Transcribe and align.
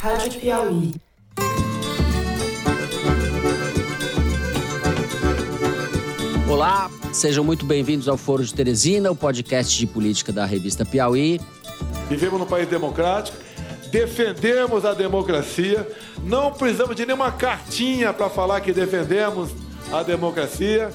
Rádio 0.00 0.40
Piauí. 0.40 0.94
Olá, 6.48 6.90
sejam 7.12 7.42
muito 7.42 7.64
bem-vindos 7.64 8.08
ao 8.08 8.16
Foro 8.16 8.44
de 8.44 8.54
Teresina, 8.54 9.10
o 9.10 9.16
podcast 9.16 9.76
de 9.76 9.86
política 9.86 10.32
da 10.32 10.44
revista 10.44 10.84
Piauí. 10.84 11.40
Vivemos 12.08 12.38
num 12.38 12.46
país 12.46 12.68
democrático, 12.68 13.36
defendemos 13.90 14.84
a 14.84 14.94
democracia, 14.94 15.86
não 16.22 16.52
precisamos 16.52 16.94
de 16.94 17.04
nenhuma 17.04 17.32
cartinha 17.32 18.12
para 18.12 18.30
falar 18.30 18.60
que 18.60 18.72
defendemos 18.72 19.50
a 19.92 20.02
democracia. 20.02 20.90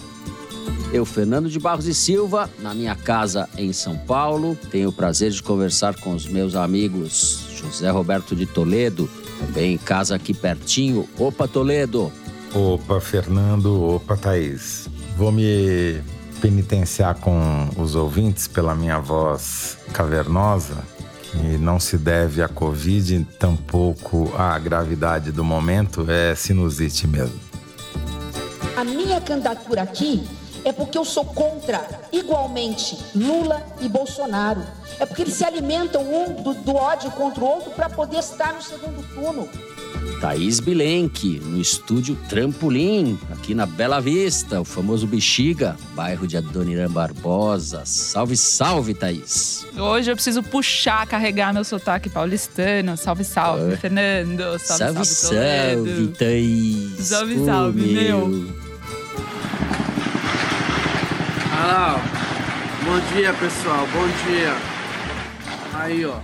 Eu, 0.93 1.05
Fernando 1.05 1.49
de 1.49 1.57
Barros 1.57 1.87
e 1.87 1.93
Silva, 1.93 2.49
na 2.59 2.73
minha 2.73 2.95
casa 2.95 3.47
em 3.57 3.71
São 3.71 3.97
Paulo, 3.97 4.57
tenho 4.69 4.89
o 4.89 4.93
prazer 4.93 5.31
de 5.31 5.41
conversar 5.41 5.95
com 5.95 6.13
os 6.13 6.25
meus 6.25 6.53
amigos 6.53 7.47
José 7.55 7.89
Roberto 7.89 8.35
de 8.35 8.45
Toledo, 8.45 9.09
também 9.39 9.75
em 9.75 9.77
casa 9.77 10.15
aqui 10.15 10.33
pertinho. 10.33 11.07
Opa, 11.17 11.47
Toledo! 11.47 12.11
Opa, 12.53 12.99
Fernando. 12.99 13.81
Opa, 13.81 14.17
Thaís. 14.17 14.89
Vou 15.15 15.31
me 15.31 16.01
penitenciar 16.41 17.15
com 17.15 17.69
os 17.77 17.95
ouvintes 17.95 18.49
pela 18.49 18.75
minha 18.75 18.99
voz 18.99 19.77
cavernosa, 19.93 20.75
que 21.23 21.57
não 21.57 21.79
se 21.79 21.97
deve 21.97 22.43
à 22.43 22.49
Covid, 22.49 23.25
tampouco 23.39 24.29
à 24.37 24.59
gravidade 24.59 25.31
do 25.31 25.43
momento, 25.45 26.05
é 26.09 26.35
sinusite 26.35 27.07
mesmo. 27.07 27.39
A 28.75 28.83
minha 28.83 29.21
candidatura 29.21 29.83
aqui 29.83 30.27
é 30.63 30.71
porque 30.71 30.97
eu 30.97 31.05
sou 31.05 31.25
contra, 31.25 31.81
igualmente, 32.11 32.97
Lula 33.15 33.61
e 33.81 33.87
Bolsonaro. 33.89 34.61
É 34.99 35.05
porque 35.05 35.23
eles 35.23 35.33
se 35.33 35.43
alimentam 35.43 36.01
um 36.03 36.43
do, 36.43 36.53
do 36.53 36.75
ódio 36.75 37.09
contra 37.11 37.43
o 37.43 37.47
outro 37.47 37.71
para 37.71 37.89
poder 37.89 38.19
estar 38.19 38.53
no 38.53 38.61
segundo 38.61 39.01
turno. 39.13 39.49
Thaís 40.19 40.59
Bilenque, 40.59 41.39
no 41.43 41.59
estúdio 41.59 42.15
Trampolim, 42.29 43.19
aqui 43.31 43.55
na 43.55 43.65
Bela 43.65 43.99
Vista, 43.99 44.61
o 44.61 44.65
famoso 44.65 45.07
Bexiga, 45.07 45.75
bairro 45.95 46.27
de 46.27 46.37
Adoniran 46.37 46.91
Barbosa. 46.91 47.81
Salve, 47.85 48.37
salve, 48.37 48.93
Thaís! 48.93 49.65
Hoje 49.75 50.11
eu 50.11 50.15
preciso 50.15 50.43
puxar, 50.43 51.07
carregar 51.07 51.51
meu 51.53 51.63
sotaque 51.63 52.07
paulistano. 52.09 52.95
Salve, 52.97 53.23
salve, 53.23 53.73
Ah. 53.73 53.77
Fernando. 53.77 54.59
salve, 54.59 54.83
Salve, 54.83 55.05
salve, 55.05 55.75
salve. 55.85 56.07
Thaís! 56.17 57.07
Salve, 57.07 57.45
salve, 57.45 57.81
meu. 57.81 58.47
Alô, 61.61 61.99
bom 62.83 63.13
dia 63.13 63.31
pessoal, 63.35 63.85
bom 63.93 64.07
dia. 64.25 64.55
Aí 65.75 66.03
ó, 66.03 66.17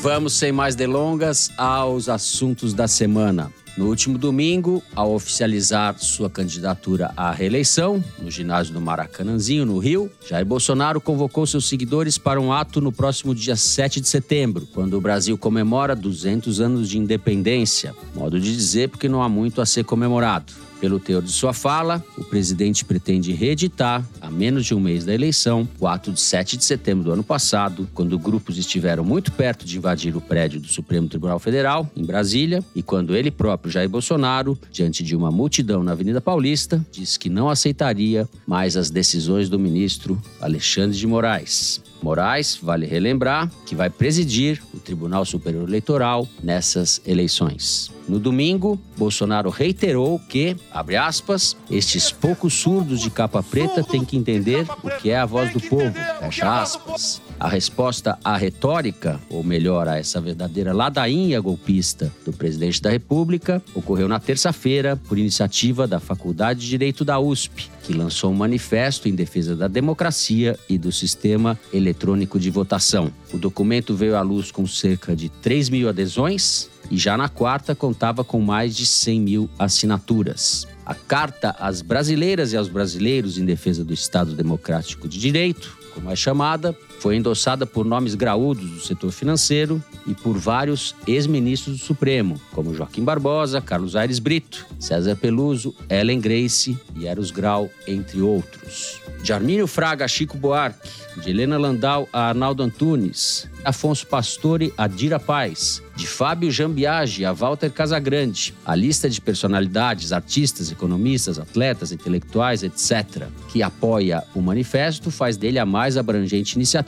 Vamos, 0.00 0.32
sem 0.32 0.50
mais 0.50 0.74
delongas, 0.74 1.50
aos 1.58 2.08
assuntos 2.08 2.72
da 2.72 2.88
semana. 2.88 3.52
No 3.76 3.86
último 3.86 4.16
domingo, 4.16 4.82
ao 4.94 5.12
oficializar 5.12 5.94
sua 5.98 6.30
candidatura 6.30 7.12
à 7.14 7.32
reeleição, 7.32 8.02
no 8.18 8.30
ginásio 8.30 8.72
do 8.72 8.80
Maracanãzinho, 8.80 9.66
no 9.66 9.78
Rio, 9.78 10.10
Jair 10.26 10.46
Bolsonaro 10.46 11.02
convocou 11.02 11.46
seus 11.46 11.68
seguidores 11.68 12.16
para 12.16 12.40
um 12.40 12.50
ato 12.50 12.80
no 12.80 12.90
próximo 12.90 13.34
dia 13.34 13.56
7 13.56 14.00
de 14.00 14.08
setembro, 14.08 14.66
quando 14.72 14.94
o 14.94 15.00
Brasil 15.02 15.36
comemora 15.36 15.94
200 15.94 16.60
anos 16.60 16.88
de 16.88 16.96
independência. 16.96 17.94
Modo 18.14 18.40
de 18.40 18.56
dizer, 18.56 18.88
porque 18.88 19.08
não 19.08 19.22
há 19.22 19.28
muito 19.28 19.60
a 19.60 19.66
ser 19.66 19.84
comemorado. 19.84 20.67
Pelo 20.80 21.00
teor 21.00 21.22
de 21.22 21.32
sua 21.32 21.52
fala, 21.52 22.04
o 22.16 22.22
presidente 22.22 22.84
pretende 22.84 23.32
reeditar, 23.32 24.06
a 24.20 24.30
menos 24.30 24.64
de 24.64 24.74
um 24.74 24.80
mês 24.80 25.04
da 25.04 25.12
eleição, 25.12 25.68
o 25.80 25.88
ato 25.88 26.12
de 26.12 26.20
7 26.20 26.56
de 26.56 26.64
setembro 26.64 27.04
do 27.04 27.12
ano 27.12 27.24
passado, 27.24 27.88
quando 27.92 28.18
grupos 28.18 28.56
estiveram 28.58 29.04
muito 29.04 29.32
perto 29.32 29.66
de 29.66 29.76
invadir 29.76 30.16
o 30.16 30.20
prédio 30.20 30.60
do 30.60 30.68
Supremo 30.68 31.08
Tribunal 31.08 31.40
Federal, 31.40 31.90
em 31.96 32.04
Brasília, 32.04 32.62
e 32.76 32.82
quando 32.82 33.16
ele 33.16 33.30
próprio, 33.30 33.72
Jair 33.72 33.88
Bolsonaro, 33.88 34.56
diante 34.70 35.02
de 35.02 35.16
uma 35.16 35.32
multidão 35.32 35.82
na 35.82 35.92
Avenida 35.92 36.20
Paulista, 36.20 36.84
disse 36.92 37.18
que 37.18 37.28
não 37.28 37.48
aceitaria 37.50 38.28
mais 38.46 38.76
as 38.76 38.88
decisões 38.88 39.48
do 39.48 39.58
ministro 39.58 40.20
Alexandre 40.40 40.96
de 40.96 41.06
Moraes. 41.06 41.82
Moraes, 42.00 42.56
vale 42.62 42.86
relembrar, 42.86 43.50
que 43.66 43.74
vai 43.74 43.90
presidir 43.90 44.62
o 44.72 44.78
Tribunal 44.78 45.24
Superior 45.24 45.66
Eleitoral 45.66 46.28
nessas 46.40 47.02
eleições. 47.04 47.97
No 48.08 48.18
domingo, 48.18 48.80
Bolsonaro 48.96 49.50
reiterou 49.50 50.18
que, 50.18 50.56
abre 50.72 50.96
aspas, 50.96 51.54
estes 51.70 52.10
poucos 52.10 52.54
surdos 52.54 53.00
de 53.00 53.10
capa 53.10 53.42
preta 53.42 53.84
têm 53.84 54.02
que 54.02 54.16
entender 54.16 54.66
o 54.82 54.88
que 54.98 55.10
é 55.10 55.18
a 55.18 55.26
voz 55.26 55.52
do 55.52 55.60
povo, 55.60 55.92
fecha 56.18 56.62
aspas. 56.62 57.20
A 57.38 57.46
resposta 57.46 58.18
à 58.24 58.36
retórica, 58.36 59.20
ou 59.30 59.44
melhor, 59.44 59.86
a 59.86 59.98
essa 59.98 60.20
verdadeira 60.20 60.72
ladainha 60.72 61.38
golpista 61.40 62.10
do 62.24 62.32
presidente 62.32 62.82
da 62.82 62.90
República, 62.90 63.62
ocorreu 63.74 64.08
na 64.08 64.18
terça-feira 64.18 64.96
por 64.96 65.18
iniciativa 65.18 65.86
da 65.86 66.00
Faculdade 66.00 66.60
de 66.60 66.66
Direito 66.68 67.04
da 67.04 67.20
USP, 67.20 67.70
que 67.84 67.92
lançou 67.92 68.32
um 68.32 68.34
manifesto 68.34 69.08
em 69.08 69.14
defesa 69.14 69.54
da 69.54 69.68
democracia 69.68 70.58
e 70.68 70.78
do 70.78 70.90
sistema 70.90 71.58
eletrônico 71.72 72.40
de 72.40 72.50
votação. 72.50 73.12
O 73.32 73.38
documento 73.38 73.94
veio 73.94 74.16
à 74.16 74.22
luz 74.22 74.50
com 74.50 74.66
cerca 74.66 75.14
de 75.14 75.28
3 75.28 75.68
mil 75.68 75.88
adesões 75.88 76.68
e 76.90 76.96
já 76.96 77.16
na 77.16 77.28
quarta 77.28 77.74
contava 77.74 78.24
com 78.24 78.40
mais 78.40 78.76
de 78.76 78.86
100 78.86 79.20
mil 79.20 79.50
assinaturas. 79.58 80.66
A 80.84 80.94
Carta 80.94 81.54
às 81.58 81.82
Brasileiras 81.82 82.52
e 82.52 82.56
aos 82.56 82.68
Brasileiros 82.68 83.36
em 83.36 83.44
Defesa 83.44 83.84
do 83.84 83.92
Estado 83.92 84.34
Democrático 84.34 85.06
de 85.06 85.18
Direito, 85.18 85.76
como 85.94 86.10
é 86.10 86.16
chamada, 86.16 86.74
foi 86.98 87.16
endossada 87.16 87.64
por 87.64 87.84
nomes 87.84 88.14
graúdos 88.14 88.70
do 88.70 88.80
setor 88.80 89.12
financeiro 89.12 89.82
e 90.06 90.14
por 90.14 90.36
vários 90.36 90.94
ex-ministros 91.06 91.78
do 91.78 91.84
Supremo, 91.84 92.40
como 92.52 92.74
Joaquim 92.74 93.04
Barbosa, 93.04 93.60
Carlos 93.60 93.94
Aires 93.94 94.18
Brito, 94.18 94.66
César 94.78 95.16
Peluso, 95.16 95.74
Ellen 95.88 96.20
Grace 96.20 96.76
e 96.96 97.06
Eros 97.06 97.30
Grau, 97.30 97.70
entre 97.86 98.20
outros. 98.20 99.00
De 99.22 99.32
Armínio 99.32 99.66
Fraga 99.66 100.04
a 100.04 100.08
Chico 100.08 100.36
Buarque, 100.36 100.88
de 101.22 101.30
Helena 101.30 101.58
Landau 101.58 102.08
a 102.12 102.28
Arnaldo 102.28 102.62
Antunes, 102.62 103.48
Afonso 103.64 104.06
Pastore 104.06 104.72
a 104.76 104.86
Dira 104.86 105.18
Paz, 105.18 105.82
de 105.96 106.06
Fábio 106.06 106.50
Jambiage 106.50 107.24
a 107.24 107.32
Walter 107.32 107.70
Casagrande, 107.70 108.54
a 108.64 108.74
lista 108.74 109.10
de 109.10 109.20
personalidades, 109.20 110.12
artistas, 110.12 110.70
economistas, 110.70 111.38
atletas, 111.38 111.90
intelectuais, 111.90 112.62
etc., 112.62 113.26
que 113.48 113.62
apoia 113.62 114.22
o 114.34 114.40
manifesto, 114.40 115.10
faz 115.10 115.36
dele 115.36 115.58
a 115.58 115.66
mais 115.66 115.96
abrangente 115.96 116.54
iniciativa 116.54 116.87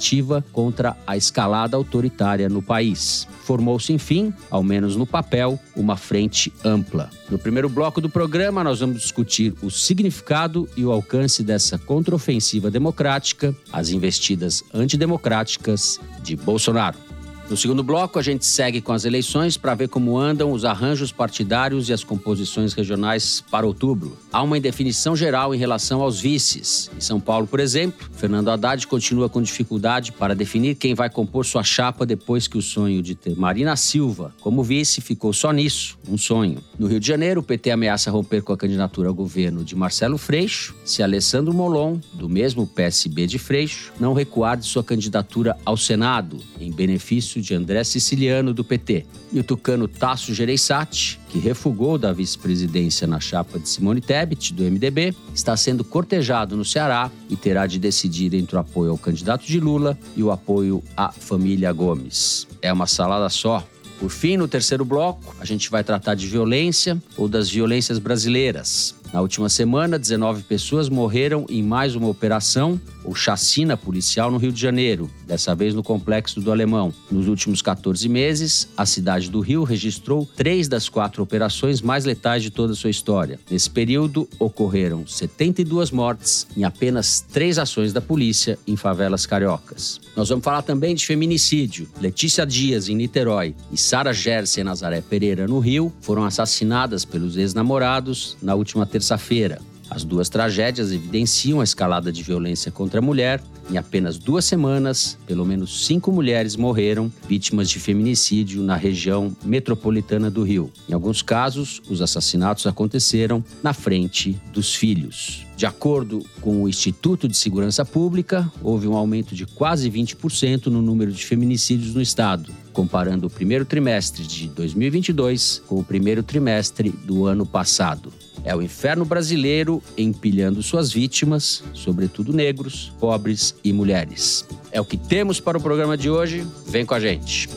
contra 0.52 0.96
a 1.06 1.16
escalada 1.16 1.76
autoritária 1.76 2.48
no 2.48 2.62
país. 2.62 3.28
Formou-se, 3.42 3.92
enfim, 3.92 4.32
ao 4.50 4.62
menos 4.62 4.96
no 4.96 5.06
papel, 5.06 5.58
uma 5.76 5.96
frente 5.96 6.52
ampla. 6.64 7.10
No 7.28 7.38
primeiro 7.38 7.68
bloco 7.68 8.00
do 8.00 8.08
programa, 8.08 8.64
nós 8.64 8.80
vamos 8.80 9.02
discutir 9.02 9.54
o 9.62 9.70
significado 9.70 10.68
e 10.76 10.84
o 10.84 10.92
alcance 10.92 11.42
dessa 11.42 11.78
contraofensiva 11.78 12.70
democrática, 12.70 13.54
as 13.72 13.90
investidas 13.90 14.62
antidemocráticas 14.72 16.00
de 16.22 16.36
Bolsonaro. 16.36 17.09
No 17.50 17.56
segundo 17.56 17.82
bloco, 17.82 18.16
a 18.16 18.22
gente 18.22 18.46
segue 18.46 18.80
com 18.80 18.92
as 18.92 19.04
eleições 19.04 19.56
para 19.56 19.74
ver 19.74 19.88
como 19.88 20.16
andam 20.16 20.52
os 20.52 20.64
arranjos 20.64 21.10
partidários 21.10 21.88
e 21.88 21.92
as 21.92 22.04
composições 22.04 22.74
regionais 22.74 23.42
para 23.50 23.66
outubro. 23.66 24.16
Há 24.32 24.40
uma 24.40 24.56
indefinição 24.56 25.16
geral 25.16 25.52
em 25.52 25.58
relação 25.58 26.00
aos 26.00 26.20
vices. 26.20 26.88
Em 26.96 27.00
São 27.00 27.18
Paulo, 27.18 27.48
por 27.48 27.58
exemplo, 27.58 28.08
Fernando 28.12 28.50
Haddad 28.50 28.86
continua 28.86 29.28
com 29.28 29.42
dificuldade 29.42 30.12
para 30.12 30.32
definir 30.32 30.76
quem 30.76 30.94
vai 30.94 31.10
compor 31.10 31.44
sua 31.44 31.64
chapa 31.64 32.06
depois 32.06 32.46
que 32.46 32.56
o 32.56 32.62
sonho 32.62 33.02
de 33.02 33.16
ter 33.16 33.36
Marina 33.36 33.74
Silva 33.74 34.32
como 34.40 34.62
vice 34.62 35.00
ficou 35.00 35.32
só 35.32 35.50
nisso, 35.50 35.98
um 36.08 36.16
sonho. 36.16 36.58
No 36.78 36.86
Rio 36.86 37.00
de 37.00 37.08
Janeiro, 37.08 37.40
o 37.40 37.42
PT 37.42 37.72
ameaça 37.72 38.12
romper 38.12 38.42
com 38.42 38.52
a 38.52 38.56
candidatura 38.56 39.08
ao 39.08 39.14
governo 39.14 39.64
de 39.64 39.74
Marcelo 39.74 40.18
Freixo 40.18 40.72
se 40.84 41.02
Alessandro 41.02 41.52
Molon, 41.52 41.98
do 42.14 42.28
mesmo 42.28 42.64
PSB 42.64 43.26
de 43.26 43.40
Freixo, 43.40 43.92
não 43.98 44.14
recuar 44.14 44.56
de 44.56 44.66
sua 44.66 44.84
candidatura 44.84 45.56
ao 45.64 45.76
Senado, 45.76 46.38
em 46.60 46.70
benefício 46.70 47.39
de 47.40 47.54
André 47.54 47.82
Siciliano, 47.84 48.52
do 48.52 48.62
PT. 48.62 49.06
E 49.32 49.40
o 49.40 49.44
tucano 49.44 49.88
Tasso 49.88 50.34
Gereissati, 50.34 51.18
que 51.28 51.38
refugou 51.38 51.96
da 51.96 52.12
vice-presidência 52.12 53.06
na 53.06 53.20
chapa 53.20 53.58
de 53.58 53.68
Simone 53.68 54.00
Tebet, 54.00 54.52
do 54.52 54.64
MDB, 54.64 55.14
está 55.34 55.56
sendo 55.56 55.84
cortejado 55.84 56.56
no 56.56 56.64
Ceará 56.64 57.10
e 57.28 57.36
terá 57.36 57.66
de 57.66 57.78
decidir 57.78 58.34
entre 58.34 58.56
o 58.56 58.58
apoio 58.58 58.90
ao 58.90 58.98
candidato 58.98 59.46
de 59.46 59.60
Lula 59.60 59.98
e 60.16 60.22
o 60.22 60.30
apoio 60.30 60.82
à 60.96 61.10
família 61.12 61.72
Gomes. 61.72 62.46
É 62.60 62.72
uma 62.72 62.86
salada 62.86 63.28
só. 63.28 63.66
Por 64.00 64.10
fim, 64.10 64.38
no 64.38 64.48
terceiro 64.48 64.82
bloco, 64.82 65.36
a 65.38 65.44
gente 65.44 65.70
vai 65.70 65.84
tratar 65.84 66.14
de 66.14 66.26
violência 66.26 66.96
ou 67.18 67.28
das 67.28 67.50
violências 67.50 67.98
brasileiras. 67.98 68.94
Na 69.12 69.20
última 69.20 69.48
semana, 69.48 69.98
19 69.98 70.44
pessoas 70.44 70.88
morreram 70.88 71.44
em 71.50 71.62
mais 71.62 71.94
uma 71.94 72.08
operação 72.08 72.80
ou 73.04 73.14
chacina 73.14 73.76
policial 73.76 74.30
no 74.30 74.38
Rio 74.38 74.52
de 74.52 74.60
Janeiro, 74.60 75.10
dessa 75.26 75.54
vez 75.54 75.74
no 75.74 75.82
Complexo 75.82 76.40
do 76.40 76.52
Alemão. 76.52 76.92
Nos 77.10 77.28
últimos 77.28 77.62
14 77.62 78.08
meses, 78.08 78.68
a 78.76 78.86
cidade 78.86 79.30
do 79.30 79.40
Rio 79.40 79.64
registrou 79.64 80.28
três 80.36 80.68
das 80.68 80.88
quatro 80.88 81.22
operações 81.22 81.80
mais 81.80 82.04
letais 82.04 82.42
de 82.42 82.50
toda 82.50 82.72
a 82.72 82.76
sua 82.76 82.90
história. 82.90 83.38
Nesse 83.50 83.70
período, 83.70 84.28
ocorreram 84.38 85.06
72 85.06 85.90
mortes 85.90 86.46
em 86.56 86.64
apenas 86.64 87.20
três 87.20 87.58
ações 87.58 87.92
da 87.92 88.00
polícia 88.00 88.58
em 88.66 88.76
favelas 88.76 89.26
cariocas. 89.26 90.00
Nós 90.16 90.28
vamos 90.28 90.44
falar 90.44 90.62
também 90.62 90.94
de 90.94 91.06
feminicídio. 91.06 91.88
Letícia 92.00 92.44
Dias, 92.44 92.88
em 92.88 92.94
Niterói, 92.94 93.54
e 93.72 93.76
Sara 93.76 94.12
Gerson 94.12 94.64
Nazaré 94.64 95.00
Pereira, 95.00 95.46
no 95.46 95.58
Rio, 95.58 95.92
foram 96.00 96.24
assassinadas 96.24 97.04
pelos 97.04 97.36
ex-namorados 97.36 98.36
na 98.42 98.54
última 98.54 98.86
terça-feira. 98.86 99.60
As 99.90 100.04
duas 100.04 100.28
tragédias 100.28 100.92
evidenciam 100.92 101.60
a 101.60 101.64
escalada 101.64 102.12
de 102.12 102.22
violência 102.22 102.70
contra 102.70 103.00
a 103.00 103.02
mulher. 103.02 103.42
Em 103.68 103.76
apenas 103.76 104.18
duas 104.18 104.44
semanas, 104.44 105.18
pelo 105.26 105.44
menos 105.44 105.84
cinco 105.86 106.12
mulheres 106.12 106.54
morreram 106.54 107.10
vítimas 107.28 107.68
de 107.68 107.80
feminicídio 107.80 108.62
na 108.62 108.76
região 108.76 109.36
metropolitana 109.44 110.30
do 110.30 110.44
Rio. 110.44 110.70
Em 110.88 110.92
alguns 110.92 111.22
casos, 111.22 111.82
os 111.90 112.00
assassinatos 112.00 112.68
aconteceram 112.68 113.44
na 113.62 113.72
frente 113.72 114.40
dos 114.52 114.74
filhos. 114.74 115.44
De 115.56 115.66
acordo 115.66 116.24
com 116.40 116.62
o 116.62 116.68
Instituto 116.68 117.28
de 117.28 117.36
Segurança 117.36 117.84
Pública, 117.84 118.50
houve 118.62 118.88
um 118.88 118.94
aumento 118.96 119.34
de 119.34 119.44
quase 119.44 119.90
20% 119.90 120.66
no 120.66 120.80
número 120.80 121.12
de 121.12 121.24
feminicídios 121.26 121.94
no 121.94 122.00
estado, 122.00 122.50
comparando 122.72 123.26
o 123.26 123.30
primeiro 123.30 123.64
trimestre 123.64 124.26
de 124.26 124.48
2022 124.48 125.62
com 125.66 125.80
o 125.80 125.84
primeiro 125.84 126.22
trimestre 126.22 126.90
do 126.90 127.26
ano 127.26 127.44
passado. 127.44 128.10
É 128.44 128.54
o 128.54 128.62
inferno 128.62 129.04
brasileiro 129.04 129.82
empilhando 129.96 130.62
suas 130.62 130.92
vítimas, 130.92 131.62
sobretudo 131.74 132.32
negros, 132.32 132.92
pobres 132.98 133.54
e 133.62 133.72
mulheres. 133.72 134.46
É 134.72 134.80
o 134.80 134.84
que 134.84 134.96
temos 134.96 135.40
para 135.40 135.58
o 135.58 135.60
programa 135.60 135.96
de 135.96 136.08
hoje. 136.08 136.46
Vem 136.66 136.86
com 136.86 136.94
a 136.94 137.00
gente. 137.00 137.48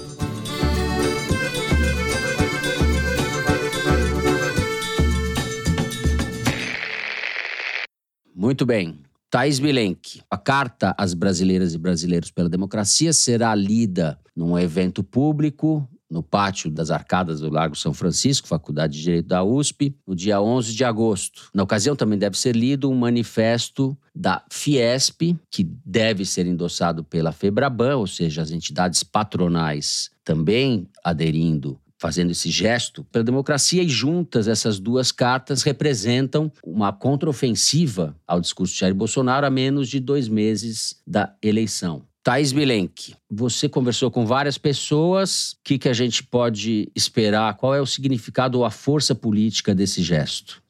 Muito 8.36 8.66
bem. 8.66 9.00
Thais 9.30 9.58
Bilenque, 9.58 10.22
a 10.30 10.38
Carta 10.38 10.94
às 10.98 11.14
Brasileiras 11.14 11.74
e 11.74 11.78
Brasileiros 11.78 12.30
pela 12.30 12.50
Democracia 12.50 13.12
será 13.14 13.56
lida 13.56 14.20
num 14.36 14.60
evento 14.60 15.04
público 15.04 15.88
no 16.14 16.22
pátio 16.22 16.70
das 16.70 16.92
arcadas 16.92 17.40
do 17.40 17.50
Largo 17.50 17.76
São 17.76 17.92
Francisco, 17.92 18.48
Faculdade 18.48 18.94
de 18.94 19.02
Direito 19.02 19.28
da 19.28 19.44
USP, 19.44 19.96
no 20.06 20.16
dia 20.16 20.40
11 20.40 20.76
de 20.76 20.86
agosto. 20.86 21.50
Na 21.52 21.64
ocasião 21.64 21.96
também 21.96 22.20
deve 22.20 22.38
ser 22.38 22.56
lido 22.56 22.90
um 22.90 22.96
manifesto 22.96 23.98
da 24.14 24.46
Fiesp, 24.52 25.36
que 25.50 25.64
deve 25.84 26.24
ser 26.24 26.46
endossado 26.46 27.04
pela 27.04 27.32
Febraban, 27.32 27.98
ou 27.98 28.06
seja, 28.06 28.44
as 28.44 28.52
entidades 28.52 29.04
patronais 29.04 30.12
também 30.24 30.88
aderindo 31.04 31.80
fazendo 31.98 32.32
esse 32.32 32.52
gesto 32.52 33.06
pela 33.06 33.24
democracia 33.24 33.82
e 33.82 33.88
juntas 33.88 34.50
essas 34.50 34.78
duas 34.78 35.10
cartas 35.10 35.64
representam 35.64 36.52
uma 36.62 36.92
contraofensiva 36.92 38.14
ao 38.28 38.42
discurso 38.42 38.74
de 38.74 38.82
Jair 38.82 38.94
Bolsonaro 38.94 39.46
a 39.46 39.50
menos 39.50 39.88
de 39.88 40.02
dois 40.02 40.28
meses 40.28 41.02
da 41.08 41.34
eleição. 41.42 42.04
Thais 42.24 42.54
Bilenque, 42.54 43.16
você 43.30 43.68
conversou 43.68 44.10
com 44.10 44.26
várias 44.26 44.58
pessoas. 44.58 45.52
O 45.52 45.56
que, 45.62 45.78
que 45.78 45.90
a 45.90 45.94
gente 45.94 46.24
pode 46.24 46.90
esperar? 46.96 47.54
Qual 47.56 47.76
é 47.76 47.82
o 47.82 47.86
significado 47.86 48.60
ou 48.60 48.64
a 48.64 48.72
força 48.72 49.14
política 49.14 49.76
desse 49.76 50.02
gesto? 50.02 50.63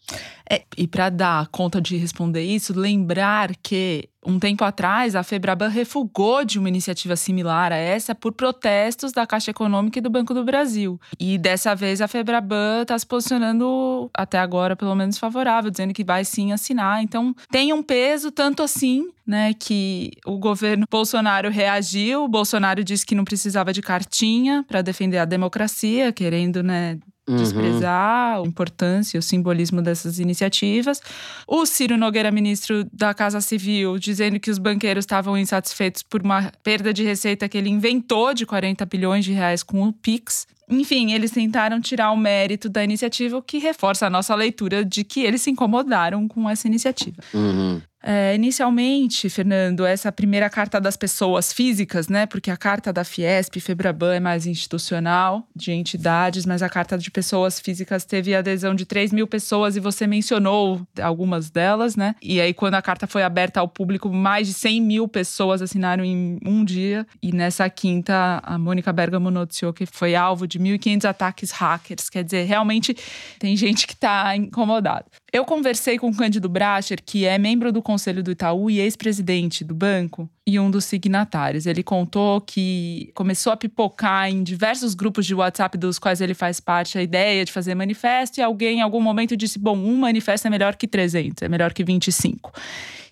É, 0.49 0.63
e 0.77 0.87
para 0.87 1.09
dar 1.09 1.47
conta 1.47 1.81
de 1.81 1.95
responder 1.95 2.43
isso, 2.43 2.77
lembrar 2.77 3.55
que 3.61 4.09
um 4.25 4.39
tempo 4.39 4.63
atrás 4.63 5.15
a 5.15 5.23
Febraban 5.23 5.67
refugou 5.67 6.45
de 6.45 6.59
uma 6.59 6.69
iniciativa 6.69 7.15
similar 7.15 7.71
a 7.71 7.75
essa 7.77 8.13
por 8.13 8.33
protestos 8.33 9.11
da 9.11 9.25
Caixa 9.25 9.51
Econômica 9.51 9.99
e 9.99 10.01
do 10.01 10.09
Banco 10.09 10.33
do 10.33 10.43
Brasil. 10.43 10.99
E 11.19 11.37
dessa 11.37 11.75
vez 11.75 12.01
a 12.01 12.07
Febraban 12.07 12.81
está 12.81 12.97
se 12.97 13.05
posicionando, 13.05 14.09
até 14.13 14.37
agora 14.39 14.75
pelo 14.75 14.95
menos 14.95 15.17
favorável, 15.17 15.71
dizendo 15.71 15.93
que 15.93 16.03
vai 16.03 16.23
sim 16.25 16.51
assinar. 16.51 17.01
Então 17.03 17.35
tem 17.49 17.73
um 17.73 17.83
peso 17.83 18.31
tanto 18.31 18.63
assim, 18.63 19.09
né, 19.25 19.53
que 19.53 20.11
o 20.25 20.37
governo 20.37 20.85
Bolsonaro 20.89 21.49
reagiu. 21.49 22.23
O 22.23 22.29
Bolsonaro 22.29 22.83
disse 22.83 23.05
que 23.05 23.15
não 23.15 23.25
precisava 23.25 23.73
de 23.73 23.81
cartinha 23.81 24.65
para 24.67 24.81
defender 24.81 25.17
a 25.17 25.25
democracia, 25.25 26.11
querendo, 26.11 26.61
né, 26.61 26.99
Uhum. 27.27 27.37
desprezar 27.37 28.37
a 28.37 28.41
importância, 28.45 29.17
o 29.17 29.23
simbolismo 29.23 29.81
dessas 29.81 30.19
iniciativas. 30.19 31.01
O 31.47 31.65
Ciro 31.65 31.97
Nogueira, 31.97 32.29
ministro 32.31 32.85
da 32.91 33.13
Casa 33.13 33.39
Civil, 33.39 33.97
dizendo 33.97 34.39
que 34.39 34.51
os 34.51 34.57
banqueiros 34.57 35.03
estavam 35.03 35.37
insatisfeitos 35.37 36.03
por 36.03 36.21
uma 36.21 36.51
perda 36.61 36.93
de 36.93 37.03
receita 37.03 37.47
que 37.47 37.57
ele 37.57 37.69
inventou 37.69 38.33
de 38.33 38.45
40 38.45 38.85
bilhões 38.85 39.23
de 39.23 39.31
reais 39.31 39.63
com 39.63 39.83
o 39.83 39.93
Pix. 39.93 40.45
Enfim, 40.69 41.13
eles 41.13 41.31
tentaram 41.31 41.79
tirar 41.79 42.11
o 42.11 42.17
mérito 42.17 42.67
da 42.67 42.83
iniciativa, 42.83 43.37
o 43.37 43.41
que 43.41 43.57
reforça 43.57 44.07
a 44.07 44.09
nossa 44.09 44.33
leitura 44.35 44.83
de 44.83 45.03
que 45.03 45.21
eles 45.21 45.41
se 45.41 45.49
incomodaram 45.49 46.27
com 46.27 46.49
essa 46.49 46.67
iniciativa. 46.67 47.21
Uhum. 47.33 47.81
É, 48.05 48.35
inicialmente, 48.35 49.29
Fernando, 49.29 49.85
essa 49.85 50.11
primeira 50.11 50.49
carta 50.49 50.79
das 50.81 50.97
pessoas 50.97 51.53
físicas, 51.53 52.09
né? 52.09 52.25
Porque 52.25 52.51
a 52.51 52.57
carta 52.57 52.91
da 52.91 53.05
Fiesp, 53.05 53.61
Febraban 53.61 54.15
é 54.15 54.19
mais 54.19 54.45
institucional, 54.45 55.47
de 55.55 55.71
entidades, 55.71 56.45
mas 56.45 56.61
a 56.61 56.67
carta 56.67 56.97
de 56.97 57.09
pessoas 57.09 57.61
físicas 57.61 58.03
teve 58.03 58.35
adesão 58.35 58.75
de 58.75 58.85
3 58.85 59.13
mil 59.13 59.25
pessoas 59.25 59.77
e 59.77 59.79
você 59.79 60.05
mencionou 60.05 60.85
algumas 61.01 61.49
delas, 61.49 61.95
né? 61.95 62.15
E 62.21 62.41
aí, 62.41 62.53
quando 62.53 62.73
a 62.73 62.81
carta 62.81 63.07
foi 63.07 63.23
aberta 63.23 63.61
ao 63.61 63.69
público, 63.69 64.11
mais 64.11 64.47
de 64.47 64.53
100 64.53 64.81
mil 64.81 65.07
pessoas 65.07 65.61
assinaram 65.61 66.03
em 66.03 66.39
um 66.45 66.65
dia. 66.65 67.07
E 67.21 67.31
nessa 67.31 67.69
quinta, 67.69 68.41
a 68.43 68.57
Mônica 68.57 68.91
Bergamo 68.91 69.31
noticiou 69.31 69.71
que 69.71 69.85
foi 69.85 70.13
alvo 70.13 70.45
de 70.45 70.59
1.500 70.59 71.05
ataques 71.05 71.51
hackers. 71.51 72.09
Quer 72.09 72.25
dizer, 72.25 72.43
realmente 72.43 72.95
tem 73.39 73.55
gente 73.55 73.87
que 73.87 73.93
está 73.93 74.35
incomodada. 74.35 75.05
Eu 75.31 75.45
conversei 75.45 75.97
com 75.97 76.09
o 76.09 76.15
Cândido 76.15 76.49
Bracher, 76.49 76.99
que 77.03 77.25
é 77.25 77.37
membro 77.37 77.71
do 77.71 77.81
conselho 77.93 78.23
do 78.23 78.31
Itaú 78.31 78.71
e 78.71 78.79
ex-presidente 78.79 79.63
do 79.63 79.75
banco, 79.75 80.27
e 80.45 80.59
um 80.59 80.69
dos 80.69 80.85
signatários. 80.85 81.65
Ele 81.65 81.81
contou 81.81 82.41
que 82.41 83.11
começou 83.13 83.53
a 83.53 83.57
pipocar 83.57 84.29
em 84.29 84.43
diversos 84.43 84.93
grupos 84.93 85.25
de 85.25 85.33
WhatsApp 85.33 85.77
dos 85.77 85.97
quais 85.97 86.21
ele 86.21 86.33
faz 86.33 86.59
parte 86.59 86.97
a 86.97 87.03
ideia 87.03 87.45
de 87.45 87.51
fazer 87.51 87.75
manifesto, 87.75 88.39
e 88.39 88.43
alguém 88.43 88.79
em 88.79 88.81
algum 88.81 89.01
momento 89.01 89.37
disse: 89.37 89.57
bom, 89.57 89.77
um 89.77 89.97
manifesto 89.97 90.47
é 90.47 90.49
melhor 90.49 90.75
que 90.75 90.87
300, 90.87 91.43
é 91.43 91.49
melhor 91.49 91.73
que 91.73 91.83
25. 91.83 92.51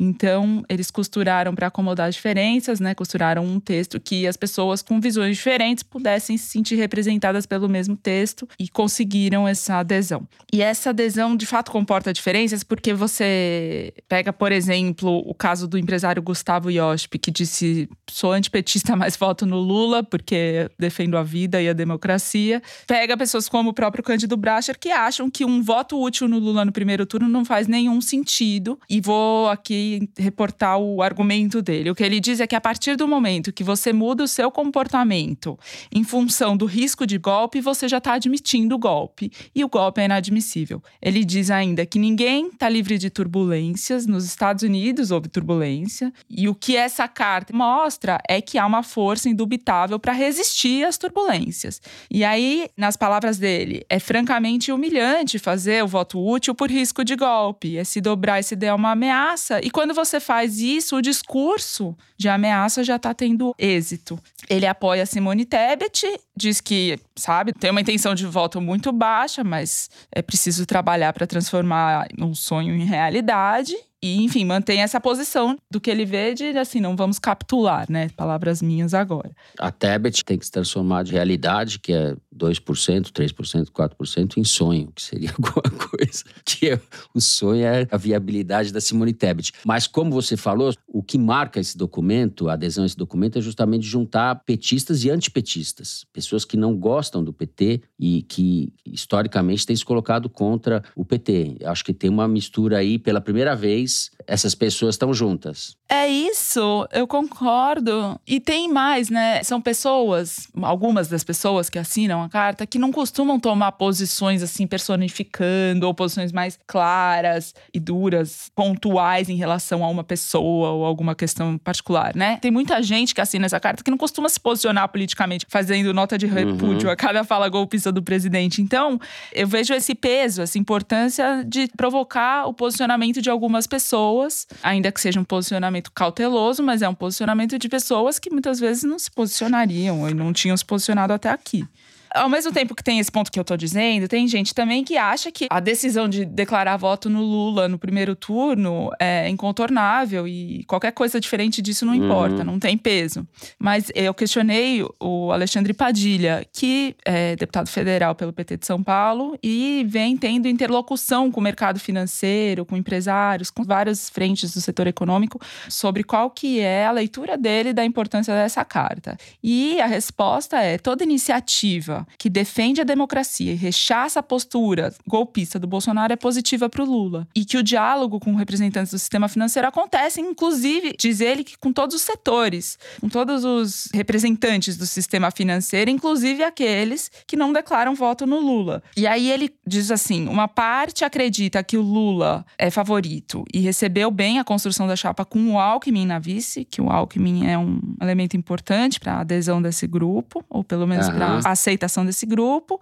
Então, 0.03 0.63
eles 0.67 0.89
costuraram 0.89 1.53
para 1.53 1.67
acomodar 1.67 2.07
as 2.07 2.15
diferenças, 2.15 2.79
né? 2.79 2.95
Costuraram 2.95 3.45
um 3.45 3.59
texto 3.59 3.99
que 3.99 4.25
as 4.25 4.35
pessoas 4.35 4.81
com 4.81 4.99
visões 4.99 5.37
diferentes 5.37 5.83
pudessem 5.83 6.37
se 6.37 6.47
sentir 6.47 6.75
representadas 6.75 7.45
pelo 7.45 7.69
mesmo 7.69 7.95
texto 7.95 8.49
e 8.57 8.67
conseguiram 8.67 9.47
essa 9.47 9.75
adesão. 9.75 10.27
E 10.51 10.59
essa 10.59 10.89
adesão, 10.89 11.35
de 11.35 11.45
fato, 11.45 11.71
comporta 11.71 12.11
diferenças 12.11 12.63
porque 12.63 12.95
você 12.95 13.93
pega, 14.09 14.33
por 14.33 14.51
exemplo, 14.51 15.21
o 15.23 15.35
caso 15.35 15.67
do 15.67 15.77
empresário 15.77 16.19
Gustavo 16.19 16.71
Yosp, 16.71 17.19
que 17.21 17.31
disse: 17.31 17.87
sou 18.09 18.31
antipetista, 18.31 18.95
mas 18.97 19.15
voto 19.15 19.45
no 19.45 19.59
Lula 19.59 20.03
porque 20.03 20.69
defendo 20.77 21.17
a 21.17 21.23
vida 21.23 21.61
e 21.61 21.69
a 21.69 21.73
democracia. 21.73 22.61
Pega 22.87 23.15
pessoas 23.15 23.47
como 23.47 23.69
o 23.69 23.73
próprio 23.73 24.03
Cândido 24.03 24.35
Bracher 24.35 24.77
que 24.77 24.89
acham 24.89 25.29
que 25.29 25.45
um 25.45 25.61
voto 25.61 26.01
útil 26.01 26.27
no 26.27 26.39
Lula 26.39 26.65
no 26.65 26.71
primeiro 26.71 27.05
turno 27.05 27.29
não 27.29 27.45
faz 27.45 27.67
nenhum 27.67 28.01
sentido. 28.01 28.79
E 28.89 28.99
vou 28.99 29.49
aqui 29.49 30.09
reportar 30.17 30.77
o 30.79 31.01
argumento 31.01 31.61
dele. 31.61 31.89
O 31.89 31.95
que 31.95 32.03
ele 32.03 32.19
diz 32.19 32.39
é 32.39 32.47
que 32.47 32.55
a 32.55 32.61
partir 32.61 32.95
do 32.95 33.07
momento 33.07 33.53
que 33.53 33.63
você 33.63 33.93
muda 33.93 34.23
o 34.23 34.27
seu 34.27 34.51
comportamento 34.51 35.57
em 35.93 36.03
função 36.03 36.57
do 36.57 36.65
risco 36.65 37.05
de 37.05 37.17
golpe, 37.17 37.61
você 37.61 37.87
já 37.87 37.97
está 37.97 38.13
admitindo 38.13 38.75
o 38.75 38.79
golpe 38.79 39.31
e 39.53 39.63
o 39.63 39.69
golpe 39.69 40.01
é 40.01 40.05
inadmissível. 40.05 40.81
Ele 41.01 41.23
diz 41.23 41.51
ainda 41.51 41.85
que 41.85 41.99
ninguém 41.99 42.47
está 42.47 42.67
livre 42.67 42.97
de 42.97 43.09
turbulências. 43.09 44.05
Nos 44.05 44.25
Estados 44.25 44.63
Unidos 44.63 45.11
houve 45.11 45.29
turbulência 45.29 46.11
e 46.29 46.49
o 46.49 46.55
que 46.55 46.75
essa 46.75 47.07
carta 47.11 47.55
mostra 47.55 48.17
é 48.27 48.41
que 48.41 48.57
há 48.57 48.65
uma 48.65 48.81
força 48.81 49.29
indubitável 49.29 49.99
para 49.99 50.13
resistir 50.13 50.83
às 50.83 50.97
turbulências. 50.97 51.79
E 52.09 52.23
aí, 52.23 52.67
nas 52.75 52.97
palavras 52.97 53.37
dele, 53.37 53.85
é 53.87 53.99
francamente 53.99 54.71
humilhante 54.71 55.37
fazer 55.37 55.83
o 55.83 55.87
voto 55.87 56.19
útil 56.19 56.55
por 56.55 56.71
risco 56.71 57.03
de 57.03 57.15
golpe, 57.15 57.77
é 57.77 57.83
se 57.83 58.01
dobrar 58.01 58.39
e 58.39 58.43
se 58.43 58.55
der 58.55 58.73
uma 58.73 58.91
ameaça. 58.91 59.59
E 59.63 59.69
quando 59.69 59.93
você 59.93 60.19
faz 60.19 60.59
isso, 60.59 60.95
o 60.95 61.01
discurso 61.01 61.95
de 62.17 62.29
ameaça 62.29 62.83
já 62.83 62.95
está 62.95 63.13
tendo 63.13 63.53
êxito. 63.57 64.17
Ele 64.49 64.65
apoia 64.65 65.05
Simone 65.05 65.45
Tebet, 65.45 66.07
diz 66.35 66.61
que, 66.61 66.99
sabe, 67.15 67.53
tem 67.53 67.71
uma 67.71 67.81
intenção 67.81 68.15
de 68.15 68.25
voto 68.25 68.61
muito 68.61 68.91
baixa, 68.91 69.43
mas 69.43 69.89
é 70.11 70.21
preciso 70.21 70.65
trabalhar 70.65 71.13
para 71.13 71.27
transformar 71.27 72.07
um 72.19 72.33
sonho 72.33 72.75
em 72.75 72.85
realidade. 72.85 73.75
E, 74.03 74.23
enfim, 74.23 74.43
mantém 74.45 74.81
essa 74.81 74.99
posição 74.99 75.55
do 75.69 75.79
que 75.79 75.89
ele 75.89 76.05
vê 76.05 76.33
de, 76.33 76.57
assim, 76.57 76.79
não 76.79 76.95
vamos 76.95 77.19
capitular, 77.19 77.85
né? 77.89 78.09
Palavras 78.17 78.59
minhas 78.59 78.95
agora. 78.95 79.31
A 79.59 79.71
Tebet 79.71 80.25
tem 80.25 80.39
que 80.39 80.45
se 80.45 80.51
transformar 80.51 81.03
de 81.03 81.11
realidade, 81.11 81.77
que 81.77 81.93
é 81.93 82.15
2%, 82.35 83.11
3%, 83.11 83.65
4% 83.69 84.37
em 84.37 84.43
sonho, 84.43 84.91
que 84.95 85.03
seria 85.03 85.29
alguma 85.37 85.61
coisa. 85.87 86.23
Que 86.61 86.69
é, 86.69 86.79
o 87.11 87.19
sonho 87.19 87.65
é 87.65 87.87
a 87.89 87.97
viabilidade 87.97 88.71
da 88.71 88.79
Simone 88.79 89.13
Tebet. 89.13 89.51
Mas, 89.65 89.87
como 89.87 90.11
você 90.11 90.37
falou, 90.37 90.71
o 90.87 91.01
que 91.01 91.17
marca 91.17 91.59
esse 91.59 91.75
documento, 91.75 92.47
a 92.47 92.53
adesão 92.53 92.83
a 92.83 92.85
esse 92.85 92.95
documento, 92.95 93.39
é 93.39 93.41
justamente 93.41 93.83
juntar 93.83 94.35
petistas 94.45 95.03
e 95.03 95.09
antipetistas. 95.09 96.05
Pessoas 96.13 96.45
que 96.45 96.55
não 96.55 96.77
gostam 96.77 97.23
do 97.23 97.33
PT 97.33 97.81
e 97.99 98.21
que, 98.21 98.71
historicamente, 98.85 99.65
têm 99.65 99.75
se 99.75 99.83
colocado 99.83 100.29
contra 100.29 100.83
o 100.95 101.03
PT. 101.03 101.57
Acho 101.65 101.83
que 101.83 101.95
tem 101.95 102.11
uma 102.11 102.27
mistura 102.27 102.77
aí, 102.77 102.99
pela 102.99 103.19
primeira 103.19 103.55
vez, 103.55 104.11
essas 104.27 104.55
pessoas 104.55 104.95
estão 104.95 105.13
juntas. 105.13 105.75
É 105.89 106.07
isso, 106.07 106.87
eu 106.91 107.07
concordo. 107.07 108.19
E 108.25 108.39
tem 108.39 108.67
mais, 108.69 109.09
né? 109.09 109.43
São 109.43 109.61
pessoas, 109.61 110.47
algumas 110.61 111.07
das 111.07 111.23
pessoas 111.23 111.69
que 111.69 111.77
assinam 111.77 112.23
a 112.23 112.29
carta, 112.29 112.65
que 112.65 112.79
não 112.79 112.91
costumam 112.91 113.39
tomar 113.39 113.73
posições 113.73 114.41
assim 114.41 114.65
personificando 114.65 115.85
ou 115.85 115.93
posições 115.93 116.31
mais 116.31 116.57
claras 116.65 117.53
e 117.73 117.79
duras, 117.79 118.51
pontuais 118.55 119.29
em 119.29 119.35
relação 119.35 119.83
a 119.83 119.89
uma 119.89 120.03
pessoa 120.03 120.69
ou 120.69 120.85
alguma 120.85 121.15
questão 121.15 121.57
particular, 121.57 122.15
né? 122.15 122.37
Tem 122.41 122.51
muita 122.51 122.81
gente 122.81 123.13
que 123.13 123.21
assina 123.21 123.45
essa 123.45 123.59
carta 123.59 123.83
que 123.83 123.91
não 123.91 123.97
costuma 123.97 124.29
se 124.29 124.39
posicionar 124.39 124.87
politicamente, 124.89 125.45
fazendo 125.49 125.93
nota 125.93 126.17
de 126.17 126.25
repúdio 126.25 126.87
uhum. 126.87 126.93
a 126.93 126.95
cada 126.95 127.23
fala 127.23 127.49
golpista 127.49 127.91
do 127.91 128.01
presidente. 128.01 128.61
Então, 128.61 128.99
eu 129.33 129.47
vejo 129.47 129.73
esse 129.73 129.93
peso, 129.93 130.41
essa 130.41 130.57
importância 130.57 131.43
de 131.47 131.67
provocar 131.75 132.45
o 132.47 132.53
posicionamento 132.53 133.21
de 133.21 133.29
algumas 133.29 133.67
pessoas, 133.67 134.20
ainda 134.63 134.91
que 134.91 135.01
seja 135.01 135.19
um 135.19 135.23
posicionamento 135.23 135.51
posicionamento 135.61 135.91
cauteloso, 135.91 136.63
mas 136.63 136.81
é 136.81 136.89
um 136.89 136.95
posicionamento 136.95 137.57
de 137.57 137.67
pessoas 137.69 138.17
que 138.17 138.29
muitas 138.29 138.59
vezes 138.59 138.83
não 138.83 138.97
se 138.97 139.11
posicionariam 139.11 140.09
e 140.09 140.13
não 140.13 140.33
tinham 140.33 140.55
se 140.55 140.65
posicionado 140.65 141.13
até 141.13 141.29
aqui 141.29 141.67
ao 142.13 142.29
mesmo 142.29 142.51
tempo 142.51 142.75
que 142.75 142.83
tem 142.83 142.99
esse 142.99 143.11
ponto 143.11 143.31
que 143.31 143.39
eu 143.39 143.43
tô 143.43 143.55
dizendo, 143.55 144.07
tem 144.07 144.27
gente 144.27 144.53
também 144.53 144.83
que 144.83 144.97
acha 144.97 145.31
que 145.31 145.47
a 145.49 145.59
decisão 145.59 146.07
de 146.09 146.25
declarar 146.25 146.77
voto 146.77 147.09
no 147.09 147.21
Lula 147.21 147.67
no 147.67 147.77
primeiro 147.77 148.15
turno 148.15 148.89
é 148.99 149.29
incontornável 149.29 150.27
e 150.27 150.63
qualquer 150.65 150.91
coisa 150.91 151.19
diferente 151.19 151.61
disso 151.61 151.85
não 151.85 151.95
importa, 151.95 152.37
uhum. 152.37 152.43
não 152.43 152.59
tem 152.59 152.77
peso. 152.77 153.25
Mas 153.57 153.91
eu 153.95 154.13
questionei 154.13 154.85
o 154.99 155.31
Alexandre 155.31 155.73
Padilha, 155.73 156.45
que 156.51 156.95
é 157.05 157.35
deputado 157.35 157.69
federal 157.69 158.13
pelo 158.15 158.33
PT 158.33 158.57
de 158.57 158.65
São 158.65 158.83
Paulo 158.83 159.37
e 159.41 159.85
vem 159.87 160.17
tendo 160.17 160.47
interlocução 160.47 161.31
com 161.31 161.39
o 161.39 161.43
mercado 161.43 161.79
financeiro, 161.79 162.65
com 162.65 162.75
empresários, 162.75 163.49
com 163.49 163.63
várias 163.63 164.09
frentes 164.09 164.53
do 164.53 164.61
setor 164.61 164.87
econômico 164.87 165.39
sobre 165.69 166.03
qual 166.03 166.29
que 166.29 166.59
é 166.59 166.85
a 166.85 166.91
leitura 166.91 167.37
dele 167.37 167.73
da 167.73 167.85
importância 167.85 168.33
dessa 168.33 168.65
carta. 168.65 169.17
E 169.41 169.79
a 169.79 169.85
resposta 169.85 170.57
é 170.57 170.77
toda 170.77 171.03
iniciativa 171.03 172.00
que 172.17 172.29
defende 172.29 172.81
a 172.81 172.83
democracia 172.83 173.51
e 173.51 173.55
rechaça 173.55 174.19
a 174.19 174.23
postura 174.23 174.93
golpista 175.07 175.59
do 175.59 175.67
Bolsonaro 175.67 176.13
é 176.13 176.15
positiva 176.15 176.69
para 176.69 176.83
o 176.83 176.85
Lula. 176.85 177.27
E 177.35 177.45
que 177.45 177.57
o 177.57 177.63
diálogo 177.63 178.19
com 178.19 178.35
representantes 178.35 178.91
do 178.91 178.99
sistema 178.99 179.27
financeiro 179.27 179.67
acontece, 179.67 180.21
inclusive, 180.21 180.95
diz 180.97 181.21
ele, 181.21 181.43
que 181.43 181.57
com 181.57 181.71
todos 181.71 181.95
os 181.95 182.01
setores, 182.01 182.77
com 182.99 183.09
todos 183.09 183.43
os 183.43 183.89
representantes 183.93 184.77
do 184.77 184.85
sistema 184.85 185.31
financeiro, 185.31 185.89
inclusive 185.89 186.43
aqueles 186.43 187.11
que 187.27 187.35
não 187.35 187.53
declaram 187.53 187.95
voto 187.95 188.25
no 188.25 188.39
Lula. 188.39 188.81
E 188.95 189.07
aí 189.07 189.29
ele 189.29 189.53
diz 189.65 189.91
assim: 189.91 190.27
uma 190.27 190.47
parte 190.47 191.03
acredita 191.03 191.63
que 191.63 191.77
o 191.77 191.81
Lula 191.81 192.45
é 192.57 192.69
favorito 192.69 193.43
e 193.53 193.59
recebeu 193.59 194.11
bem 194.11 194.39
a 194.39 194.43
construção 194.43 194.87
da 194.87 194.95
chapa 194.95 195.25
com 195.25 195.53
o 195.53 195.59
Alckmin 195.59 196.05
na 196.05 196.19
vice, 196.19 196.65
que 196.65 196.81
o 196.81 196.89
Alckmin 196.89 197.47
é 197.47 197.57
um 197.57 197.79
elemento 198.01 198.35
importante 198.35 198.99
para 198.99 199.13
a 199.13 199.19
adesão 199.21 199.61
desse 199.61 199.87
grupo, 199.87 200.43
ou 200.49 200.63
pelo 200.63 200.87
menos 200.87 201.07
uhum. 201.07 201.15
para 201.15 201.39
aceitação 201.45 201.90
desse 202.05 202.25
grupo, 202.25 202.79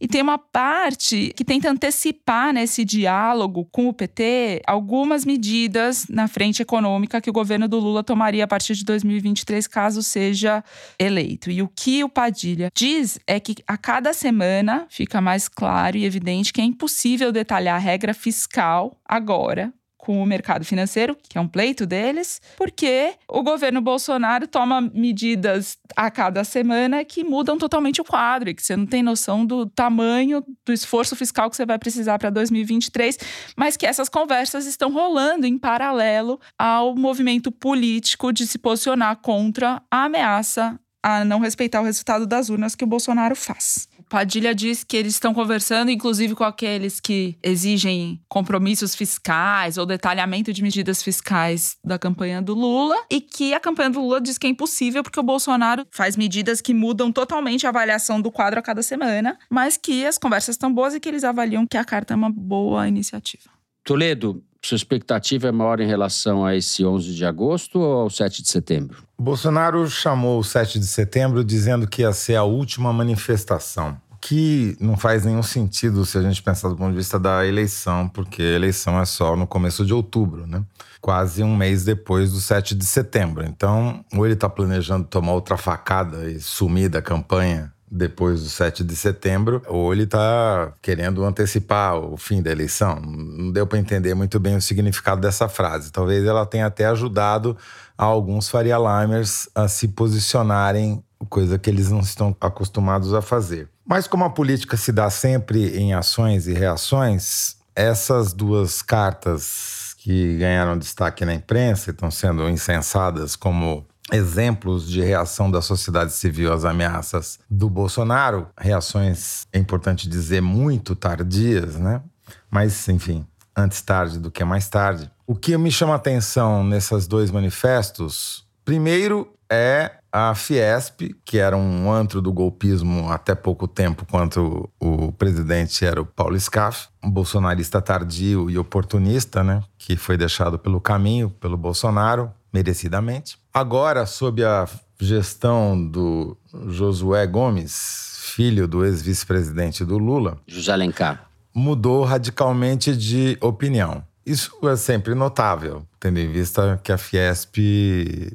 e 0.00 0.06
tem 0.06 0.22
uma 0.22 0.38
parte 0.38 1.32
que 1.36 1.44
tenta 1.44 1.70
antecipar 1.70 2.52
nesse 2.52 2.84
diálogo 2.84 3.66
com 3.72 3.88
o 3.88 3.92
PT 3.92 4.62
algumas 4.66 5.24
medidas 5.24 6.06
na 6.08 6.28
frente 6.28 6.62
econômica 6.62 7.20
que 7.20 7.30
o 7.30 7.32
governo 7.32 7.66
do 7.66 7.78
Lula 7.78 8.04
tomaria 8.04 8.44
a 8.44 8.48
partir 8.48 8.74
de 8.74 8.84
2023, 8.84 9.66
caso 9.66 10.02
seja 10.02 10.62
eleito. 10.98 11.50
E 11.50 11.62
o 11.62 11.68
que 11.68 12.04
o 12.04 12.08
Padilha 12.08 12.70
diz 12.74 13.18
é 13.26 13.40
que 13.40 13.56
a 13.66 13.76
cada 13.76 14.12
semana 14.12 14.86
fica 14.88 15.20
mais 15.20 15.48
claro 15.48 15.96
e 15.96 16.04
evidente 16.04 16.52
que 16.52 16.60
é 16.60 16.64
impossível 16.64 17.32
detalhar 17.32 17.76
a 17.76 17.78
regra 17.78 18.14
fiscal 18.14 18.96
agora 19.04 19.72
com 20.02 20.20
o 20.20 20.26
mercado 20.26 20.64
financeiro, 20.64 21.16
que 21.28 21.38
é 21.38 21.40
um 21.40 21.46
pleito 21.46 21.86
deles, 21.86 22.40
porque 22.56 23.14
o 23.28 23.40
governo 23.40 23.80
Bolsonaro 23.80 24.48
toma 24.48 24.80
medidas 24.80 25.78
a 25.96 26.10
cada 26.10 26.42
semana 26.42 27.04
que 27.04 27.22
mudam 27.22 27.56
totalmente 27.56 28.00
o 28.00 28.04
quadro 28.04 28.50
e 28.50 28.54
que 28.54 28.64
você 28.64 28.76
não 28.76 28.84
tem 28.84 29.00
noção 29.00 29.46
do 29.46 29.64
tamanho 29.64 30.44
do 30.66 30.72
esforço 30.72 31.14
fiscal 31.14 31.48
que 31.48 31.54
você 31.54 31.64
vai 31.64 31.78
precisar 31.78 32.18
para 32.18 32.30
2023, 32.30 33.16
mas 33.56 33.76
que 33.76 33.86
essas 33.86 34.08
conversas 34.08 34.66
estão 34.66 34.92
rolando 34.92 35.46
em 35.46 35.56
paralelo 35.56 36.40
ao 36.58 36.96
movimento 36.96 37.52
político 37.52 38.32
de 38.32 38.44
se 38.44 38.58
posicionar 38.58 39.18
contra 39.22 39.80
a 39.88 40.06
ameaça 40.06 40.80
a 41.00 41.24
não 41.24 41.38
respeitar 41.38 41.80
o 41.80 41.84
resultado 41.84 42.26
das 42.26 42.48
urnas 42.48 42.74
que 42.74 42.84
o 42.84 42.86
Bolsonaro 42.86 43.34
faz. 43.34 43.88
Padilha 44.12 44.54
diz 44.54 44.84
que 44.84 44.94
eles 44.94 45.14
estão 45.14 45.32
conversando, 45.32 45.90
inclusive, 45.90 46.34
com 46.34 46.44
aqueles 46.44 47.00
que 47.00 47.34
exigem 47.42 48.20
compromissos 48.28 48.94
fiscais 48.94 49.78
ou 49.78 49.86
detalhamento 49.86 50.52
de 50.52 50.62
medidas 50.62 51.02
fiscais 51.02 51.78
da 51.82 51.98
campanha 51.98 52.42
do 52.42 52.52
Lula, 52.52 52.94
e 53.10 53.22
que 53.22 53.54
a 53.54 53.58
campanha 53.58 53.88
do 53.88 54.02
Lula 54.02 54.20
diz 54.20 54.36
que 54.36 54.46
é 54.46 54.50
impossível 54.50 55.02
porque 55.02 55.18
o 55.18 55.22
Bolsonaro 55.22 55.86
faz 55.90 56.14
medidas 56.14 56.60
que 56.60 56.74
mudam 56.74 57.10
totalmente 57.10 57.66
a 57.66 57.70
avaliação 57.70 58.20
do 58.20 58.30
quadro 58.30 58.60
a 58.60 58.62
cada 58.62 58.82
semana, 58.82 59.38
mas 59.48 59.78
que 59.78 60.04
as 60.04 60.18
conversas 60.18 60.56
estão 60.56 60.70
boas 60.70 60.94
e 60.94 61.00
que 61.00 61.08
eles 61.08 61.24
avaliam 61.24 61.66
que 61.66 61.78
a 61.78 61.84
carta 61.84 62.12
é 62.12 62.16
uma 62.16 62.28
boa 62.30 62.86
iniciativa. 62.86 63.48
Toledo, 63.82 64.44
sua 64.64 64.76
expectativa 64.76 65.48
é 65.48 65.52
maior 65.52 65.80
em 65.80 65.86
relação 65.86 66.44
a 66.44 66.54
esse 66.54 66.84
11 66.84 67.14
de 67.14 67.24
agosto 67.24 67.80
ou 67.80 68.02
ao 68.02 68.10
7 68.10 68.42
de 68.42 68.48
setembro? 68.48 69.02
Bolsonaro 69.18 69.88
chamou 69.90 70.38
o 70.38 70.44
7 70.44 70.78
de 70.78 70.86
setembro 70.86 71.44
dizendo 71.44 71.86
que 71.86 72.02
ia 72.02 72.12
ser 72.12 72.36
a 72.36 72.44
última 72.44 72.92
manifestação. 72.92 73.96
Que 74.20 74.76
não 74.80 74.96
faz 74.96 75.24
nenhum 75.24 75.42
sentido 75.42 76.06
se 76.06 76.16
a 76.16 76.22
gente 76.22 76.40
pensar 76.40 76.68
do 76.68 76.76
ponto 76.76 76.92
de 76.92 76.96
vista 76.96 77.18
da 77.18 77.44
eleição, 77.44 78.08
porque 78.08 78.40
a 78.40 78.54
eleição 78.54 79.00
é 79.00 79.04
só 79.04 79.34
no 79.34 79.48
começo 79.48 79.84
de 79.84 79.92
outubro, 79.92 80.46
né? 80.46 80.62
Quase 81.00 81.42
um 81.42 81.56
mês 81.56 81.84
depois 81.84 82.30
do 82.30 82.40
7 82.40 82.76
de 82.76 82.86
setembro. 82.86 83.44
Então, 83.44 84.04
ou 84.14 84.24
ele 84.24 84.34
está 84.34 84.48
planejando 84.48 85.04
tomar 85.08 85.32
outra 85.32 85.56
facada 85.56 86.30
e 86.30 86.40
sumir 86.40 86.88
da 86.88 87.02
campanha 87.02 87.72
depois 87.92 88.42
do 88.42 88.48
7 88.48 88.82
de 88.82 88.96
setembro, 88.96 89.62
ou 89.66 89.92
ele 89.92 90.04
está 90.04 90.72
querendo 90.80 91.22
antecipar 91.24 91.96
o 91.96 92.16
fim 92.16 92.40
da 92.40 92.50
eleição. 92.50 92.98
Não 93.00 93.52
deu 93.52 93.66
para 93.66 93.78
entender 93.78 94.14
muito 94.14 94.40
bem 94.40 94.56
o 94.56 94.62
significado 94.62 95.20
dessa 95.20 95.46
frase. 95.46 95.92
Talvez 95.92 96.24
ela 96.24 96.46
tenha 96.46 96.66
até 96.66 96.86
ajudado 96.86 97.54
alguns 97.96 98.48
Faria 98.48 98.78
Limers 98.78 99.46
a 99.54 99.68
se 99.68 99.88
posicionarem, 99.88 101.04
coisa 101.28 101.58
que 101.58 101.68
eles 101.68 101.90
não 101.90 102.00
estão 102.00 102.34
acostumados 102.40 103.12
a 103.12 103.20
fazer. 103.20 103.68
Mas 103.86 104.06
como 104.06 104.24
a 104.24 104.30
política 104.30 104.76
se 104.76 104.90
dá 104.90 105.10
sempre 105.10 105.76
em 105.76 105.92
ações 105.92 106.46
e 106.46 106.54
reações, 106.54 107.56
essas 107.76 108.32
duas 108.32 108.80
cartas 108.80 109.94
que 109.98 110.38
ganharam 110.38 110.78
destaque 110.78 111.24
na 111.24 111.34
imprensa 111.34 111.90
e 111.90 111.92
estão 111.92 112.10
sendo 112.10 112.48
incensadas 112.48 113.36
como 113.36 113.86
exemplos 114.12 114.88
de 114.88 115.00
reação 115.00 115.50
da 115.50 115.62
sociedade 115.62 116.12
civil 116.12 116.52
às 116.52 116.64
ameaças 116.64 117.38
do 117.50 117.68
Bolsonaro, 117.70 118.48
reações, 118.58 119.42
é 119.52 119.58
importante 119.58 120.08
dizer, 120.08 120.42
muito 120.42 120.94
tardias, 120.94 121.76
né? 121.76 122.02
Mas, 122.50 122.88
enfim, 122.88 123.26
antes 123.56 123.80
tarde 123.82 124.18
do 124.18 124.30
que 124.30 124.44
mais 124.44 124.68
tarde. 124.68 125.10
O 125.26 125.34
que 125.34 125.56
me 125.56 125.70
chama 125.70 125.94
a 125.94 125.96
atenção 125.96 126.62
nesses 126.64 127.06
dois 127.06 127.30
manifestos, 127.30 128.46
primeiro 128.64 129.32
é 129.50 129.92
a 130.10 130.34
Fiesp, 130.34 131.14
que 131.24 131.38
era 131.38 131.56
um 131.56 131.90
antro 131.90 132.20
do 132.20 132.32
golpismo 132.32 133.10
até 133.10 133.34
pouco 133.34 133.66
tempo, 133.66 134.06
quando 134.10 134.68
o 134.78 135.12
presidente 135.12 135.84
era 135.84 136.00
o 136.00 136.06
Paulo 136.06 136.38
Scaff, 136.38 136.88
um 137.02 137.10
bolsonarista 137.10 137.80
tardio 137.80 138.50
e 138.50 138.58
oportunista, 138.58 139.42
né, 139.42 139.62
que 139.78 139.96
foi 139.96 140.16
deixado 140.16 140.58
pelo 140.58 140.80
caminho 140.80 141.30
pelo 141.30 141.56
Bolsonaro, 141.56 142.30
merecidamente. 142.52 143.38
Agora, 143.52 144.06
sob 144.06 144.44
a 144.44 144.68
gestão 145.00 145.88
do 145.88 146.36
Josué 146.68 147.26
Gomes, 147.26 148.18
filho 148.34 148.68
do 148.68 148.84
ex-vice-presidente 148.84 149.84
do 149.84 149.98
Lula, 149.98 150.38
José 150.46 150.72
Alencar, 150.72 151.28
mudou 151.54 152.04
radicalmente 152.04 152.96
de 152.96 153.36
opinião. 153.40 154.04
Isso 154.24 154.56
é 154.68 154.76
sempre 154.76 155.14
notável, 155.14 155.84
tendo 155.98 156.18
em 156.20 156.30
vista 156.30 156.80
que 156.82 156.92
a 156.92 156.98
Fiesp 156.98 157.58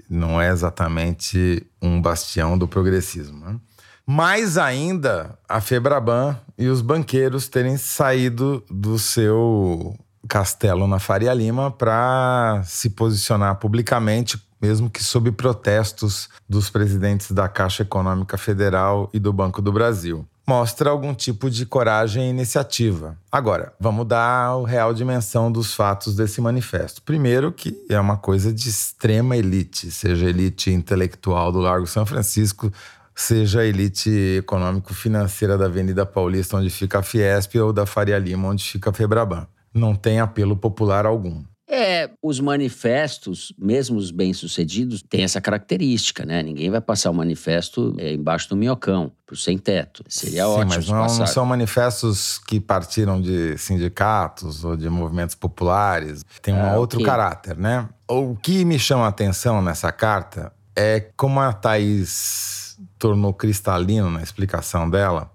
não 0.10 0.42
é 0.42 0.50
exatamente 0.50 1.66
um 1.82 2.02
bastião 2.02 2.58
do 2.58 2.68
progressismo. 2.68 3.40
Né? 3.46 3.58
Mais 4.06 4.58
ainda, 4.58 5.38
a 5.48 5.62
Febraban 5.62 6.38
e 6.58 6.68
os 6.68 6.82
banqueiros 6.82 7.48
terem 7.48 7.78
saído 7.78 8.64
do 8.70 9.00
seu 9.00 9.98
castelo 10.28 10.88
na 10.88 11.00
Faria 11.00 11.34
Lima 11.34 11.72
para 11.72 12.62
se 12.66 12.90
posicionar 12.90 13.56
publicamente, 13.56 14.40
mesmo 14.62 14.90
que 14.90 15.04
sob 15.04 15.32
protestos 15.32 16.30
dos 16.48 16.70
presidentes 16.70 17.32
da 17.32 17.48
Caixa 17.48 17.84
Econômica 17.84 18.38
Federal 18.38 19.10
e 19.14 19.20
do 19.20 19.32
Banco 19.32 19.62
do 19.62 19.72
Brasil. 19.72 20.26
mostra 20.48 20.90
algum 20.90 21.14
tipo 21.14 21.50
de 21.50 21.66
coragem 21.66 22.28
e 22.28 22.30
iniciativa. 22.30 23.18
Agora, 23.30 23.74
vamos 23.78 24.08
dar 24.08 24.50
a 24.50 24.66
real 24.66 24.94
dimensão 24.94 25.52
dos 25.52 25.74
fatos 25.74 26.16
desse 26.16 26.40
manifesto. 26.40 27.02
Primeiro, 27.02 27.52
que 27.52 27.78
é 27.90 28.00
uma 28.00 28.16
coisa 28.16 28.54
de 28.54 28.70
extrema 28.70 29.36
elite, 29.36 29.92
seja 29.92 30.30
elite 30.30 30.72
intelectual 30.72 31.52
do 31.52 31.60
Largo 31.60 31.86
São 31.86 32.06
Francisco, 32.06 32.72
seja 33.14 33.66
elite 33.66 34.10
econômico-financeira 34.40 35.58
da 35.58 35.66
Avenida 35.66 36.06
Paulista, 36.06 36.56
onde 36.56 36.70
fica 36.70 37.00
a 37.00 37.04
Fiesp, 37.04 37.56
ou 37.58 37.74
da 37.74 37.86
Faria 37.86 38.18
Lima, 38.18 38.48
onde 38.48 38.64
fica 38.64 38.90
a 38.90 38.94
Febraban. 38.94 39.46
Não 39.78 39.96
tem 39.96 40.20
apelo 40.20 40.56
popular 40.56 41.06
algum. 41.06 41.44
É, 41.70 42.10
os 42.24 42.40
manifestos, 42.40 43.54
mesmo 43.60 43.98
os 43.98 44.10
bem-sucedidos, 44.10 45.04
têm 45.04 45.24
essa 45.24 45.42
característica, 45.42 46.26
né? 46.26 46.42
Ninguém 46.42 46.70
vai 46.70 46.80
passar 46.80 47.12
o 47.12 47.14
manifesto 47.14 47.94
é, 47.98 48.14
embaixo 48.14 48.48
do 48.48 48.56
minhocão, 48.56 49.12
pro 49.26 49.36
sem 49.36 49.58
teto. 49.58 50.02
Seria 50.08 50.46
Sim, 50.46 50.50
ótimo. 50.50 50.74
Mas 50.76 50.88
não, 50.88 50.98
não, 50.98 51.28
são 51.28 51.46
manifestos 51.46 52.38
que 52.38 52.62
partiram 52.62 53.22
de 53.22 53.58
sindicatos 53.58 54.64
ou 54.64 54.78
de 54.78 54.90
movimentos 54.90 55.36
populares. 55.36 56.26
Tem 56.42 56.54
um 56.54 56.72
ah, 56.72 56.78
outro 56.78 57.00
okay. 57.00 57.12
caráter, 57.12 57.58
né? 57.58 57.90
O 58.08 58.38
que 58.38 58.64
me 58.64 58.80
chama 58.80 59.04
a 59.04 59.10
atenção 59.10 59.62
nessa 59.62 59.92
carta 59.92 60.54
é 60.74 61.02
como 61.18 61.42
a 61.42 61.52
Thaís 61.52 62.78
tornou 62.98 63.34
cristalino 63.34 64.10
na 64.10 64.24
explicação 64.24 64.90
dela. 64.90 65.30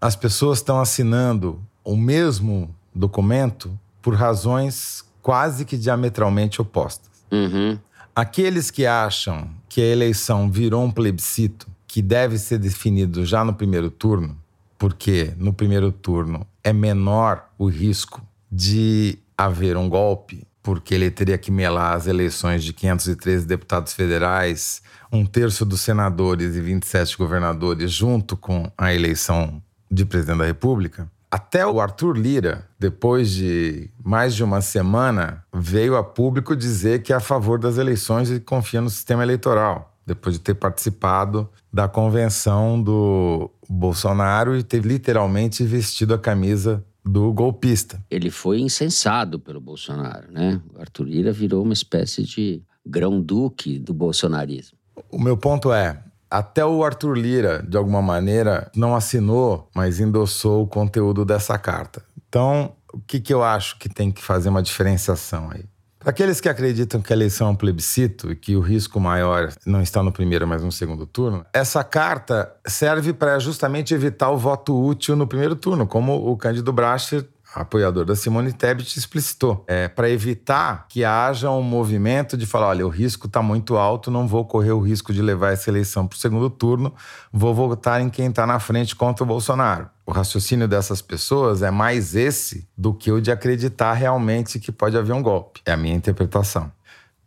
As 0.00 0.16
pessoas 0.16 0.58
estão 0.58 0.80
assinando 0.80 1.62
o 1.84 1.96
mesmo 1.96 2.74
documento 2.92 3.78
por 4.06 4.14
razões 4.14 5.04
quase 5.20 5.64
que 5.64 5.76
diametralmente 5.76 6.62
opostas. 6.62 7.10
Uhum. 7.32 7.76
Aqueles 8.14 8.70
que 8.70 8.86
acham 8.86 9.50
que 9.68 9.80
a 9.80 9.84
eleição 9.84 10.48
virou 10.48 10.84
um 10.84 10.92
plebiscito 10.92 11.66
que 11.88 12.00
deve 12.00 12.38
ser 12.38 12.58
definido 12.58 13.26
já 13.26 13.44
no 13.44 13.52
primeiro 13.52 13.90
turno, 13.90 14.38
porque 14.78 15.34
no 15.36 15.52
primeiro 15.52 15.90
turno 15.90 16.46
é 16.62 16.72
menor 16.72 17.48
o 17.58 17.66
risco 17.66 18.22
de 18.48 19.18
haver 19.36 19.76
um 19.76 19.88
golpe, 19.88 20.46
porque 20.62 20.94
ele 20.94 21.10
teria 21.10 21.36
que 21.36 21.50
melar 21.50 21.96
as 21.96 22.06
eleições 22.06 22.62
de 22.62 22.72
513 22.72 23.44
deputados 23.44 23.92
federais, 23.92 24.82
um 25.10 25.26
terço 25.26 25.64
dos 25.64 25.80
senadores 25.80 26.54
e 26.54 26.60
27 26.60 27.18
governadores, 27.18 27.90
junto 27.90 28.36
com 28.36 28.70
a 28.78 28.94
eleição 28.94 29.60
de 29.90 30.04
presidente 30.04 30.38
da 30.38 30.46
República. 30.46 31.10
Até 31.30 31.66
o 31.66 31.80
Arthur 31.80 32.16
Lira, 32.16 32.68
depois 32.78 33.30
de 33.30 33.90
mais 34.02 34.34
de 34.34 34.44
uma 34.44 34.60
semana, 34.60 35.44
veio 35.52 35.96
a 35.96 36.04
público 36.04 36.54
dizer 36.54 37.02
que 37.02 37.12
é 37.12 37.16
a 37.16 37.20
favor 37.20 37.58
das 37.58 37.78
eleições 37.78 38.30
e 38.30 38.38
confia 38.38 38.80
no 38.80 38.88
sistema 38.88 39.22
eleitoral, 39.22 39.94
depois 40.06 40.36
de 40.36 40.40
ter 40.40 40.54
participado 40.54 41.48
da 41.72 41.88
convenção 41.88 42.80
do 42.80 43.50
Bolsonaro 43.68 44.56
e 44.56 44.62
ter 44.62 44.84
literalmente 44.84 45.64
vestido 45.64 46.14
a 46.14 46.18
camisa 46.18 46.84
do 47.04 47.32
golpista. 47.32 48.02
Ele 48.10 48.30
foi 48.30 48.60
incensado 48.60 49.38
pelo 49.38 49.60
Bolsonaro, 49.60 50.30
né? 50.30 50.60
O 50.74 50.80
Arthur 50.80 51.04
Lira 51.04 51.32
virou 51.32 51.62
uma 51.62 51.72
espécie 51.72 52.22
de 52.24 52.62
grão-duque 52.84 53.78
do 53.78 53.92
bolsonarismo. 53.92 54.76
O 55.10 55.20
meu 55.20 55.36
ponto 55.36 55.72
é, 55.72 56.02
até 56.30 56.64
o 56.64 56.84
Arthur 56.84 57.16
Lira, 57.16 57.64
de 57.66 57.76
alguma 57.76 58.02
maneira, 58.02 58.70
não 58.74 58.94
assinou, 58.94 59.68
mas 59.74 60.00
endossou 60.00 60.62
o 60.62 60.66
conteúdo 60.66 61.24
dessa 61.24 61.58
carta. 61.58 62.02
Então, 62.28 62.72
o 62.92 63.00
que, 63.00 63.20
que 63.20 63.32
eu 63.32 63.42
acho 63.42 63.78
que 63.78 63.88
tem 63.88 64.10
que 64.10 64.22
fazer 64.22 64.48
uma 64.48 64.62
diferenciação 64.62 65.50
aí? 65.52 65.64
Para 66.06 66.10
aqueles 66.12 66.40
que 66.40 66.48
acreditam 66.48 67.02
que 67.02 67.12
a 67.12 67.16
eleição 67.16 67.48
é 67.48 67.50
um 67.50 67.56
plebiscito 67.56 68.30
e 68.30 68.36
que 68.36 68.54
o 68.54 68.60
risco 68.60 69.00
maior 69.00 69.52
não 69.66 69.82
está 69.82 70.04
no 70.04 70.12
primeiro, 70.12 70.46
mas 70.46 70.62
no 70.62 70.70
segundo 70.70 71.04
turno, 71.04 71.44
essa 71.52 71.82
carta 71.82 72.52
serve 72.64 73.12
para 73.12 73.40
justamente 73.40 73.92
evitar 73.92 74.30
o 74.30 74.38
voto 74.38 74.80
útil 74.80 75.16
no 75.16 75.26
primeiro 75.26 75.56
turno, 75.56 75.84
como 75.84 76.30
o 76.30 76.36
Cândido 76.36 76.72
Bracher 76.72 77.26
apoiador 77.56 78.04
da 78.04 78.14
Simone 78.14 78.52
Tebet, 78.52 78.98
explicitou. 78.98 79.64
É, 79.66 79.88
para 79.88 80.10
evitar 80.10 80.86
que 80.88 81.04
haja 81.04 81.50
um 81.50 81.62
movimento 81.62 82.36
de 82.36 82.46
falar: 82.46 82.68
olha, 82.68 82.86
o 82.86 82.90
risco 82.90 83.26
está 83.26 83.42
muito 83.42 83.76
alto, 83.76 84.10
não 84.10 84.28
vou 84.28 84.44
correr 84.44 84.72
o 84.72 84.80
risco 84.80 85.12
de 85.12 85.22
levar 85.22 85.52
essa 85.52 85.70
eleição 85.70 86.06
para 86.06 86.16
o 86.16 86.18
segundo 86.18 86.50
turno, 86.50 86.94
vou 87.32 87.54
votar 87.54 88.00
em 88.00 88.10
quem 88.10 88.28
está 88.28 88.46
na 88.46 88.58
frente 88.58 88.94
contra 88.94 89.24
o 89.24 89.26
Bolsonaro. 89.26 89.88
O 90.04 90.12
raciocínio 90.12 90.68
dessas 90.68 91.02
pessoas 91.02 91.62
é 91.62 91.70
mais 91.70 92.14
esse 92.14 92.68
do 92.76 92.94
que 92.94 93.10
o 93.10 93.20
de 93.20 93.32
acreditar 93.32 93.94
realmente 93.94 94.60
que 94.60 94.70
pode 94.70 94.96
haver 94.96 95.12
um 95.12 95.22
golpe. 95.22 95.60
É 95.64 95.72
a 95.72 95.76
minha 95.76 95.94
interpretação. 95.94 96.70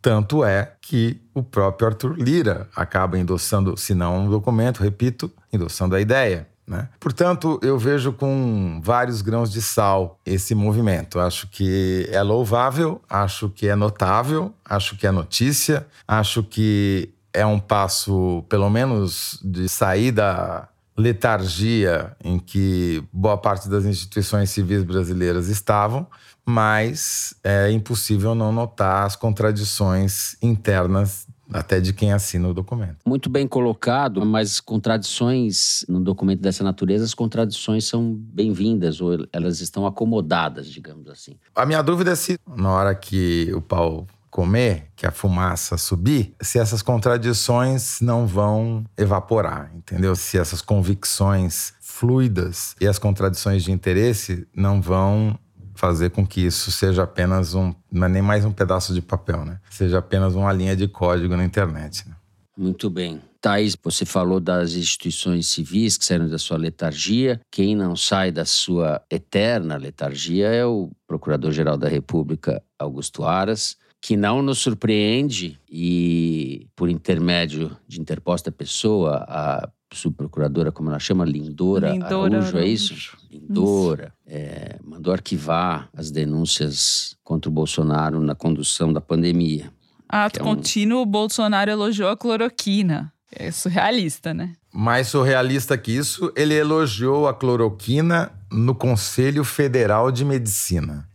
Tanto 0.00 0.42
é 0.42 0.72
que 0.80 1.20
o 1.34 1.42
próprio 1.42 1.88
Arthur 1.88 2.14
Lira 2.18 2.68
acaba 2.74 3.18
endossando, 3.18 3.76
se 3.76 3.94
não 3.94 4.24
um 4.24 4.30
documento, 4.30 4.82
repito, 4.82 5.30
endossando 5.52 5.94
a 5.94 6.00
ideia. 6.00 6.48
Né? 6.70 6.88
Portanto, 7.00 7.58
eu 7.64 7.76
vejo 7.76 8.12
com 8.12 8.80
vários 8.80 9.22
grãos 9.22 9.50
de 9.50 9.60
sal 9.60 10.20
esse 10.24 10.54
movimento. 10.54 11.18
Acho 11.18 11.48
que 11.48 12.08
é 12.12 12.22
louvável, 12.22 13.02
acho 13.10 13.48
que 13.48 13.66
é 13.66 13.74
notável, 13.74 14.54
acho 14.64 14.96
que 14.96 15.04
é 15.04 15.10
notícia, 15.10 15.84
acho 16.06 16.44
que 16.44 17.12
é 17.34 17.44
um 17.44 17.58
passo, 17.58 18.44
pelo 18.48 18.70
menos, 18.70 19.40
de 19.42 19.68
sair 19.68 20.12
da 20.12 20.68
letargia 20.96 22.14
em 22.22 22.38
que 22.38 23.02
boa 23.12 23.36
parte 23.36 23.68
das 23.68 23.84
instituições 23.84 24.50
civis 24.50 24.84
brasileiras 24.84 25.48
estavam, 25.48 26.06
mas 26.46 27.34
é 27.42 27.68
impossível 27.72 28.32
não 28.32 28.52
notar 28.52 29.06
as 29.06 29.16
contradições 29.16 30.36
internas 30.40 31.26
até 31.52 31.80
de 31.80 31.92
quem 31.92 32.12
assina 32.12 32.48
o 32.48 32.54
documento. 32.54 32.98
Muito 33.06 33.28
bem 33.28 33.46
colocado, 33.46 34.24
mas 34.24 34.60
contradições 34.60 35.84
no 35.88 36.00
documento 36.00 36.40
dessa 36.40 36.64
natureza, 36.64 37.04
as 37.04 37.14
contradições 37.14 37.84
são 37.84 38.14
bem-vindas 38.14 39.00
ou 39.00 39.26
elas 39.32 39.60
estão 39.60 39.86
acomodadas, 39.86 40.68
digamos 40.68 41.08
assim. 41.08 41.36
A 41.54 41.66
minha 41.66 41.82
dúvida 41.82 42.12
é 42.12 42.14
se 42.14 42.38
na 42.56 42.70
hora 42.70 42.94
que 42.94 43.52
o 43.54 43.60
pau 43.60 44.06
comer, 44.30 44.86
que 44.94 45.04
a 45.06 45.10
fumaça 45.10 45.76
subir, 45.76 46.34
se 46.40 46.58
essas 46.58 46.82
contradições 46.82 48.00
não 48.00 48.26
vão 48.26 48.84
evaporar, 48.96 49.72
entendeu? 49.74 50.14
Se 50.14 50.38
essas 50.38 50.62
convicções 50.62 51.74
fluidas 51.80 52.76
e 52.80 52.86
as 52.86 52.98
contradições 52.98 53.64
de 53.64 53.72
interesse 53.72 54.46
não 54.54 54.80
vão 54.80 55.36
fazer 55.80 56.10
com 56.10 56.26
que 56.26 56.42
isso 56.42 56.70
seja 56.70 57.04
apenas 57.04 57.54
um, 57.54 57.74
não 57.90 58.04
é 58.06 58.08
nem 58.08 58.20
mais 58.20 58.44
um 58.44 58.52
pedaço 58.52 58.92
de 58.92 59.00
papel, 59.00 59.46
né? 59.46 59.58
Seja 59.70 59.98
apenas 59.98 60.34
uma 60.34 60.52
linha 60.52 60.76
de 60.76 60.86
código 60.86 61.34
na 61.34 61.42
internet. 61.42 62.06
Né? 62.06 62.14
Muito 62.54 62.90
bem. 62.90 63.22
Thais, 63.40 63.74
você 63.82 64.04
falou 64.04 64.38
das 64.38 64.74
instituições 64.74 65.46
civis 65.46 65.96
que 65.96 66.04
saíram 66.04 66.28
da 66.28 66.36
sua 66.36 66.58
letargia. 66.58 67.40
Quem 67.50 67.74
não 67.74 67.96
sai 67.96 68.30
da 68.30 68.44
sua 68.44 69.00
eterna 69.10 69.78
letargia 69.78 70.48
é 70.48 70.66
o 70.66 70.90
Procurador-Geral 71.06 71.78
da 71.78 71.88
República, 71.88 72.62
Augusto 72.78 73.24
Aras, 73.24 73.78
que 74.02 74.18
não 74.18 74.42
nos 74.42 74.58
surpreende 74.58 75.58
e, 75.66 76.66
por 76.76 76.90
intermédio 76.90 77.74
de 77.88 77.98
interposta 77.98 78.52
pessoa, 78.52 79.24
a 79.26 79.66
subprocuradora, 79.94 80.70
como 80.70 80.90
ela 80.90 80.98
chama, 80.98 81.24
Lindora, 81.24 81.92
Lindora 81.92 82.36
Araújo, 82.36 82.58
é 82.58 82.66
isso? 82.66 83.16
Lindora, 83.30 84.12
é, 84.26 84.76
mandou 84.82 85.12
arquivar 85.12 85.88
as 85.96 86.10
denúncias 86.10 87.16
contra 87.22 87.48
o 87.48 87.52
Bolsonaro 87.52 88.20
na 88.20 88.34
condução 88.34 88.92
da 88.92 89.00
pandemia. 89.00 89.72
Ato 90.08 90.40
é 90.40 90.42
um... 90.42 90.46
contínuo, 90.46 91.02
o 91.02 91.06
Bolsonaro 91.06 91.70
elogiou 91.70 92.10
a 92.10 92.16
cloroquina. 92.16 93.12
É 93.32 93.52
surrealista, 93.52 94.34
né? 94.34 94.56
Mais 94.72 95.08
surrealista 95.08 95.78
que 95.78 95.92
isso, 95.92 96.32
ele 96.34 96.54
elogiou 96.54 97.28
a 97.28 97.34
cloroquina 97.34 98.32
no 98.50 98.74
Conselho 98.74 99.44
Federal 99.44 100.10
de 100.10 100.24
Medicina. 100.24 101.08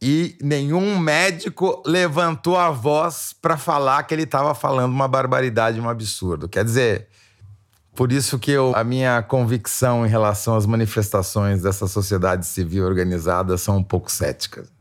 E 0.00 0.36
nenhum 0.42 0.98
médico 0.98 1.82
levantou 1.86 2.58
a 2.58 2.70
voz 2.70 3.34
para 3.40 3.56
falar 3.56 4.02
que 4.02 4.12
ele 4.12 4.24
estava 4.24 4.54
falando 4.54 4.92
uma 4.92 5.08
barbaridade, 5.08 5.80
um 5.80 5.88
absurdo. 5.88 6.48
Quer 6.48 6.64
dizer, 6.64 7.08
por 7.94 8.10
isso 8.10 8.38
que 8.38 8.50
eu, 8.50 8.72
a 8.74 8.82
minha 8.82 9.22
convicção 9.22 10.06
em 10.06 10.08
relação 10.08 10.56
às 10.56 10.64
manifestações 10.64 11.62
dessa 11.62 11.86
sociedade 11.86 12.46
civil 12.46 12.84
organizada 12.86 13.58
são 13.58 13.76
um 13.76 13.84
pouco 13.84 14.10
céticas. 14.10 14.71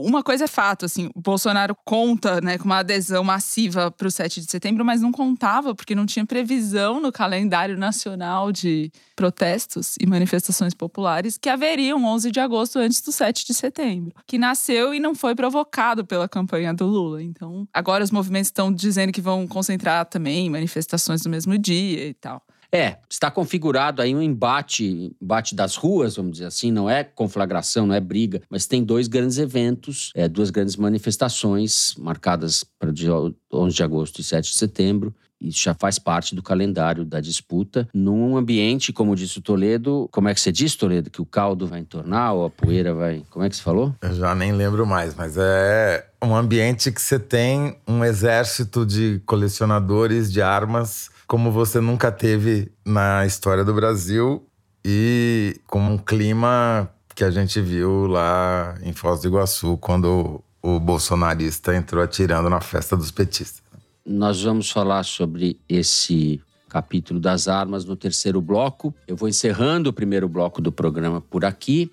Uma 0.00 0.22
coisa 0.22 0.44
é 0.44 0.48
fato, 0.48 0.84
assim, 0.84 1.10
Bolsonaro 1.14 1.76
conta 1.84 2.40
né, 2.40 2.58
com 2.58 2.64
uma 2.64 2.78
adesão 2.78 3.22
massiva 3.22 3.90
para 3.90 4.06
o 4.06 4.10
7 4.10 4.40
de 4.40 4.50
setembro, 4.50 4.84
mas 4.84 5.00
não 5.00 5.12
contava 5.12 5.74
porque 5.74 5.94
não 5.94 6.06
tinha 6.06 6.24
previsão 6.26 7.00
no 7.00 7.12
calendário 7.12 7.76
nacional 7.76 8.52
de 8.52 8.90
protestos 9.14 9.96
e 10.00 10.06
manifestações 10.06 10.74
populares 10.74 11.36
que 11.36 11.48
haveriam 11.48 12.04
11 12.04 12.30
de 12.30 12.40
agosto 12.40 12.78
antes 12.78 13.00
do 13.00 13.12
7 13.12 13.46
de 13.46 13.54
setembro, 13.54 14.14
que 14.26 14.38
nasceu 14.38 14.94
e 14.94 15.00
não 15.00 15.14
foi 15.14 15.34
provocado 15.34 16.04
pela 16.04 16.28
campanha 16.28 16.72
do 16.72 16.86
Lula. 16.86 17.22
Então, 17.22 17.68
agora 17.72 18.02
os 18.02 18.10
movimentos 18.10 18.48
estão 18.48 18.72
dizendo 18.72 19.12
que 19.12 19.20
vão 19.20 19.46
concentrar 19.46 20.06
também 20.06 20.48
manifestações 20.48 21.24
no 21.24 21.30
mesmo 21.30 21.58
dia 21.58 22.06
e 22.06 22.14
tal. 22.14 22.42
É, 22.72 22.96
está 23.08 23.30
configurado 23.30 24.00
aí 24.00 24.14
um 24.14 24.22
embate, 24.22 25.12
embate 25.20 25.54
das 25.54 25.74
ruas, 25.74 26.16
vamos 26.16 26.32
dizer 26.32 26.46
assim, 26.46 26.70
não 26.70 26.88
é 26.88 27.02
conflagração, 27.02 27.86
não 27.86 27.94
é 27.94 28.00
briga, 28.00 28.40
mas 28.48 28.66
tem 28.66 28.84
dois 28.84 29.08
grandes 29.08 29.38
eventos, 29.38 30.12
é, 30.14 30.28
duas 30.28 30.50
grandes 30.50 30.76
manifestações 30.76 31.94
marcadas 31.98 32.64
para 32.78 32.92
dia 32.92 33.12
11 33.52 33.74
de 33.74 33.82
agosto 33.82 34.20
e 34.20 34.24
7 34.24 34.50
de 34.50 34.56
setembro, 34.56 35.14
Isso 35.40 35.62
já 35.62 35.74
faz 35.74 35.98
parte 35.98 36.34
do 36.34 36.42
calendário 36.42 37.02
da 37.04 37.18
disputa. 37.18 37.88
Num 37.94 38.36
ambiente, 38.36 38.92
como 38.92 39.16
disse 39.16 39.38
o 39.38 39.42
Toledo, 39.42 40.06
como 40.12 40.28
é 40.28 40.34
que 40.34 40.40
você 40.40 40.52
disse, 40.52 40.76
Toledo? 40.76 41.08
Que 41.08 41.22
o 41.22 41.26
caldo 41.26 41.66
vai 41.66 41.80
entornar 41.80 42.34
ou 42.34 42.44
a 42.44 42.50
poeira 42.50 42.92
vai. 42.92 43.22
Como 43.30 43.42
é 43.44 43.48
que 43.48 43.56
você 43.56 43.62
falou? 43.62 43.94
Eu 44.02 44.14
já 44.14 44.34
nem 44.34 44.52
lembro 44.52 44.86
mais, 44.86 45.14
mas 45.14 45.36
é 45.38 46.06
um 46.22 46.36
ambiente 46.36 46.92
que 46.92 47.00
você 47.00 47.18
tem 47.18 47.78
um 47.88 48.04
exército 48.04 48.84
de 48.84 49.22
colecionadores 49.24 50.30
de 50.30 50.42
armas 50.42 51.08
como 51.30 51.52
você 51.52 51.80
nunca 51.80 52.10
teve 52.10 52.72
na 52.84 53.24
história 53.24 53.64
do 53.64 53.72
Brasil 53.72 54.44
e 54.84 55.60
com 55.64 55.78
um 55.78 55.96
clima 55.96 56.90
que 57.14 57.22
a 57.22 57.30
gente 57.30 57.60
viu 57.60 58.08
lá 58.08 58.76
em 58.82 58.92
Foz 58.92 59.20
do 59.20 59.28
Iguaçu 59.28 59.78
quando 59.80 60.42
o 60.60 60.80
bolsonarista 60.80 61.72
entrou 61.76 62.02
atirando 62.02 62.50
na 62.50 62.60
festa 62.60 62.96
dos 62.96 63.12
petistas. 63.12 63.62
Nós 64.04 64.42
vamos 64.42 64.72
falar 64.72 65.04
sobre 65.04 65.60
esse 65.68 66.42
capítulo 66.68 67.20
das 67.20 67.46
armas 67.46 67.84
no 67.84 67.94
terceiro 67.94 68.40
bloco. 68.40 68.92
Eu 69.06 69.14
vou 69.14 69.28
encerrando 69.28 69.90
o 69.90 69.92
primeiro 69.92 70.28
bloco 70.28 70.60
do 70.60 70.72
programa 70.72 71.20
por 71.20 71.44
aqui. 71.44 71.92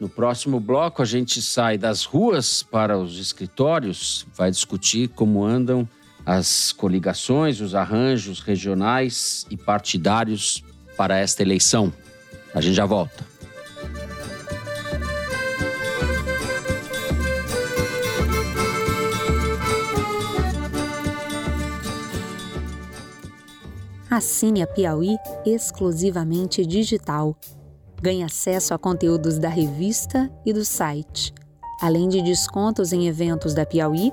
No 0.00 0.08
próximo 0.08 0.58
bloco, 0.58 1.02
a 1.02 1.04
gente 1.04 1.40
sai 1.40 1.78
das 1.78 2.02
ruas 2.04 2.64
para 2.64 2.98
os 2.98 3.16
escritórios, 3.16 4.26
vai 4.34 4.50
discutir 4.50 5.06
como 5.10 5.44
andam 5.44 5.88
as 6.24 6.72
coligações, 6.72 7.60
os 7.60 7.74
arranjos 7.74 8.40
regionais 8.40 9.46
e 9.50 9.56
partidários 9.56 10.62
para 10.96 11.18
esta 11.18 11.42
eleição. 11.42 11.92
A 12.54 12.60
gente 12.60 12.74
já 12.74 12.86
volta. 12.86 13.32
Assine 24.10 24.62
a 24.62 24.66
Piauí 24.66 25.16
exclusivamente 25.46 26.66
digital. 26.66 27.34
Ganhe 28.00 28.22
acesso 28.22 28.74
a 28.74 28.78
conteúdos 28.78 29.38
da 29.38 29.48
revista 29.48 30.30
e 30.44 30.52
do 30.52 30.66
site, 30.66 31.32
além 31.80 32.10
de 32.10 32.20
descontos 32.20 32.92
em 32.92 33.08
eventos 33.08 33.54
da 33.54 33.64
Piauí 33.64 34.12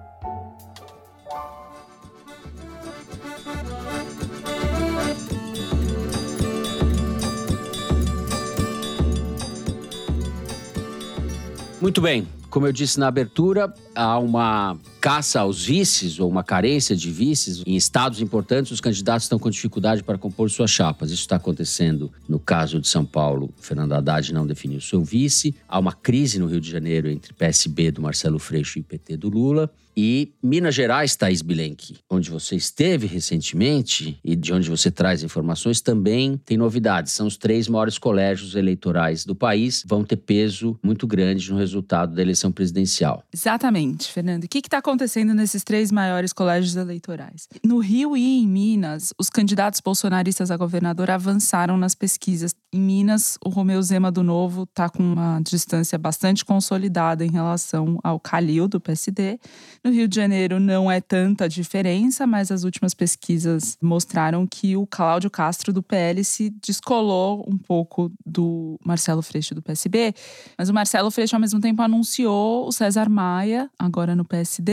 Muito 11.81 11.99
bem, 11.99 12.27
como 12.51 12.67
eu 12.67 12.71
disse 12.71 12.99
na 12.99 13.07
abertura, 13.07 13.73
há 13.95 14.19
uma 14.19 14.77
caça 15.01 15.39
aos 15.39 15.65
vices 15.65 16.19
ou 16.19 16.29
uma 16.29 16.43
carência 16.43 16.95
de 16.95 17.11
vices. 17.11 17.63
Em 17.65 17.75
estados 17.75 18.21
importantes, 18.21 18.71
os 18.71 18.79
candidatos 18.79 19.23
estão 19.23 19.39
com 19.39 19.49
dificuldade 19.49 20.03
para 20.03 20.15
compor 20.15 20.49
suas 20.51 20.69
chapas. 20.69 21.09
Isso 21.09 21.21
está 21.21 21.37
acontecendo 21.37 22.11
no 22.29 22.39
caso 22.39 22.79
de 22.79 22.87
São 22.87 23.03
Paulo. 23.03 23.51
Fernando 23.59 23.93
Haddad 23.93 24.31
não 24.31 24.45
definiu 24.45 24.79
seu 24.79 25.03
vice. 25.03 25.55
Há 25.67 25.79
uma 25.79 25.91
crise 25.91 26.37
no 26.37 26.45
Rio 26.45 26.61
de 26.61 26.69
Janeiro 26.69 27.09
entre 27.09 27.33
PSB 27.33 27.89
do 27.89 28.01
Marcelo 28.01 28.37
Freixo 28.37 28.77
e 28.77 28.83
PT 28.83 29.17
do 29.17 29.27
Lula. 29.27 29.71
E 29.95 30.31
Minas 30.41 30.73
Gerais, 30.73 31.15
Thaís 31.15 31.41
Bilenque, 31.41 31.97
onde 32.09 32.29
você 32.29 32.55
esteve 32.55 33.07
recentemente 33.07 34.17
e 34.23 34.35
de 34.35 34.53
onde 34.53 34.69
você 34.69 34.89
traz 34.89 35.21
informações, 35.21 35.81
também 35.81 36.39
tem 36.45 36.57
novidades. 36.57 37.11
São 37.11 37.27
os 37.27 37.35
três 37.35 37.67
maiores 37.67 37.97
colégios 37.97 38.55
eleitorais 38.55 39.25
do 39.25 39.35
país, 39.35 39.83
vão 39.85 40.03
ter 40.03 40.15
peso 40.15 40.79
muito 40.81 41.05
grande 41.05 41.51
no 41.51 41.57
resultado 41.57 42.15
da 42.15 42.21
eleição 42.21 42.51
presidencial. 42.51 43.23
Exatamente, 43.33 44.09
Fernando. 44.09 44.45
O 44.45 44.47
que 44.47 44.59
está 44.59 44.77
acontecendo 44.77 44.90
nesses 45.33 45.63
três 45.63 45.91
maiores 45.91 46.33
colégios 46.33 46.75
eleitorais? 46.75 47.47
No 47.63 47.79
Rio 47.79 48.15
e 48.15 48.39
em 48.39 48.47
Minas, 48.47 49.13
os 49.17 49.29
candidatos 49.29 49.79
bolsonaristas 49.79 50.51
a 50.51 50.57
governador 50.57 51.09
avançaram 51.09 51.77
nas 51.77 51.95
pesquisas. 51.95 52.53
Em 52.73 52.79
Minas, 52.79 53.37
o 53.43 53.49
Romeu 53.49 53.81
Zema 53.81 54.11
do 54.11 54.23
Novo 54.23 54.63
está 54.63 54.89
com 54.89 55.03
uma 55.03 55.39
distância 55.41 55.97
bastante 55.97 56.45
consolidada 56.45 57.25
em 57.25 57.31
relação 57.31 57.99
ao 58.03 58.19
Calil 58.19 58.67
do 58.67 58.79
PSD. 58.79 59.39
No 59.83 59.91
Rio 59.91 60.07
de 60.07 60.15
Janeiro 60.15 60.59
não 60.59 60.89
é 60.91 61.01
tanta 61.01 61.47
diferença, 61.49 62.25
mas 62.25 62.51
as 62.51 62.63
últimas 62.63 62.93
pesquisas 62.93 63.77
mostraram 63.81 64.47
que 64.47 64.75
o 64.77 64.87
Cláudio 64.87 65.29
Castro 65.29 65.73
do 65.73 65.83
PL 65.83 66.23
se 66.23 66.49
descolou 66.65 67.45
um 67.47 67.57
pouco 67.57 68.11
do 68.25 68.79
Marcelo 68.85 69.21
Freixo 69.21 69.53
do 69.53 69.61
PSB. 69.61 70.13
Mas 70.57 70.69
o 70.69 70.73
Marcelo 70.73 71.11
Freixo, 71.11 71.35
ao 71.35 71.41
mesmo 71.41 71.59
tempo, 71.59 71.81
anunciou 71.81 72.67
o 72.67 72.71
César 72.71 73.09
Maia, 73.09 73.69
agora 73.77 74.15
no 74.15 74.25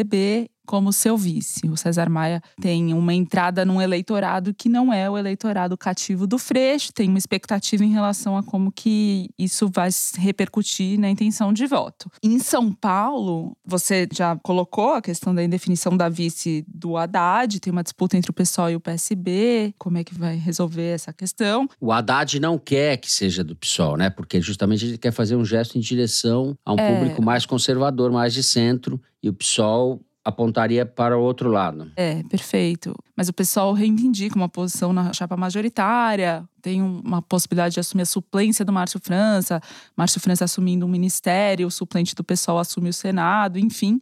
PSDB, 0.09 0.51
como 0.69 0.93
seu 0.93 1.17
vice. 1.17 1.67
O 1.67 1.79
César 1.79 2.11
Maia 2.11 2.43
tem 2.61 2.93
uma 2.93 3.15
entrada 3.15 3.65
num 3.65 3.81
eleitorado 3.81 4.53
que 4.53 4.69
não 4.69 4.93
é 4.93 5.09
o 5.09 5.17
eleitorado 5.17 5.79
cativo 5.79 6.27
do 6.27 6.37
Freixo, 6.37 6.93
tem 6.93 7.09
uma 7.09 7.17
expectativa 7.17 7.83
em 7.83 7.91
relação 7.91 8.37
a 8.37 8.43
como 8.43 8.71
que 8.71 9.31
isso 9.39 9.67
vai 9.73 9.89
repercutir 10.19 11.01
na 11.01 11.09
intenção 11.09 11.55
de 11.55 11.67
voto. 11.67 12.11
Em 12.23 12.39
São 12.39 12.71
Paulo, 12.71 13.57
você 13.65 14.07
já 14.13 14.37
colocou 14.43 14.93
a 14.93 15.01
questão 15.01 15.35
da 15.35 15.43
indefinição 15.43 15.97
da 15.97 16.11
vice 16.11 16.67
do 16.69 16.99
Haddad, 16.99 17.61
tem 17.61 17.73
uma 17.73 17.83
disputa 17.83 18.19
entre 18.19 18.31
o 18.31 18.35
PSOL 18.35 18.69
e 18.71 18.77
o 18.77 18.81
PSB, 18.81 19.75
como 19.79 19.97
é 19.97 20.05
que 20.05 20.15
vai 20.15 20.37
resolver 20.37 20.91
essa 20.95 21.15
questão? 21.15 21.67
O 21.81 21.91
Haddad 21.91 22.39
não 22.39 22.59
quer 22.59 22.99
que 22.99 23.11
seja 23.11 23.43
do 23.43 23.57
PSOL, 23.57 23.97
né? 23.97 24.11
Porque 24.11 24.39
justamente 24.43 24.85
ele 24.85 24.99
quer 24.99 25.13
fazer 25.13 25.35
um 25.35 25.45
gesto 25.47 25.79
em 25.79 25.81
direção 25.81 26.55
a 26.63 26.75
um 26.75 26.79
É. 26.79 26.95
público 26.95 27.23
mais 27.23 27.47
conservador, 27.47 28.13
mais 28.13 28.35
de 28.35 28.43
centro, 28.43 29.01
e 29.23 29.29
o 29.29 29.33
PSOL 29.33 30.01
apontaria 30.29 30.85
para 30.87 31.17
o 31.19 31.23
outro 31.23 31.51
lado. 31.51 31.91
É, 31.97 32.23
perfeito. 32.25 32.95
Mas 33.17 33.29
o 33.29 33.33
pessoal 33.33 33.73
reivindica 33.73 34.37
uma 34.37 34.49
posição 34.49 34.93
na 34.93 35.13
chapa 35.13 35.37
majoritária, 35.37 36.45
tem 36.63 36.83
um- 36.83 37.01
uma 37.05 37.21
possibilidade 37.23 37.75
de 37.75 37.81
assumir 37.81 38.03
a 38.03 38.07
suplência 38.07 38.65
do 38.65 38.73
Márcio 38.73 39.01
França, 39.01 39.61
Márcio 39.97 40.21
França 40.21 40.45
assumindo 40.45 40.87
um 40.87 40.89
ministério, 40.89 41.67
o 41.67 41.71
suplente 41.71 42.15
do 42.15 42.23
pessoal 42.23 42.59
assume 42.59 42.89
o 42.91 42.93
Senado, 42.93 43.59
enfim. 43.59 44.01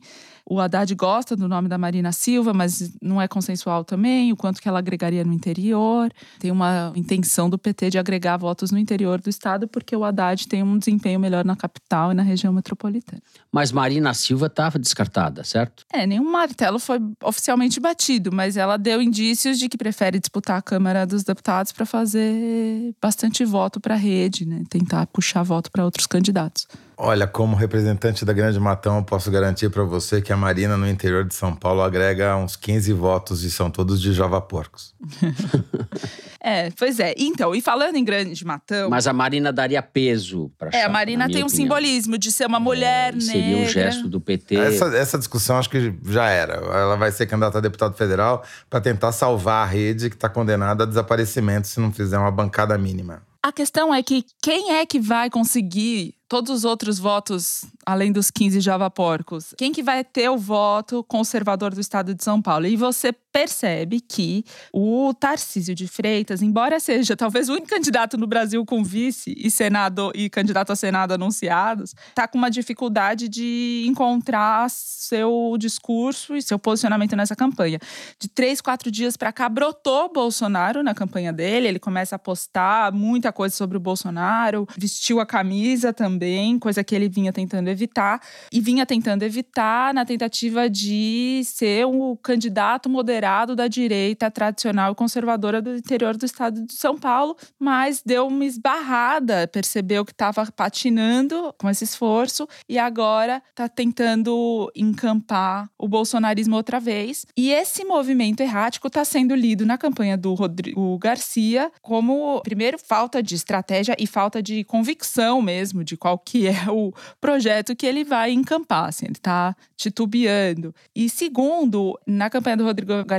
O 0.49 0.61
Haddad 0.61 0.95
gosta 0.95 1.35
do 1.35 1.49
nome 1.49 1.69
da 1.69 1.77
Marina 1.77 2.13
Silva, 2.13 2.53
mas 2.55 2.93
não 3.03 3.21
é 3.21 3.27
consensual 3.27 3.85
também, 3.85 4.33
o 4.33 4.37
quanto 4.37 4.63
que 4.63 4.69
ela 4.69 4.79
agregaria 4.79 5.25
no 5.25 5.33
interior. 5.33 6.13
Tem 6.39 6.53
uma 6.53 6.93
intenção 6.95 7.51
do 7.51 7.59
PT 7.59 7.91
de 7.91 7.99
agregar 7.99 8.37
votos 8.37 8.71
no 8.71 8.79
interior 8.79 9.21
do 9.21 9.29
estado, 9.29 9.67
porque 9.67 9.97
o 9.97 10.05
Haddad 10.05 10.47
tem 10.47 10.63
um 10.63 10.79
desempenho 10.79 11.19
melhor 11.19 11.45
na 11.45 11.57
capital 11.57 12.13
e 12.13 12.15
na 12.15 12.23
região 12.23 12.53
metropolitana. 12.53 13.21
Mas 13.51 13.73
Marina 13.73 14.15
Silva 14.15 14.47
estava 14.47 14.79
descartada, 14.79 15.43
certo? 15.43 15.85
É, 15.93 16.07
nenhum 16.07 16.31
martelo 16.31 16.79
foi 16.79 17.01
oficialmente 17.25 17.81
batido, 17.81 18.31
mas 18.33 18.57
ela 18.57 18.77
deu 18.77 19.03
indícios 19.03 19.59
de 19.59 19.69
que 19.69 19.77
prefere 19.77 20.21
disputar 20.21 20.59
a 20.59 20.63
Câmara 20.63 21.05
dos 21.05 21.25
Deputados 21.25 21.73
para 21.73 21.85
fazer 21.85 22.95
bastante 23.03 23.45
voto 23.45 23.81
para 23.81 23.95
a 23.95 23.99
rede, 23.99 24.47
né? 24.47 24.63
Tentar 24.71 25.09
puxar 25.09 25.43
voto 25.43 25.73
para 25.73 25.85
outros 25.85 26.07
candidatos. 26.07 26.69
Olha, 26.99 27.27
como 27.27 27.55
representante 27.55 28.25
da 28.25 28.33
Grande 28.33 28.59
Matão, 28.59 28.97
eu 28.97 29.03
posso 29.05 29.31
garantir 29.31 29.69
para 29.69 29.83
você 29.85 30.23
que 30.23 30.33
a 30.33 30.37
Marina 30.37 30.79
no 30.79 30.89
interior 30.89 31.25
de 31.25 31.35
São 31.35 31.55
Paulo 31.55 31.83
agrega 31.83 32.35
uns 32.37 32.57
15 32.57 32.91
votos 32.95 33.45
e 33.45 33.51
são 33.51 33.71
todos 33.71 34.01
de 34.01 34.15
Java 34.15 34.41
Porcos. 34.41 34.95
É, 36.49 36.71
pois 36.79 37.01
é. 37.01 37.13
Então, 37.19 37.53
e 37.57 37.61
falando 37.61 37.97
em 37.97 38.05
Grande 38.05 38.45
Matão, 38.45 38.89
Mas 38.89 39.09
a 39.09 39.13
Marina 39.13 39.53
daria 39.53 39.83
peso 39.83 40.49
para 40.57 40.71
é, 40.73 40.85
a 40.85 40.89
Marina 40.89 41.29
tem 41.29 41.43
um 41.43 41.49
simbolismo 41.49 42.17
de 42.17 42.31
ser 42.31 42.47
uma 42.47 42.61
mulher 42.61 43.17
É, 43.17 43.21
Seria 43.21 43.57
um 43.57 43.61
negra. 43.63 43.73
gesto 43.73 44.09
do 44.09 44.21
PT. 44.21 44.55
Essa, 44.55 44.85
essa 44.97 45.19
discussão 45.19 45.59
acho 45.59 45.69
que 45.69 45.93
já 46.05 46.29
era. 46.29 46.55
Ela 46.55 46.95
vai 46.95 47.11
ser 47.11 47.27
candidata 47.27 47.59
a 47.59 47.61
deputado 47.61 47.97
federal 47.97 48.45
para 48.71 48.81
tentar 48.81 49.11
salvar 49.11 49.67
a 49.67 49.69
rede 49.69 50.09
que 50.09 50.15
está 50.15 50.29
condenada 50.29 50.85
a 50.85 50.87
desaparecimento 50.87 51.67
se 51.67 51.81
não 51.81 51.93
fizer 51.93 52.17
uma 52.17 52.31
bancada 52.31 52.79
mínima. 52.79 53.23
A 53.43 53.51
questão 53.51 53.93
é 53.93 54.01
que 54.01 54.25
quem 54.41 54.75
é 54.75 54.87
que 54.87 55.01
vai 55.01 55.29
conseguir 55.29 56.15
todos 56.29 56.51
os 56.51 56.65
outros 56.65 56.99
votos, 56.99 57.65
além 57.85 58.13
dos 58.13 58.31
15 58.31 58.61
java 58.61 58.91
porcos? 58.91 59.55
Quem 59.57 59.73
que 59.73 59.83
vai 59.83 60.05
ter 60.05 60.29
o 60.29 60.37
voto 60.37 61.05
conservador 61.05 61.75
do 61.75 61.81
estado 61.81 62.15
de 62.15 62.23
São 62.23 62.41
Paulo? 62.41 62.67
E 62.67 62.77
você 62.77 63.13
percebe 63.37 64.01
que 64.01 64.43
o 64.73 65.13
Tarcísio 65.13 65.75
de 65.75 65.87
Freitas, 65.87 66.41
embora 66.41 66.81
seja 66.81 67.15
talvez 67.15 67.51
o 67.51 67.53
único 67.53 67.69
candidato 67.69 68.17
no 68.17 68.27
Brasil 68.27 68.65
com 68.65 68.83
vice 68.83 69.35
e 69.37 69.51
senado 69.51 70.11
e 70.15 70.31
candidato 70.31 70.73
a 70.73 70.77
senado 70.77 71.13
anunciados, 71.13 71.95
está 72.09 72.27
com 72.27 72.39
uma 72.39 72.51
dificuldade 72.51 73.29
de 73.29 73.85
encontrar 73.87 74.71
seu 74.71 75.55
discurso 75.59 76.35
e 76.35 76.41
seu 76.41 76.59
posicionamento 76.59 77.15
nessa 77.15 77.37
campanha. 77.37 77.79
De 78.19 78.27
três, 78.27 78.63
quatro 78.63 78.91
dias 78.91 79.19
para 79.19 79.31
cá, 79.31 79.51
brotou 79.51 80.11
Bolsonaro 80.11 80.83
na 80.83 80.95
campanha 80.95 81.31
dele. 81.31 81.69
Ele 81.69 81.79
começa 81.79 82.17
a 82.17 82.19
postar 82.19 82.91
muita 82.91 83.35
coisa 83.35 83.55
sobre 83.55 83.77
o 83.77 83.81
Bolsonaro, 83.81 84.67
vestiu 84.79 85.21
a 85.21 85.27
camisa 85.27 85.93
também, 85.93 86.59
coisa 86.59 86.83
que 86.83 86.95
ele 86.95 87.07
vinha 87.07 87.35
tentando 87.35 87.69
evitar 87.69 88.19
e 88.51 88.63
vinha 88.63 88.87
tentando 88.87 89.25
evitar 89.25 89.93
na 89.93 90.07
tentativa 90.07 90.71
de 90.71 91.43
ser 91.45 91.85
o 91.85 92.17
candidato 92.17 92.89
moderado 92.89 93.26
da 93.57 93.67
direita 93.67 94.31
tradicional 94.31 94.93
e 94.93 94.95
conservadora 94.95 95.61
do 95.61 95.75
interior 95.75 96.17
do 96.17 96.25
estado 96.25 96.65
de 96.65 96.75
São 96.75 96.97
Paulo, 96.97 97.37
mas 97.59 98.03
deu 98.05 98.29
uma 98.29 98.45
esbarrada, 98.45 99.49
percebeu 99.49 100.05
que 100.05 100.13
estava 100.13 100.47
patinando 100.53 101.53
com 101.59 101.69
esse 101.69 101.85
esforço 101.85 102.47
e 102.69 102.79
agora 102.79 103.43
está 103.51 103.69
tentando 103.69 104.71
encampar 104.77 105.69
o 105.77 105.89
bolsonarismo 105.89 106.55
outra 106.55 106.79
vez. 106.79 107.27
E 107.37 107.51
esse 107.51 107.85
movimento 107.85 108.41
errático 108.41 108.87
está 108.87 109.05
sendo 109.05 109.35
lido 109.35 109.67
na 109.67 109.77
campanha 109.77 110.17
do 110.17 110.33
Rodrigo 110.35 110.97
Garcia 110.99 111.71
como, 111.83 112.41
primeiro, 112.43 112.79
falta 112.79 113.23
de 113.23 113.35
estratégia 113.35 113.97
e 113.99 114.07
falta 114.07 114.43
de 114.43 114.63
convicção 114.65 115.43
mesmo 115.43 115.83
de 115.83 115.97
qual 115.97 116.19
que 116.19 116.47
é 116.47 116.71
o 116.71 116.93
projeto 117.21 117.75
que 117.75 117.87
ele 117.87 118.05
vai 118.05 118.31
encampar. 118.31 118.89
Assim, 118.89 119.07
ele 119.07 119.15
está 119.15 119.57
titubeando. 119.77 120.75
E 120.95 121.09
segundo, 121.09 121.99
na 122.07 122.31
campanha 122.31 122.57
do 122.57 122.65
Rodrigo 122.65 123.05
Garcia, 123.05 123.16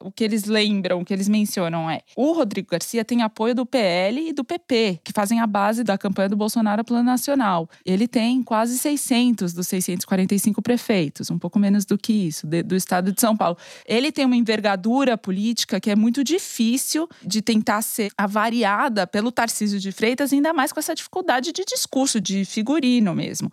o 0.00 0.10
que 0.10 0.24
eles 0.24 0.44
lembram, 0.44 1.00
o 1.00 1.04
que 1.04 1.12
eles 1.12 1.28
mencionam 1.28 1.90
é: 1.90 2.00
o 2.16 2.32
Rodrigo 2.32 2.68
Garcia 2.70 3.04
tem 3.04 3.22
apoio 3.22 3.54
do 3.54 3.66
PL 3.66 4.28
e 4.28 4.32
do 4.32 4.44
PP, 4.44 5.00
que 5.04 5.12
fazem 5.12 5.40
a 5.40 5.46
base 5.46 5.84
da 5.84 5.96
campanha 5.96 6.28
do 6.28 6.36
Bolsonaro 6.36 6.84
Plano 6.84 7.04
Nacional. 7.04 7.68
Ele 7.84 8.08
tem 8.08 8.42
quase 8.42 8.78
600 8.78 9.52
dos 9.52 9.66
645 9.68 10.60
prefeitos, 10.62 11.30
um 11.30 11.38
pouco 11.38 11.58
menos 11.58 11.84
do 11.84 11.96
que 11.96 12.12
isso, 12.12 12.46
de, 12.46 12.62
do 12.62 12.74
estado 12.74 13.12
de 13.12 13.20
São 13.20 13.36
Paulo. 13.36 13.56
Ele 13.86 14.10
tem 14.10 14.24
uma 14.24 14.36
envergadura 14.36 15.16
política 15.16 15.80
que 15.80 15.90
é 15.90 15.96
muito 15.96 16.22
difícil 16.24 17.08
de 17.22 17.40
tentar 17.42 17.82
ser 17.82 18.10
avariada 18.16 19.06
pelo 19.06 19.32
Tarcísio 19.32 19.78
de 19.78 19.92
Freitas, 19.92 20.32
ainda 20.32 20.52
mais 20.52 20.72
com 20.72 20.80
essa 20.80 20.94
dificuldade 20.94 21.52
de 21.52 21.64
discurso, 21.64 22.20
de 22.20 22.44
figurino 22.44 23.14
mesmo. 23.14 23.50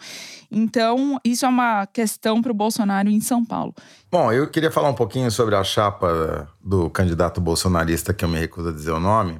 Então, 0.51 1.19
isso 1.23 1.45
é 1.45 1.49
uma 1.49 1.85
questão 1.85 2.41
para 2.41 2.51
o 2.51 2.55
Bolsonaro 2.55 3.09
em 3.09 3.21
São 3.21 3.45
Paulo. 3.45 3.73
Bom, 4.11 4.31
eu 4.31 4.49
queria 4.49 4.71
falar 4.71 4.89
um 4.89 4.95
pouquinho 4.95 5.29
sobre 5.29 5.55
a 5.55 5.63
chapa 5.69 6.47
do 6.61 6.89
candidato 6.89 7.39
bolsonarista, 7.39 8.13
que 8.13 8.25
eu 8.25 8.29
me 8.29 8.39
recuso 8.39 8.69
a 8.69 8.71
dizer 8.73 8.91
o 8.91 8.99
nome, 8.99 9.39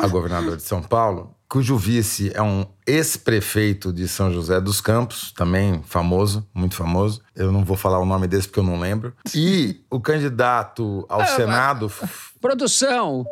a 0.00 0.06
governador 0.08 0.56
de 0.56 0.62
São 0.62 0.82
Paulo, 0.82 1.34
cujo 1.48 1.76
vice 1.76 2.30
é 2.34 2.40
um 2.42 2.64
ex-prefeito 2.86 3.92
de 3.92 4.06
São 4.06 4.32
José 4.32 4.60
dos 4.60 4.80
Campos, 4.80 5.32
também 5.32 5.82
famoso, 5.84 6.46
muito 6.54 6.76
famoso. 6.76 7.20
Eu 7.34 7.50
não 7.50 7.64
vou 7.64 7.76
falar 7.76 7.98
o 7.98 8.04
nome 8.04 8.26
desse 8.28 8.46
porque 8.46 8.60
eu 8.60 8.64
não 8.64 8.78
lembro. 8.78 9.12
E 9.34 9.80
o 9.90 10.00
candidato 10.00 11.04
ao 11.08 11.26
Senado. 11.26 11.90
Produção! 12.40 13.24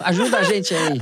Ajuda 0.00 0.38
a 0.38 0.42
gente 0.42 0.74
aí. 0.74 1.00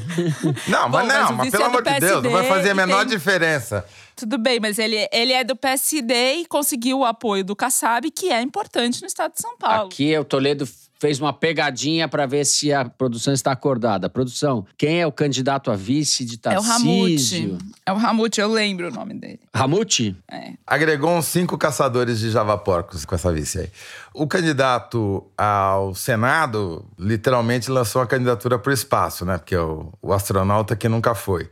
Não, 0.69 0.89
mas 0.89 1.03
Bom, 1.03 1.09
não, 1.09 1.23
mas 1.23 1.31
mas, 1.33 1.45
vice 1.47 1.51
pelo 1.53 1.63
é 1.65 1.67
amor 1.67 1.83
de 1.83 2.01
Deus, 2.01 2.23
não 2.23 2.31
vai 2.31 2.49
fazer 2.49 2.71
a 2.71 2.75
menor 2.75 3.07
tem- 3.07 3.17
diferença. 3.17 3.85
Tudo 4.17 4.39
bem, 4.39 4.61
mas 4.61 4.79
ele, 4.79 5.09
ele 5.13 5.33
é 5.33 5.45
do 5.45 5.57
PSD 5.57 6.35
e 6.35 6.47
conseguiu 6.47 7.01
o 7.01 7.05
apoio 7.05 7.45
do 7.45 7.57
Kassab, 7.57 8.11
que 8.11 8.31
é 8.31 8.41
importante 8.41 9.01
no 9.01 9.07
estado 9.07 9.35
de 9.35 9.41
São 9.41 9.57
Paulo. 9.57 9.87
Aqui 9.87 10.17
o 10.17 10.25
Toledo 10.25 10.67
fez 11.03 11.19
uma 11.19 11.33
pegadinha 11.33 12.07
para 12.07 12.27
ver 12.27 12.45
se 12.45 12.73
a 12.73 12.85
produção 12.85 13.35
está 13.35 13.51
acordada. 13.51 14.09
Produção, 14.09 14.65
quem 14.79 15.01
é 15.01 15.07
o 15.07 15.11
candidato 15.11 15.69
a 15.69 15.75
vice 15.75 16.25
de 16.25 16.37
é 16.45 16.57
o 16.57 16.63
Tarcísio? 16.63 17.51
Ramute. 17.51 17.59
É 17.85 17.93
o 17.93 17.97
Ramute, 17.97 18.41
eu 18.41 18.47
lembro 18.47 18.87
o 18.87 18.91
nome 18.93 19.15
dele. 19.15 19.41
Ramute? 19.53 20.17
É. 20.31 20.53
Agregou 20.65 21.11
uns 21.11 21.27
cinco 21.27 21.59
caçadores 21.59 22.21
de 22.21 22.31
javaporcos 22.31 23.05
com 23.05 23.17
essa 23.17 23.33
vice 23.33 23.59
aí. 23.59 23.71
O 24.15 24.29
candidato 24.29 25.27
ao 25.37 25.93
Senado 25.93 26.87
literalmente 26.97 27.69
lançou 27.69 28.01
uma 28.01 28.07
candidatura 28.07 28.57
para 28.57 28.71
o 28.71 28.73
espaço, 28.73 29.25
né? 29.25 29.39
Porque 29.39 29.57
é 29.57 29.61
o, 29.61 29.93
o 30.01 30.13
astronauta 30.13 30.77
que 30.77 30.89
nunca 30.89 31.17
foi. 31.17 31.51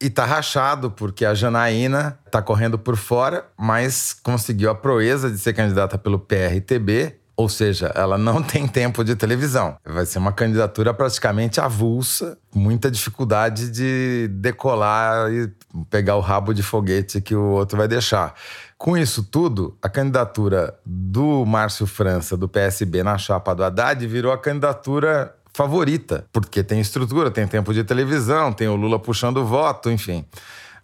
E 0.00 0.08
tá 0.08 0.24
rachado 0.24 0.90
porque 0.90 1.24
a 1.24 1.34
Janaína 1.34 2.18
tá 2.30 2.40
correndo 2.40 2.78
por 2.78 2.96
fora, 2.96 3.46
mas 3.58 4.12
conseguiu 4.12 4.70
a 4.70 4.74
proeza 4.74 5.28
de 5.30 5.38
ser 5.38 5.52
candidata 5.52 5.98
pelo 5.98 6.20
PRTB, 6.20 7.16
ou 7.38 7.48
seja, 7.48 7.92
ela 7.94 8.18
não 8.18 8.42
tem 8.42 8.66
tempo 8.66 9.04
de 9.04 9.14
televisão. 9.14 9.76
Vai 9.84 10.04
ser 10.04 10.18
uma 10.18 10.32
candidatura 10.32 10.92
praticamente 10.92 11.60
avulsa, 11.60 12.36
muita 12.52 12.90
dificuldade 12.90 13.70
de 13.70 14.28
decolar 14.32 15.32
e 15.32 15.48
pegar 15.88 16.16
o 16.16 16.20
rabo 16.20 16.52
de 16.52 16.64
foguete 16.64 17.20
que 17.20 17.36
o 17.36 17.44
outro 17.44 17.78
vai 17.78 17.86
deixar. 17.86 18.34
Com 18.76 18.96
isso 18.96 19.24
tudo, 19.24 19.76
a 19.82 19.88
candidatura 19.88 20.76
do 20.84 21.44
Márcio 21.44 21.86
França, 21.86 22.36
do 22.36 22.48
PSB, 22.48 23.02
na 23.02 23.18
chapa 23.18 23.54
do 23.54 23.64
Haddad, 23.64 24.04
virou 24.06 24.32
a 24.32 24.38
candidatura 24.38 25.34
favorita, 25.52 26.26
porque 26.32 26.62
tem 26.62 26.80
estrutura, 26.80 27.30
tem 27.30 27.46
tempo 27.46 27.72
de 27.72 27.84
televisão, 27.84 28.52
tem 28.52 28.68
o 28.68 28.76
Lula 28.76 28.98
puxando 28.98 29.38
o 29.38 29.44
voto, 29.44 29.90
enfim. 29.90 30.24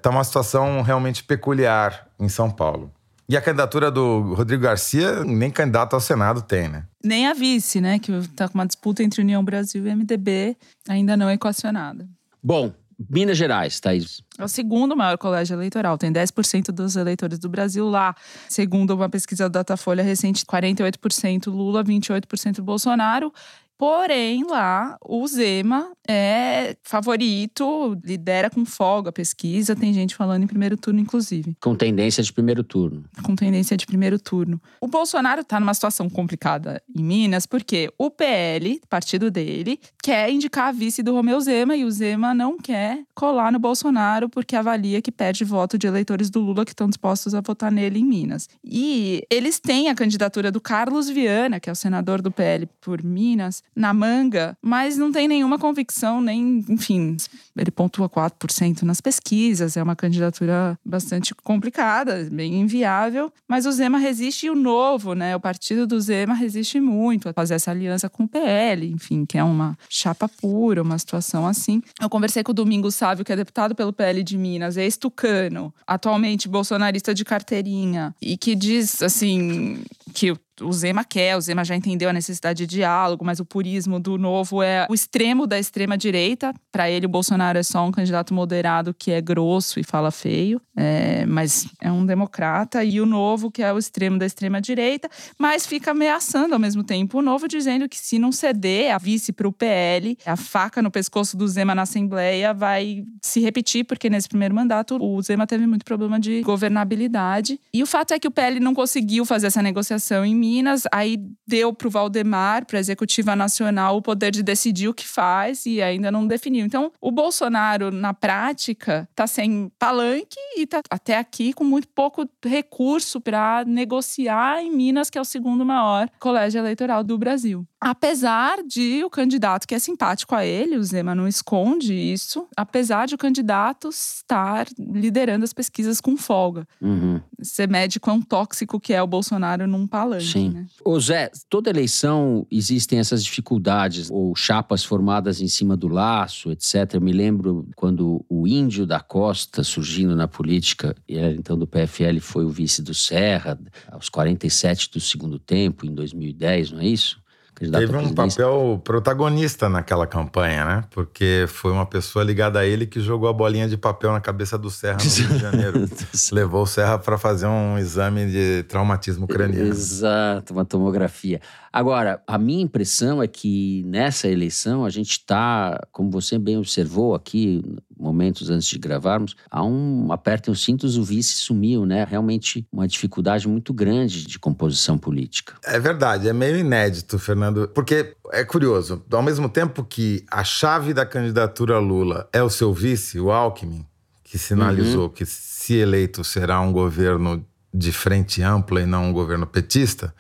Tá 0.03 0.11
uma 0.11 0.25
situação 0.25 0.83
realmente 0.83 1.25
peculiar 1.25 2.07
em 2.19 2.29
São 2.29 2.51
Paulo. 2.51 2.93
E 3.27 3.37
a 3.37 3.41
candidatura 3.41 3.91
do 3.91 4.35
Rodrigo 4.35 4.63
Garcia, 4.63 5.25
nem 5.25 5.51
candidato 5.51 5.95
ao 5.95 6.01
Senado 6.01 6.43
tem, 6.43 6.69
né? 6.69 6.85
Nem 7.03 7.27
a 7.27 7.33
vice, 7.33 7.81
né? 7.81 7.99
Que 7.99 8.13
tá 8.29 8.49
com 8.49 8.59
uma 8.59 8.67
disputa 8.67 9.03
entre 9.03 9.23
União 9.23 9.43
Brasil 9.43 9.87
e 9.87 9.95
MDB, 9.95 10.57
ainda 10.87 11.17
não 11.17 11.31
equacionada. 11.31 12.07
Bom, 12.43 12.71
Minas 13.11 13.37
Gerais, 13.37 13.81
Thaís. 13.81 14.23
É 14.39 14.45
o 14.45 14.49
segundo 14.49 14.97
maior 14.97 15.17
colégio 15.17 15.55
eleitoral, 15.55 15.99
tem 15.99 16.13
10% 16.13 16.67
dos 16.67 16.97
eleitores 16.97 17.39
do 17.39 17.49
Brasil 17.49 17.89
lá. 17.89 18.15
Segundo 18.49 18.95
uma 18.95 19.09
pesquisa 19.09 19.49
do 19.49 19.53
Datafolha 19.53 20.03
recente, 20.03 20.45
48% 20.45 21.47
Lula, 21.47 21.83
28% 21.83 22.61
Bolsonaro. 22.61 23.33
Porém, 23.77 24.45
lá, 24.49 24.97
o 25.05 25.27
Zema 25.27 25.93
é 26.09 26.77
favorito, 26.83 27.99
lidera 28.05 28.49
com 28.49 28.65
folga 28.65 29.11
a 29.11 29.13
pesquisa. 29.13 29.75
Tem 29.75 29.93
gente 29.93 30.15
falando 30.15 30.45
em 30.45 30.47
primeiro 30.47 30.77
turno, 30.77 31.01
inclusive, 31.01 31.57
Com 31.61 31.75
tendência 31.75 32.23
de 32.23 32.33
primeiro 32.33 32.63
turno. 32.63 33.05
com 33.23 33.35
tendência 33.35 33.77
de 33.77 33.85
primeiro 33.85 34.19
turno. 34.19 34.61
O 34.81 34.87
Bolsonaro 34.87 35.41
está 35.41 35.59
numa 35.59 35.75
situação 35.75 36.09
complicada 36.09 36.81
em 36.95 37.03
Minas, 37.03 37.47
porque 37.47 37.91
o 37.99 38.11
PL, 38.11 38.81
partido 38.89 39.31
dele, 39.31 39.81
quer 40.03 40.31
indicar 40.31 40.69
a 40.69 40.73
vice 40.73 41.03
do 41.03 41.13
Romeu 41.13 41.41
Zema 41.41 41.75
e 41.75 41.85
o 41.85 41.91
Zema 41.91 42.33
não 42.33 42.57
quer 42.59 43.03
colar 43.15 43.51
no 43.51 43.59
Bolsonaro 43.59 44.29
porque 44.29 44.55
avalia 44.55 45.03
que 45.03 45.11
perde 45.11 45.45
voto 45.45 45.77
de 45.77 45.87
eleitores 45.87 46.31
do 46.31 46.41
Lula 46.41 46.65
que 46.65 46.71
estão 46.73 46.89
dispostos 46.89 47.35
a 47.35 47.41
votar 47.41 47.73
nele 47.73 47.99
em 47.99 48.05
Minas. 48.05 48.49
E 48.63 49.25
eles 49.29 49.59
têm 49.59 49.89
a 49.89 49.95
candidatura 49.95 50.53
do 50.53 50.61
Carlos 50.61 51.09
Viana, 51.09 51.59
que 51.59 51.69
é 51.69 51.73
o 51.73 51.77
senador 51.77 52.23
do 52.23 52.31
PL 52.31 52.69
por 52.81 53.03
Minas, 53.03 53.64
na 53.75 53.93
manga, 53.93 54.57
mas 54.63 54.97
não 54.97 55.11
tem 55.11 55.27
nenhuma 55.27 55.59
convicção, 55.59 56.21
nem, 56.21 56.65
enfim, 56.69 57.17
ele 57.57 57.71
pontua 57.71 58.09
4% 58.09 58.83
nas 58.83 59.01
pesquisas, 59.01 59.77
é 59.77 59.83
uma 59.83 59.97
candidatura 59.97 60.79
bastante 60.85 61.35
complicada, 61.35 62.29
bem 62.31 62.61
inviável, 62.61 63.33
mas 63.49 63.67
o 63.67 63.73
Zema 63.73 63.99
resiste 63.99 64.47
e 64.47 64.51
o 64.51 64.55
novo, 64.55 65.15
né, 65.15 65.35
o 65.35 65.41
partido 65.41 65.87
do 65.87 66.01
Zema 66.01 66.35
resiste 66.35 66.81
muito 66.81 67.29
a 67.29 67.33
fazer 67.33 67.55
essa 67.55 67.71
aliança 67.71 68.09
com 68.09 68.25
o 68.25 68.29
PL, 68.29 68.89
enfim, 68.89 69.25
que 69.25 69.37
é 69.37 69.45
uma 69.45 69.77
chapa 69.89 70.29
pura, 70.29 70.83
uma 70.83 70.99
situação 70.99 71.47
assim. 71.47 71.83
Eu 72.01 72.09
conversei 72.09 72.43
com 72.43 72.53
o 72.53 72.55
Domingos 72.55 72.95
Sávio, 72.95 73.25
que 73.25 73.33
é 73.33 73.37
deputado 73.37 73.75
pelo 73.75 73.93
PL 73.93 74.23
de 74.23 74.37
Minas, 74.37 74.77
ex-tucano, 74.77 75.75
atualmente 75.87 76.49
bolsonarista 76.49 77.13
de 77.13 77.25
carteirinha, 77.25 78.15
e 78.21 78.37
que 78.37 78.55
diz, 78.55 79.03
assim, 79.03 79.83
que 80.13 80.35
o 80.61 80.73
Zema 80.73 81.05
quer, 81.05 81.37
o 81.37 81.41
Zema 81.41 81.65
já 81.65 81.75
entendeu 81.75 82.09
a 82.09 82.13
necessidade 82.13 82.67
de 82.67 82.77
diálogo, 82.77 83.25
mas 83.25 83.41
o 83.41 83.45
purismo 83.45 83.99
do 83.99 84.17
novo 84.17 84.63
é 84.63 84.87
o 84.89 84.95
extremo 84.95 85.47
da 85.47 85.59
extrema 85.59 85.97
direita. 85.99 86.53
Para 86.71 86.91
ele, 86.91 87.07
o 87.07 87.09
Bolsonaro 87.09 87.59
é 87.59 87.63
só 87.63 87.85
um 87.85 87.91
candidato 87.91 88.33
moderado 88.33 88.95
que 88.95 89.11
é 89.11 89.21
grosso 89.21 89.81
e 89.81 89.85
fala 89.85 90.11
feio, 90.11 90.61
é, 90.77 91.27
mas 91.27 91.67
é 91.81 91.91
um 91.91 92.07
democrata. 92.07 92.85
E 92.85 93.01
o 93.01 93.07
novo, 93.07 93.51
que 93.51 93.63
é 93.63 93.73
o 93.73 93.79
extremo 93.79 94.19
da 94.19 94.27
extrema 94.27 94.61
direita, 94.61 95.09
mas 95.39 95.67
fica 95.67 95.91
ameaçando 95.91 96.55
ao 96.55 96.61
mesmo 96.61 96.85
tempo 96.85 97.19
o 97.19 97.23
novo, 97.23 97.49
dizendo 97.49 97.89
que 97.89 97.99
se 97.99 98.19
não 98.19 98.31
ceder 98.31 98.95
a 98.95 98.99
vice 98.99 99.33
para 99.33 99.49
o 99.49 99.53
PL, 99.53 100.17
a 100.25 100.37
faca 100.37 100.81
no 100.83 100.91
pescoço 100.91 101.37
do 101.37 101.49
Zema 101.49 101.75
na 101.75 101.83
Assembleia 101.83 102.53
vai 102.53 103.05
se 103.23 103.41
repetir, 103.41 103.85
porque 103.85 104.09
nesse 104.09 104.29
primeiro 104.29 104.55
mandato 104.55 104.97
o 105.01 105.23
Zema 105.23 105.47
teve 105.47 105.67
muito 105.67 105.85
problema 105.85 106.21
de 106.21 106.43
governabilidade. 106.43 107.59
E 107.73 107.83
o 107.83 107.87
fato 107.87 108.15
é 108.15 108.19
que 108.19 108.29
o 108.29 108.31
PL 108.31 108.61
não 108.61 108.75
conseguiu 108.75 109.25
fazer 109.25 109.49
essa 109.49 109.63
negociação 109.63 110.25
em 110.25 110.44
Minas, 110.45 110.83
aí 110.93 111.17
deu 111.47 111.73
para 111.73 111.89
o 111.89 111.91
Valdemar, 111.91 112.67
para 112.67 112.79
a 112.79 112.81
Executiva 112.81 113.35
Nacional, 113.35 113.97
o 113.97 114.03
poder 114.03 114.31
de 114.31 114.43
decidir 114.43 114.89
o 114.89 114.95
que 114.95 115.07
faz 115.07 115.65
e 115.65 115.81
ainda 115.81 116.13
não 116.13 116.27
definiu. 116.27 116.67
Então, 116.67 116.93
o 117.01 117.11
Bolsonaro, 117.11 117.91
na 117.91 118.13
prática, 118.13 119.09
está 119.11 119.27
sem 119.27 119.73
palanque 119.79 120.39
e 120.57 120.65
está 120.65 120.83
até 120.91 121.17
aqui 121.17 121.55
com 121.55 121.65
muito 121.65 121.89
pouco 121.89 122.29
recurso 122.45 123.23
para 123.23 123.65
negociar 123.65 124.63
em 124.63 124.71
Minas, 124.71 125.09
que 125.09 125.17
é 125.17 125.21
o 125.21 125.25
segundo 125.25 125.65
maior 125.65 126.11
colégio 126.21 126.59
eleitoral 126.59 127.03
do 127.03 127.17
Brasil. 127.17 127.67
Apesar 127.85 128.63
de 128.67 129.05
o 129.05 129.11
candidato 129.11 129.69
que 129.69 129.75
é 129.75 129.79
simpático 129.79 130.35
a 130.35 130.43
ele, 130.43 130.79
o 130.79 130.83
Zema 130.83 131.15
não 131.15 131.29
esconde 131.29 131.93
isso, 131.93 132.49
apesar 132.57 133.07
de 133.07 133.15
o 133.15 133.19
candidato 133.19 133.91
estar 133.91 134.67
liderando 134.79 135.45
as 135.45 135.53
pesquisas 135.53 136.01
com 136.01 136.17
folga. 136.17 136.67
Uhum. 136.81 137.21
Você 137.39 137.67
mede 137.67 138.01
quão 138.01 138.23
tóxico 138.23 138.81
que 138.81 138.95
é 138.95 139.03
o 139.03 139.07
Bolsonaro 139.07 139.67
num 139.67 139.87
palanque, 139.87 140.25
Sim. 140.25 140.49
né? 140.49 140.67
Ô 140.83 140.99
Zé, 140.99 141.31
toda 141.51 141.69
eleição 141.69 142.47
existem 142.51 142.99
essas 142.99 143.23
dificuldades, 143.23 144.11
ou 144.11 144.35
chapas 144.35 144.83
formadas 144.83 145.43
em 145.43 145.49
cima 145.49 145.77
do 145.77 145.89
laço, 145.89 146.51
etc. 146.51 146.95
Eu 146.95 147.03
me 147.03 147.13
lembro 147.13 147.69
quando 147.77 148.25
o 148.31 148.49
Índio 148.49 148.87
da 148.87 149.01
Costa, 149.01 149.63
surgindo 149.63 150.17
na 150.17 150.27
política, 150.27 150.97
ele 151.07 151.19
era 151.19 151.35
então 151.35 151.59
do 151.59 151.67
PFL, 151.67 152.19
foi 152.19 152.47
o 152.47 152.51
vice 152.51 152.81
do 152.81 152.95
Serra, 152.95 153.61
aos 153.91 154.09
47 154.09 154.91
do 154.91 155.01
segundo 155.01 155.39
tempo, 155.39 155.85
em 155.85 155.95
2010, 155.95 156.73
não 156.73 156.81
é 156.81 156.87
isso? 156.87 157.23
Teve 157.55 157.97
um 157.97 158.13
papel 158.13 158.81
protagonista 158.83 159.69
naquela 159.69 160.07
campanha, 160.07 160.65
né? 160.65 160.85
Porque 160.91 161.45
foi 161.49 161.71
uma 161.71 161.87
pessoa 161.87 162.25
ligada 162.25 162.59
a 162.59 162.67
ele 162.67 162.85
que 162.85 163.01
jogou 163.01 163.29
a 163.29 163.33
bolinha 163.33 163.69
de 163.69 163.77
papel 163.77 164.13
na 164.13 164.21
cabeça 164.21 164.59
do 164.59 164.71
Serra 164.71 164.99
no 164.99 165.11
Rio 165.11 165.29
de 165.29 165.39
Janeiro. 165.39 165.89
Levou 166.33 166.63
o 166.63 166.67
Serra 166.67 166.99
para 166.99 167.17
fazer 167.17 167.47
um 167.47 167.79
exame 167.79 168.27
de 168.27 168.65
traumatismo 168.65 169.29
craniano. 169.29 169.69
Exato, 169.69 170.53
uma 170.53 170.65
tomografia. 170.65 171.41
Agora, 171.77 172.23
a 172.25 172.39
minha 172.39 172.63
impressão 172.63 173.21
é 173.21 173.27
que 173.27 173.83
nessa 173.85 174.29
eleição 174.29 174.85
a 174.85 174.91
gente 174.91 175.11
está, 175.11 175.85
como 175.91 176.09
você 176.09 176.39
bem 176.39 176.57
observou 176.57 177.17
aqui, 177.17 177.61
momentos 177.99 178.49
antes 178.49 178.69
de 178.69 178.79
gravarmos, 178.79 179.35
há 179.51 179.65
um 179.65 180.13
apertem 180.13 180.53
os 180.53 180.63
cintos, 180.63 180.97
o 180.97 181.03
vice 181.03 181.33
sumiu, 181.33 181.85
né? 181.85 182.07
Realmente 182.09 182.65
uma 182.73 182.87
dificuldade 182.87 183.49
muito 183.49 183.75
grande 183.75 184.25
de 184.25 184.39
composição 184.39 184.97
política. 184.97 185.55
É 185.65 185.81
verdade, 185.81 186.29
é 186.29 186.33
meio 186.33 186.57
inédito, 186.57 187.19
Fernando, 187.19 187.67
porque 187.75 188.15
é 188.31 188.45
curioso. 188.45 189.05
Ao 189.11 189.23
mesmo 189.23 189.49
tempo 189.49 189.83
que 189.83 190.25
a 190.31 190.45
chave 190.45 190.95
da 190.95 191.05
candidatura 191.05 191.81
Lula 191.81 192.29
é 192.33 192.41
o 192.41 192.49
seu 192.49 192.73
vice, 192.73 193.19
o 193.19 193.33
Alckmin, 193.33 193.85
que 194.23 194.39
sinalizou 194.39 195.11
que, 195.11 195.27
se 195.27 195.75
eleito, 195.75 196.23
será 196.23 196.61
um 196.61 196.71
governo 196.71 197.45
de 197.75 197.91
frente 197.91 198.43
ampla 198.43 198.81
e 198.81 198.87
não 198.87 199.07
um 199.07 199.13
governo 199.13 199.45
petista. 199.45 200.15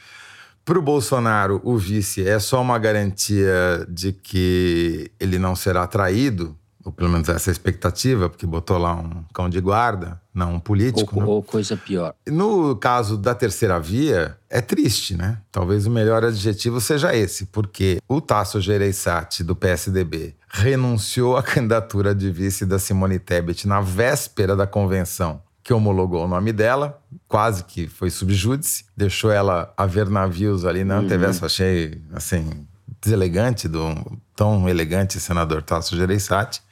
Para 0.65 0.79
o 0.79 0.83
Bolsonaro, 0.83 1.61
o 1.63 1.77
vice 1.77 2.27
é 2.27 2.39
só 2.39 2.63
uma 2.63 2.79
garantia 2.79 3.87
de 3.87 4.13
que 4.13 5.11
ele 5.21 5.39
não 5.39 5.55
será 5.55 5.87
traído, 5.87 6.57
ou 6.83 6.91
pelo 6.91 7.11
menos 7.11 7.29
essa 7.29 7.51
é 7.51 7.51
a 7.51 7.53
expectativa, 7.53 8.31
porque 8.31 8.47
botou 8.47 8.79
lá 8.79 8.95
um 8.95 9.25
cão 9.35 9.49
de 9.49 9.61
guarda, 9.61 10.21
não 10.33 10.55
um 10.55 10.61
político. 10.61 11.17
Ou, 11.17 11.23
né? 11.23 11.29
ou 11.29 11.43
coisa 11.43 11.77
pior. 11.77 12.15
No 12.27 12.77
caso 12.77 13.19
da 13.19 13.35
terceira 13.35 13.79
via, 13.79 14.39
é 14.49 14.63
triste, 14.63 15.15
né? 15.15 15.39
Talvez 15.53 15.87
o 15.87 15.91
melhor 15.91 16.25
adjetivo 16.25 16.81
seja 16.81 17.15
esse, 17.15 17.47
porque 17.47 18.01
o 18.09 18.21
Tasso 18.21 18.59
Gereissati, 18.59 19.45
do 19.45 19.55
PSDB, 19.55 20.35
renunciou 20.49 21.37
à 21.37 21.43
candidatura 21.45 22.15
de 22.15 22.31
vice 22.31 22.65
da 22.65 22.79
Simone 22.79 23.19
Tebet 23.19 23.69
na 23.69 23.83
véspera 23.83 24.57
da 24.57 24.67
convenção 24.67 25.43
que 25.65 25.73
homologou 25.73 26.27
o 26.27 26.29
nome 26.29 26.53
dela, 26.53 27.03
quase 27.27 27.65
que 27.65 27.89
foi 27.89 28.11
subjúdice, 28.11 28.85
deixou 28.95 29.33
ela 29.33 29.73
a 29.79 29.87
ver 29.87 30.11
navios 30.11 30.67
ali 30.67 30.85
na 30.85 30.99
Antevessa, 30.99 31.47
achei, 31.47 32.03
assim, 32.13 32.67
deselegante 33.01 33.67
do 33.67 33.95
tão 34.37 34.69
elegante 34.69 35.19
senador 35.19 35.63
Tasso 35.63 35.97
Gereissati. 35.97 36.63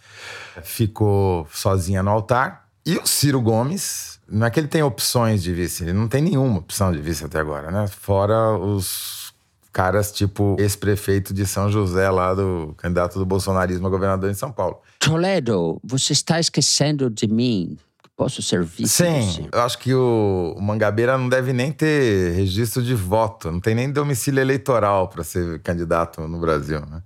Ficou 0.62 1.48
sozinha 1.50 2.02
no 2.02 2.10
altar. 2.10 2.68
E 2.84 2.98
o 2.98 3.06
Ciro 3.06 3.40
Gomes, 3.40 4.20
não 4.28 4.46
é 4.46 4.50
que 4.50 4.60
ele 4.60 4.68
tem 4.68 4.82
opções 4.82 5.42
de 5.42 5.54
vice, 5.54 5.84
ele 5.84 5.92
não 5.94 6.06
tem 6.06 6.20
nenhuma 6.20 6.58
opção 6.58 6.92
de 6.92 6.98
vice 6.98 7.24
até 7.24 7.38
agora, 7.38 7.70
né? 7.70 7.86
Fora 7.86 8.58
os 8.58 9.32
caras 9.72 10.12
tipo 10.12 10.56
ex-prefeito 10.58 11.32
de 11.32 11.46
São 11.46 11.70
José 11.70 12.10
lá 12.10 12.34
do 12.34 12.74
candidato 12.76 13.18
do 13.18 13.24
bolsonarismo 13.24 13.86
a 13.86 13.90
governador 13.90 14.30
em 14.30 14.34
São 14.34 14.52
Paulo. 14.52 14.80
Toledo, 14.98 15.80
você 15.82 16.12
está 16.12 16.38
esquecendo 16.38 17.08
de 17.08 17.26
mim. 17.26 17.78
Posso 18.22 18.40
servir? 18.40 18.86
Sim, 18.86 19.48
eu 19.50 19.60
acho 19.62 19.76
que 19.78 19.92
o, 19.92 20.54
o 20.56 20.62
Mangabeira 20.62 21.18
não 21.18 21.28
deve 21.28 21.52
nem 21.52 21.72
ter 21.72 22.32
registro 22.36 22.80
de 22.80 22.94
voto, 22.94 23.50
não 23.50 23.58
tem 23.58 23.74
nem 23.74 23.90
domicílio 23.90 24.40
eleitoral 24.40 25.08
para 25.08 25.24
ser 25.24 25.58
candidato 25.58 26.20
no 26.28 26.38
Brasil. 26.38 26.80
Né? 26.88 27.02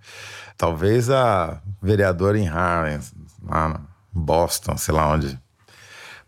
Talvez 0.59 1.09
a 1.09 1.63
vereadora 1.81 2.39
em 2.39 2.47
Harlem, 2.47 3.01
lá 3.43 3.81
em 4.15 4.21
Boston, 4.21 4.77
sei 4.77 4.93
lá 4.93 5.11
onde. 5.11 5.41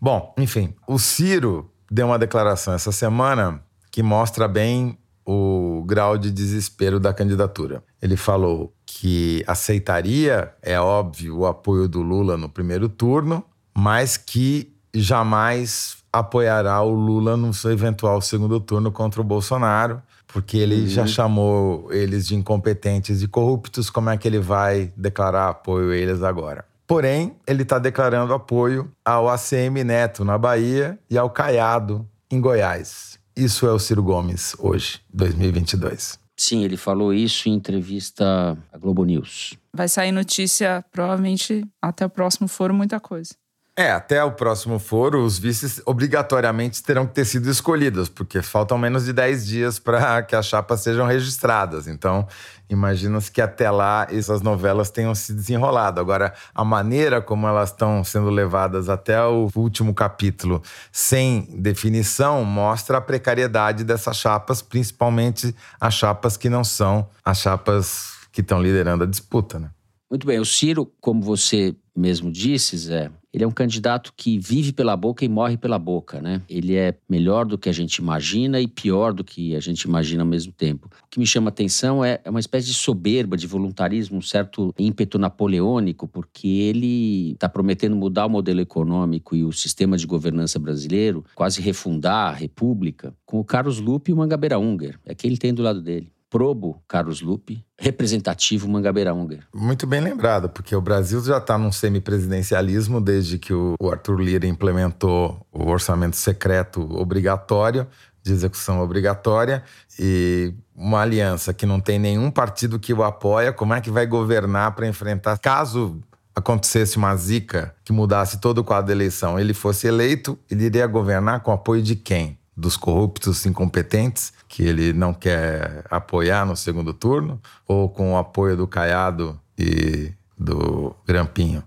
Bom, 0.01 0.35
enfim, 0.39 0.73
o 0.87 0.99
Ciro 0.99 1.71
deu 1.91 2.07
uma 2.07 2.19
declaração 2.19 2.73
essa 2.73 2.91
semana 2.91 3.63
que 3.91 4.03
mostra 4.03 4.49
bem 4.49 4.97
o 5.23 5.85
grau 5.87 6.17
de 6.17 6.31
desespero 6.31 6.99
da 6.99 7.13
candidatura. 7.13 7.85
Ele 8.01 8.17
falou 8.17 8.73
que 8.87 9.45
aceitaria, 9.47 10.51
é 10.63 10.81
óbvio, 10.81 11.37
o 11.37 11.47
apoio 11.47 11.87
do 11.87 12.01
Lula 12.01 12.39
no 12.39 12.49
primeiro 12.49 12.89
turno, 12.89 13.45
mas 13.77 14.17
que 14.17 14.78
jamais 14.95 15.99
apoiará 16.13 16.81
o 16.83 16.91
Lula 16.91 17.37
no 17.37 17.53
seu 17.53 17.71
eventual 17.71 18.21
segundo 18.21 18.61
turno 18.61 18.91
contra 18.91 19.21
o 19.21 19.25
Bolsonaro, 19.25 20.03
porque 20.27 20.59
ele 20.59 20.87
já 20.87 21.07
chamou 21.07 21.93
eles 21.93 22.27
de 22.27 22.35
incompetentes 22.35 23.23
e 23.23 23.29
corruptos. 23.29 23.91
Como 23.91 24.11
é 24.11 24.17
que 24.17 24.29
ele 24.29 24.39
vai 24.39 24.93
declarar 24.97 25.49
apoio 25.49 25.93
a 25.93 25.97
eles 25.97 26.23
agora? 26.23 26.65
Porém, 26.87 27.37
ele 27.47 27.63
está 27.63 27.79
declarando 27.79 28.33
apoio 28.33 28.91
ao 29.05 29.29
ACM 29.29 29.85
Neto 29.85 30.25
na 30.25 30.39
Bahia 30.39 30.99
e 31.11 31.19
ao 31.19 31.29
Caiado 31.29 32.07
em 32.31 32.41
Goiás. 32.41 33.19
Isso 33.37 33.67
é 33.67 33.73
o 33.73 33.79
Ciro 33.79 34.03
Gomes 34.03 34.57
hoje, 34.59 35.01
2022. 35.13 36.19
Sim, 36.37 36.65
ele 36.65 36.77
falou 36.77 37.13
isso 37.13 37.49
em 37.49 37.55
entrevista 37.55 38.57
à 38.73 38.79
Globo 38.79 39.05
News. 39.05 39.55
Vai 39.75 39.89
sair 39.89 40.13
notícia, 40.13 40.85
provavelmente, 40.91 41.65
até 41.83 42.07
o 42.07 42.11
próximo 42.11 42.49
foro, 42.49 42.73
muita 42.73 42.99
coisa. 43.01 43.35
É, 43.79 43.93
até 43.93 44.25
o 44.25 44.33
próximo 44.33 44.81
foro, 44.81 45.25
os 45.25 45.39
vices 45.39 45.81
obrigatoriamente 45.87 46.83
terão 46.83 47.07
que 47.07 47.15
ter 47.15 47.25
sido 47.25 47.49
escolhidos, 47.49 48.09
porque 48.09 48.43
faltam 48.43 48.77
menos 48.77 49.05
de 49.05 49.13
10 49.13 49.47
dias 49.47 49.79
para 49.79 50.21
que 50.27 50.35
as 50.35 50.47
chapas 50.47 50.81
sejam 50.81 51.07
registradas. 51.07 51.87
Então, 51.87 52.27
imagina-se 52.69 53.31
que 53.31 53.41
até 53.41 53.71
lá 53.71 54.09
essas 54.11 54.43
novelas 54.43 54.91
tenham 54.91 55.15
se 55.15 55.33
desenrolado. 55.33 56.01
Agora, 56.01 56.35
a 56.53 56.65
maneira 56.65 57.23
como 57.23 57.47
elas 57.47 57.71
estão 57.71 58.03
sendo 58.03 58.31
levadas 58.31 58.89
até 58.89 59.23
o 59.23 59.49
último 59.55 59.95
capítulo 59.95 60.61
sem 60.91 61.43
definição 61.57 62.45
mostra 62.45 62.99
a 62.99 63.01
precariedade 63.01 63.85
dessas 63.85 64.17
chapas, 64.17 64.61
principalmente 64.61 65.55
as 65.81 65.95
chapas 65.95 66.37
que 66.37 66.51
não 66.51 66.65
são 66.65 67.09
as 67.25 67.39
chapas 67.39 68.09
que 68.33 68.41
estão 68.41 68.61
liderando 68.61 69.05
a 69.05 69.07
disputa, 69.07 69.61
né? 69.61 69.71
Muito 70.11 70.27
bem, 70.27 70.39
o 70.39 70.45
Ciro, 70.45 70.91
como 71.01 71.21
você 71.21 71.77
mesmo 71.95 72.31
disse, 72.31 72.77
Zé, 72.79 73.11
ele 73.33 73.45
é 73.45 73.47
um 73.47 73.51
candidato 73.51 74.15
que 74.17 74.39
vive 74.39 74.73
pela 74.73 74.97
boca 74.97 75.25
e 75.25 75.29
morre 75.29 75.57
pela 75.57 75.79
boca, 75.79 76.21
né? 76.23 76.41
Ele 76.49 76.77
é 76.77 76.97
melhor 77.09 77.45
do 77.45 77.59
que 77.59 77.69
a 77.69 77.73
gente 77.73 77.97
imagina 77.97 78.59
e 78.59 78.67
pior 78.67 79.13
do 79.13 79.23
que 79.23 79.55
a 79.55 79.61
gente 79.61 79.83
imagina 79.83 80.23
ao 80.23 80.29
mesmo 80.29 80.53
tempo. 80.53 80.89
O 81.05 81.09
que 81.11 81.19
me 81.19 81.27
chama 81.27 81.51
atenção 81.51 82.03
é, 82.03 82.21
é 82.25 82.31
uma 82.31 82.41
espécie 82.41 82.69
de 82.69 82.75
soberba, 82.75 83.37
de 83.37 83.47
voluntarismo, 83.47 84.17
um 84.17 84.23
certo 84.23 84.73
ímpeto 84.79 85.19
napoleônico, 85.19 86.09
porque 86.09 86.49
ele 86.49 87.33
está 87.33 87.49
prometendo 87.49 87.95
mudar 87.95 88.27
o 88.27 88.31
modelo 88.31 88.61
econômico 88.61 89.37
e 89.37 89.45
o 89.45 89.53
sistema 89.53 89.99
de 89.99 90.07
governança 90.07 90.59
brasileiro, 90.59 91.25
quase 91.35 91.61
refundar 91.61 92.31
a 92.31 92.35
república, 92.35 93.15
com 93.27 93.41
o 93.41 93.45
Carlos 93.45 93.79
Lupe 93.79 94.11
e 94.11 94.15
o 94.15 94.17
Mangabeira 94.17 94.59
Unger. 94.59 94.99
É 95.05 95.15
quem 95.15 95.29
ele 95.29 95.39
tem 95.39 95.53
do 95.53 95.63
lado 95.63 95.83
dele. 95.83 96.11
Probo 96.31 96.83
Carlos 96.87 97.23
Lupe, 97.23 97.65
representativo 97.79 98.69
Mangabeira 98.69 99.15
Unger. 99.15 99.45
Muito 99.55 99.87
bem 99.87 100.01
lembrado, 100.01 100.49
porque 100.49 100.77
o 100.77 100.81
Brasil 100.81 101.23
já 101.23 101.39
está 101.39 101.57
num 101.57 101.73
semipresidencialismo 101.73 103.01
desde 103.01 103.39
que 103.39 103.53
o 103.53 103.77
Arthur 103.91 104.21
Lira 104.21 104.47
implementou 104.47 105.47
o 105.51 105.67
orçamento 105.69 106.17
secreto 106.17 106.81
obrigatório, 106.97 107.87
de 108.23 108.33
execução 108.33 108.81
obrigatória, 108.81 109.63
e 109.99 110.53
uma 110.75 111.01
aliança 111.01 111.55
que 111.55 111.65
não 111.65 111.81
tem 111.81 111.99
nenhum 111.99 112.31
partido 112.31 112.79
que 112.79 112.93
o 112.93 113.03
apoia, 113.03 113.53
como 113.53 113.73
é 113.73 113.81
que 113.81 113.91
vai 113.91 114.07
governar 114.07 114.75
para 114.75 114.87
enfrentar 114.87 115.39
caso 115.39 116.03
acontecesse 116.39 116.97
uma 116.97 117.17
zica 117.17 117.75
que 117.85 117.93
mudasse 117.93 118.39
todo 118.39 118.59
o 118.59 118.65
quadro 118.65 118.87
da 118.87 118.93
eleição, 118.93 119.39
ele 119.39 119.53
fosse 119.53 119.87
eleito, 119.89 120.39
ele 120.49 120.65
iria 120.65 120.87
governar 120.87 121.41
com 121.41 121.51
apoio 121.51 121.83
de 121.83 121.97
quem? 121.97 122.39
Dos 122.57 122.77
corruptos 122.77 123.45
incompetentes 123.45 124.33
que 124.49 124.63
ele 124.63 124.93
não 124.93 125.13
quer 125.13 125.85
apoiar 125.91 126.47
no 126.47 126.57
segundo 126.57 126.95
turno, 126.95 127.41
ou 127.67 127.89
com 127.89 128.15
o 128.15 128.17
apoio 128.17 128.57
do 128.57 128.67
Caiado 128.67 129.39
e 129.59 130.13
do 130.37 130.95
Grampinho? 131.07 131.63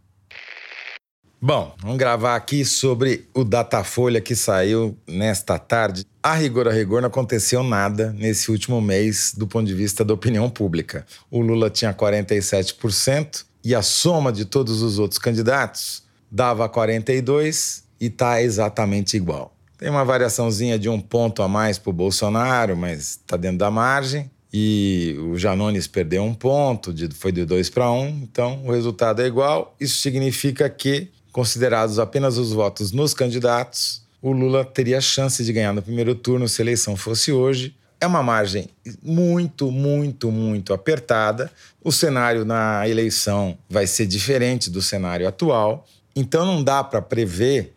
Bom, 1.43 1.73
vamos 1.79 1.97
gravar 1.97 2.35
aqui 2.35 2.63
sobre 2.63 3.27
o 3.33 3.43
Datafolha 3.43 4.21
que 4.21 4.35
saiu 4.35 4.95
nesta 5.07 5.57
tarde. 5.57 6.05
A 6.21 6.35
rigor, 6.35 6.67
a 6.67 6.71
rigor, 6.71 7.01
não 7.01 7.07
aconteceu 7.07 7.63
nada 7.63 8.13
nesse 8.13 8.51
último 8.51 8.79
mês 8.79 9.33
do 9.35 9.47
ponto 9.47 9.65
de 9.65 9.73
vista 9.73 10.05
da 10.05 10.13
opinião 10.13 10.47
pública. 10.51 11.03
O 11.31 11.41
Lula 11.41 11.71
tinha 11.71 11.93
47% 11.93 13.45
e 13.63 13.73
a 13.73 13.81
soma 13.81 14.31
de 14.31 14.45
todos 14.45 14.83
os 14.83 14.99
outros 14.99 15.17
candidatos 15.17 16.03
dava 16.31 16.69
42% 16.69 17.83
e 17.99 18.05
está 18.05 18.41
exatamente 18.41 19.17
igual. 19.17 19.55
Tem 19.81 19.89
uma 19.89 20.05
variaçãozinha 20.05 20.79
de 20.79 20.87
um 20.87 21.01
ponto 21.01 21.43
a 21.43 21.47
mais 21.49 21.77
para 21.77 21.89
o 21.89 21.93
Bolsonaro, 21.93 22.77
mas 22.77 23.17
está 23.19 23.35
dentro 23.35 23.57
da 23.57 23.69
margem. 23.69 24.31
E 24.53 25.17
o 25.19 25.37
Janones 25.37 25.87
perdeu 25.87 26.23
um 26.23 26.33
ponto, 26.33 26.93
foi 27.15 27.33
de 27.33 27.43
2 27.43 27.69
para 27.69 27.91
1, 27.91 27.99
um, 27.99 28.07
então 28.23 28.61
o 28.63 28.71
resultado 28.71 29.21
é 29.21 29.25
igual. 29.25 29.75
Isso 29.79 29.99
significa 29.99 30.69
que 30.69 31.09
Considerados 31.31 31.97
apenas 31.97 32.37
os 32.37 32.51
votos 32.51 32.91
nos 32.91 33.13
candidatos, 33.13 34.03
o 34.21 34.33
Lula 34.33 34.65
teria 34.65 34.99
chance 34.99 35.43
de 35.43 35.53
ganhar 35.53 35.73
no 35.73 35.81
primeiro 35.81 36.13
turno 36.13 36.47
se 36.47 36.61
a 36.61 36.65
eleição 36.65 36.97
fosse 36.97 37.31
hoje. 37.31 37.73
É 38.01 38.05
uma 38.05 38.21
margem 38.21 38.67
muito, 39.01 39.71
muito, 39.71 40.29
muito 40.29 40.73
apertada. 40.73 41.49
O 41.81 41.91
cenário 41.91 42.43
na 42.43 42.87
eleição 42.87 43.57
vai 43.69 43.87
ser 43.87 44.07
diferente 44.07 44.69
do 44.69 44.81
cenário 44.81 45.25
atual, 45.27 45.87
então 46.13 46.45
não 46.45 46.61
dá 46.61 46.83
para 46.83 47.01
prever 47.01 47.73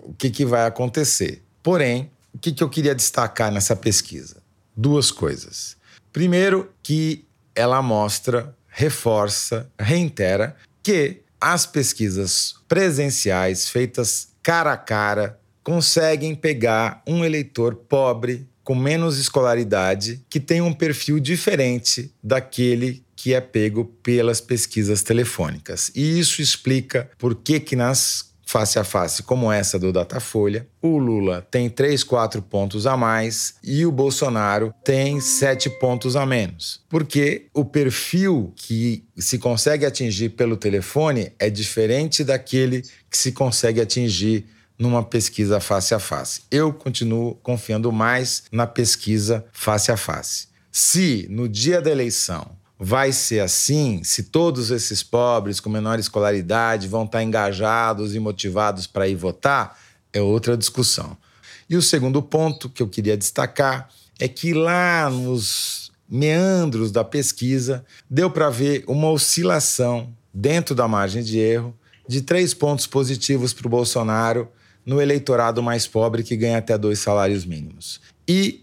o 0.00 0.14
que, 0.14 0.30
que 0.30 0.44
vai 0.44 0.64
acontecer. 0.64 1.42
Porém, 1.62 2.10
o 2.34 2.38
que, 2.38 2.52
que 2.52 2.62
eu 2.62 2.68
queria 2.68 2.94
destacar 2.94 3.52
nessa 3.52 3.76
pesquisa? 3.76 4.36
Duas 4.76 5.10
coisas. 5.10 5.76
Primeiro, 6.12 6.70
que 6.82 7.24
ela 7.54 7.80
mostra, 7.82 8.54
reforça, 8.68 9.70
reitera 9.78 10.56
que 10.82 11.20
as 11.40 11.66
pesquisas 11.66 12.54
presenciais 12.68 13.68
feitas 13.68 14.28
cara 14.42 14.72
a 14.72 14.76
cara 14.76 15.38
conseguem 15.62 16.34
pegar 16.34 17.02
um 17.06 17.24
eleitor 17.24 17.74
pobre 17.74 18.48
com 18.64 18.74
menos 18.74 19.18
escolaridade 19.18 20.24
que 20.28 20.40
tem 20.40 20.60
um 20.60 20.72
perfil 20.72 21.18
diferente 21.18 22.12
daquele 22.22 23.04
que 23.14 23.34
é 23.34 23.40
pego 23.40 23.84
pelas 24.02 24.40
pesquisas 24.40 25.02
telefônicas. 25.02 25.92
E 25.94 26.18
isso 26.18 26.42
explica 26.42 27.10
por 27.18 27.34
que 27.34 27.60
que 27.60 27.76
nas 27.76 28.31
face 28.52 28.78
a 28.78 28.84
face 28.84 29.22
como 29.22 29.50
essa 29.50 29.78
do 29.78 29.90
Datafolha, 29.90 30.68
o 30.82 30.98
Lula 30.98 31.46
tem 31.50 31.70
3, 31.70 32.04
4 32.04 32.42
pontos 32.42 32.86
a 32.86 32.98
mais 32.98 33.54
e 33.64 33.86
o 33.86 33.90
Bolsonaro 33.90 34.74
tem 34.84 35.18
7 35.22 35.70
pontos 35.80 36.16
a 36.16 36.26
menos. 36.26 36.82
Porque 36.86 37.46
o 37.54 37.64
perfil 37.64 38.52
que 38.54 39.04
se 39.16 39.38
consegue 39.38 39.86
atingir 39.86 40.30
pelo 40.30 40.58
telefone 40.58 41.32
é 41.38 41.48
diferente 41.48 42.22
daquele 42.22 42.82
que 43.10 43.16
se 43.16 43.32
consegue 43.32 43.80
atingir 43.80 44.44
numa 44.78 45.02
pesquisa 45.02 45.58
face 45.58 45.94
a 45.94 45.98
face. 45.98 46.42
Eu 46.50 46.74
continuo 46.74 47.36
confiando 47.36 47.90
mais 47.90 48.44
na 48.52 48.66
pesquisa 48.66 49.46
face 49.50 49.90
a 49.90 49.96
face. 49.96 50.48
Se 50.70 51.26
no 51.30 51.48
dia 51.48 51.80
da 51.80 51.90
eleição 51.90 52.50
vai 52.84 53.12
ser 53.12 53.38
assim 53.38 54.02
se 54.02 54.24
todos 54.24 54.72
esses 54.72 55.04
pobres 55.04 55.60
com 55.60 55.70
menor 55.70 56.00
escolaridade 56.00 56.88
vão 56.88 57.04
estar 57.04 57.22
engajados 57.22 58.12
e 58.12 58.18
motivados 58.18 58.88
para 58.88 59.06
ir 59.06 59.14
votar? 59.14 59.78
É 60.12 60.20
outra 60.20 60.56
discussão. 60.56 61.16
E 61.70 61.76
o 61.76 61.80
segundo 61.80 62.20
ponto 62.20 62.68
que 62.68 62.82
eu 62.82 62.88
queria 62.88 63.16
destacar 63.16 63.88
é 64.18 64.26
que 64.26 64.52
lá 64.52 65.08
nos 65.08 65.92
meandros 66.10 66.90
da 66.90 67.04
pesquisa 67.04 67.84
deu 68.10 68.28
para 68.28 68.50
ver 68.50 68.82
uma 68.88 69.10
oscilação 69.10 70.12
dentro 70.34 70.74
da 70.74 70.88
margem 70.88 71.22
de 71.22 71.38
erro 71.38 71.72
de 72.08 72.20
três 72.20 72.52
pontos 72.52 72.88
positivos 72.88 73.52
para 73.52 73.68
o 73.68 73.70
Bolsonaro 73.70 74.48
no 74.84 75.00
eleitorado 75.00 75.62
mais 75.62 75.86
pobre 75.86 76.24
que 76.24 76.36
ganha 76.36 76.58
até 76.58 76.76
dois 76.76 76.98
salários 76.98 77.44
mínimos. 77.44 78.00
E 78.26 78.61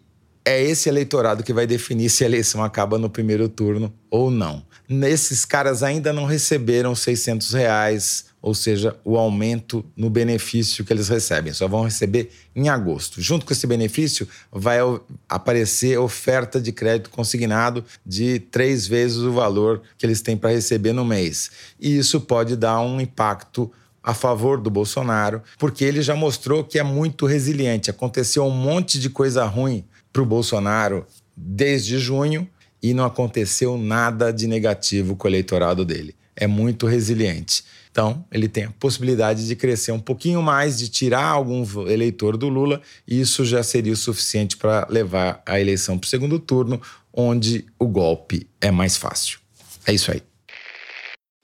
é 0.49 0.63
esse 0.63 0.89
eleitorado 0.89 1.43
que 1.43 1.53
vai 1.53 1.67
definir 1.67 2.09
se 2.09 2.23
a 2.23 2.27
eleição 2.27 2.63
acaba 2.63 2.97
no 2.97 3.07
primeiro 3.07 3.47
turno 3.47 3.93
ou 4.09 4.31
não. 4.31 4.63
Esses 4.89 5.45
caras 5.45 5.83
ainda 5.83 6.11
não 6.11 6.25
receberam 6.25 6.95
600 6.95 7.53
reais, 7.53 8.25
ou 8.41 8.55
seja, 8.55 8.97
o 9.05 9.15
aumento 9.15 9.85
no 9.95 10.09
benefício 10.09 10.83
que 10.83 10.91
eles 10.91 11.07
recebem. 11.07 11.53
Só 11.53 11.67
vão 11.67 11.83
receber 11.83 12.31
em 12.55 12.67
agosto. 12.67 13.21
Junto 13.21 13.45
com 13.45 13.53
esse 13.53 13.67
benefício, 13.67 14.27
vai 14.51 14.79
aparecer 15.27 15.99
oferta 15.99 16.59
de 16.59 16.71
crédito 16.71 17.11
consignado 17.11 17.85
de 18.03 18.39
três 18.39 18.87
vezes 18.87 19.17
o 19.17 19.31
valor 19.31 19.83
que 19.99 20.05
eles 20.05 20.19
têm 20.19 20.35
para 20.35 20.49
receber 20.49 20.93
no 20.93 21.05
mês. 21.05 21.51
E 21.79 21.95
isso 21.95 22.19
pode 22.21 22.55
dar 22.55 22.81
um 22.81 22.99
impacto 22.99 23.71
a 24.01 24.15
favor 24.15 24.59
do 24.59 24.71
Bolsonaro, 24.71 25.43
porque 25.59 25.85
ele 25.85 26.01
já 26.01 26.15
mostrou 26.15 26.63
que 26.63 26.79
é 26.79 26.83
muito 26.83 27.27
resiliente. 27.27 27.91
Aconteceu 27.91 28.43
um 28.45 28.49
monte 28.49 28.99
de 28.99 29.11
coisa 29.11 29.45
ruim 29.45 29.85
para 30.11 30.21
o 30.21 30.25
Bolsonaro 30.25 31.05
desde 31.35 31.97
junho 31.99 32.47
e 32.81 32.93
não 32.93 33.05
aconteceu 33.05 33.77
nada 33.77 34.31
de 34.31 34.47
negativo 34.47 35.15
com 35.15 35.27
o 35.27 35.29
eleitorado 35.29 35.85
dele. 35.85 36.15
É 36.35 36.47
muito 36.47 36.87
resiliente. 36.87 37.63
Então, 37.91 38.23
ele 38.31 38.47
tem 38.47 38.65
a 38.65 38.71
possibilidade 38.71 39.45
de 39.45 39.55
crescer 39.55 39.91
um 39.91 39.99
pouquinho 39.99 40.41
mais, 40.41 40.77
de 40.77 40.87
tirar 40.87 41.25
algum 41.25 41.65
eleitor 41.89 42.37
do 42.37 42.47
Lula, 42.47 42.81
e 43.07 43.19
isso 43.19 43.43
já 43.43 43.61
seria 43.63 43.91
o 43.91 43.97
suficiente 43.97 44.55
para 44.55 44.87
levar 44.89 45.41
a 45.45 45.59
eleição 45.59 45.97
para 45.97 46.05
o 46.05 46.09
segundo 46.09 46.39
turno, 46.39 46.81
onde 47.11 47.65
o 47.77 47.87
golpe 47.87 48.47
é 48.61 48.71
mais 48.71 48.95
fácil. 48.95 49.39
É 49.85 49.91
isso 49.91 50.11
aí. 50.11 50.21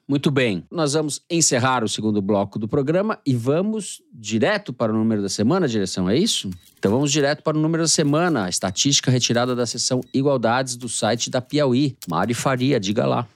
Muito 0.07 0.29
bem, 0.29 0.63
nós 0.69 0.93
vamos 0.93 1.19
encerrar 1.27 1.83
o 1.83 1.89
segundo 1.89 2.21
bloco 2.21 2.59
do 2.59 2.67
programa 2.67 3.17
e 3.25 3.35
vamos 3.35 4.03
direto 4.13 4.71
para 4.71 4.93
o 4.93 4.95
número 4.95 5.19
da 5.19 5.29
semana, 5.29 5.67
direção, 5.67 6.07
é 6.07 6.15
isso? 6.15 6.51
Então 6.77 6.91
vamos 6.91 7.11
direto 7.11 7.41
para 7.41 7.57
o 7.57 7.59
número 7.59 7.81
da 7.81 7.87
semana, 7.87 8.45
a 8.45 8.49
estatística 8.49 9.09
retirada 9.09 9.55
da 9.55 9.65
seção 9.65 10.01
Igualdades 10.13 10.75
do 10.75 10.87
site 10.87 11.31
da 11.31 11.41
Piauí. 11.41 11.97
Mari 12.07 12.35
Faria, 12.35 12.79
diga 12.79 13.07
lá. 13.07 13.27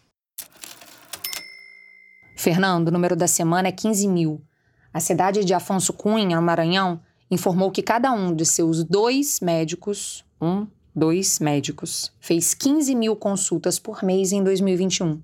Fernando, 2.37 2.89
o 2.89 2.91
número 2.91 3.15
da 3.15 3.27
semana 3.27 3.69
é 3.69 3.71
15 3.71 4.07
mil. 4.07 4.39
A 4.93 4.99
cidade 4.99 5.43
de 5.43 5.55
Afonso 5.55 5.91
Cunha, 5.91 6.35
no 6.35 6.41
Maranhão, 6.43 6.99
informou 7.31 7.71
que 7.71 7.81
cada 7.81 8.11
um 8.11 8.31
de 8.31 8.45
seus 8.45 8.83
dois 8.83 9.39
médicos, 9.39 10.23
um, 10.39 10.67
dois 10.95 11.39
médicos, 11.39 12.11
fez 12.19 12.53
15 12.53 12.93
mil 12.93 13.15
consultas 13.15 13.79
por 13.79 14.03
mês 14.03 14.31
em 14.31 14.43
2021. 14.43 15.19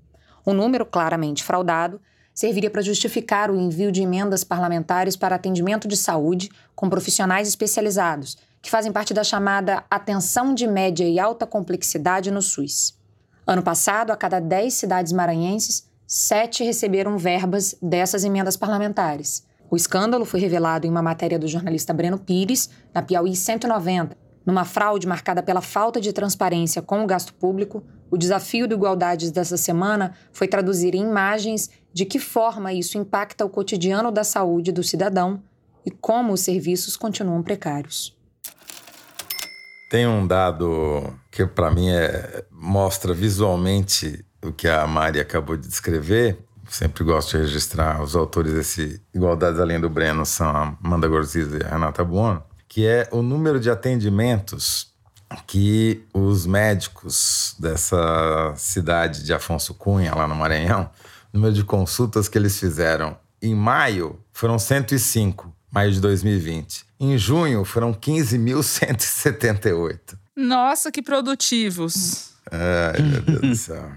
Um 0.46 0.54
número 0.54 0.86
claramente 0.86 1.42
fraudado 1.42 2.00
serviria 2.32 2.70
para 2.70 2.82
justificar 2.82 3.50
o 3.50 3.58
envio 3.58 3.90
de 3.90 4.02
emendas 4.02 4.44
parlamentares 4.44 5.16
para 5.16 5.34
atendimento 5.34 5.88
de 5.88 5.96
saúde 5.96 6.50
com 6.74 6.88
profissionais 6.88 7.48
especializados, 7.48 8.36
que 8.60 8.70
fazem 8.70 8.92
parte 8.92 9.14
da 9.14 9.24
chamada 9.24 9.84
atenção 9.90 10.54
de 10.54 10.66
média 10.66 11.08
e 11.08 11.18
alta 11.18 11.46
complexidade 11.46 12.30
no 12.30 12.42
SUS. 12.42 12.96
Ano 13.46 13.62
passado, 13.62 14.10
a 14.10 14.16
cada 14.16 14.38
10 14.38 14.74
cidades 14.74 15.12
maranhenses, 15.12 15.88
sete 16.06 16.62
receberam 16.62 17.16
verbas 17.16 17.74
dessas 17.80 18.22
emendas 18.22 18.56
parlamentares. 18.56 19.44
O 19.70 19.76
escândalo 19.76 20.24
foi 20.24 20.38
revelado 20.38 20.86
em 20.86 20.90
uma 20.90 21.02
matéria 21.02 21.38
do 21.38 21.48
jornalista 21.48 21.92
Breno 21.94 22.18
Pires, 22.18 22.70
na 22.94 23.02
Piauí 23.02 23.34
190, 23.34 24.16
numa 24.46 24.64
fraude 24.64 25.08
marcada 25.08 25.42
pela 25.42 25.60
falta 25.60 26.00
de 26.00 26.12
transparência 26.12 26.80
com 26.80 27.02
o 27.02 27.06
gasto 27.06 27.34
público, 27.34 27.82
o 28.08 28.16
desafio 28.16 28.68
do 28.68 28.76
Igualdades 28.76 29.32
dessa 29.32 29.56
semana 29.56 30.14
foi 30.32 30.46
traduzir 30.46 30.94
em 30.94 31.02
imagens 31.02 31.68
de 31.92 32.04
que 32.04 32.20
forma 32.20 32.72
isso 32.72 32.96
impacta 32.96 33.44
o 33.44 33.50
cotidiano 33.50 34.12
da 34.12 34.22
saúde 34.22 34.70
do 34.70 34.84
cidadão 34.84 35.42
e 35.84 35.90
como 35.90 36.32
os 36.32 36.40
serviços 36.40 36.96
continuam 36.96 37.42
precários. 37.42 38.16
Tem 39.90 40.06
um 40.06 40.26
dado 40.26 41.12
que 41.30 41.44
para 41.44 41.70
mim 41.70 41.90
é, 41.90 42.44
mostra 42.50 43.12
visualmente 43.12 44.24
o 44.42 44.52
que 44.52 44.68
a 44.68 44.86
Mari 44.86 45.18
acabou 45.20 45.56
de 45.56 45.66
descrever. 45.66 46.38
Sempre 46.68 47.04
gosto 47.04 47.36
de 47.36 47.44
registrar 47.44 48.02
os 48.02 48.16
autores 48.16 48.52
desse 48.52 49.00
Igualdades 49.14 49.60
Além 49.60 49.80
do 49.80 49.88
Breno 49.88 50.26
são 50.26 50.48
a 50.48 50.76
Amanda 50.82 51.06
Gorziza 51.06 51.58
e 51.58 51.64
a 51.64 51.70
Renata 51.70 52.04
Buono 52.04 52.42
que 52.76 52.86
é 52.86 53.08
o 53.10 53.22
número 53.22 53.58
de 53.58 53.70
atendimentos 53.70 54.92
que 55.46 56.04
os 56.12 56.44
médicos 56.44 57.56
dessa 57.58 58.52
cidade 58.58 59.24
de 59.24 59.32
Afonso 59.32 59.72
Cunha, 59.72 60.14
lá 60.14 60.28
no 60.28 60.34
Maranhão, 60.34 60.90
o 61.32 61.38
número 61.38 61.54
de 61.54 61.64
consultas 61.64 62.28
que 62.28 62.36
eles 62.36 62.60
fizeram 62.60 63.16
em 63.40 63.54
maio 63.54 64.20
foram 64.30 64.58
105, 64.58 65.50
maio 65.72 65.90
de 65.90 66.02
2020. 66.02 66.84
Em 67.00 67.16
junho 67.16 67.64
foram 67.64 67.94
15.178. 67.94 69.98
Nossa, 70.36 70.92
que 70.92 71.00
produtivos. 71.00 72.32
Ai, 72.52 73.00
meu 73.00 73.22
Deus 73.22 73.40
do 73.40 73.56
céu. 73.56 73.90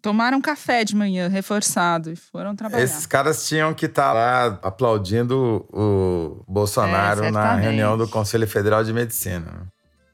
Tomaram 0.00 0.40
café 0.40 0.82
de 0.82 0.96
manhã, 0.96 1.28
reforçado, 1.28 2.10
e 2.10 2.16
foram 2.16 2.56
trabalhar. 2.56 2.82
Esses 2.82 3.04
caras 3.04 3.46
tinham 3.46 3.74
que 3.74 3.84
estar 3.86 4.08
tá 4.08 4.12
lá 4.12 4.58
aplaudindo 4.62 5.66
o 5.70 6.42
Bolsonaro 6.48 7.24
é, 7.24 7.30
na 7.30 7.54
reunião 7.54 7.98
do 7.98 8.08
Conselho 8.08 8.46
Federal 8.48 8.82
de 8.82 8.92
Medicina. 8.92 9.66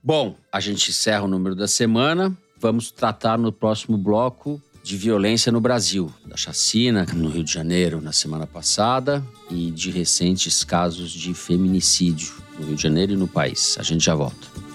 Bom, 0.02 0.34
a 0.52 0.58
gente 0.58 0.90
encerra 0.90 1.22
o 1.22 1.28
número 1.28 1.54
da 1.54 1.68
semana. 1.68 2.36
Vamos 2.58 2.90
tratar 2.90 3.38
no 3.38 3.52
próximo 3.52 3.96
bloco 3.96 4.60
de 4.82 4.96
violência 4.96 5.52
no 5.52 5.60
Brasil, 5.60 6.12
da 6.26 6.36
chacina 6.36 7.06
no 7.14 7.28
Rio 7.28 7.44
de 7.44 7.52
Janeiro 7.52 8.00
na 8.00 8.12
semana 8.12 8.46
passada 8.46 9.24
e 9.50 9.70
de 9.70 9.90
recentes 9.90 10.64
casos 10.64 11.10
de 11.10 11.34
feminicídio 11.34 12.32
no 12.58 12.66
Rio 12.66 12.76
de 12.76 12.82
Janeiro 12.82 13.12
e 13.12 13.16
no 13.16 13.28
país. 13.28 13.76
A 13.78 13.82
gente 13.82 14.04
já 14.04 14.14
volta. 14.14 14.69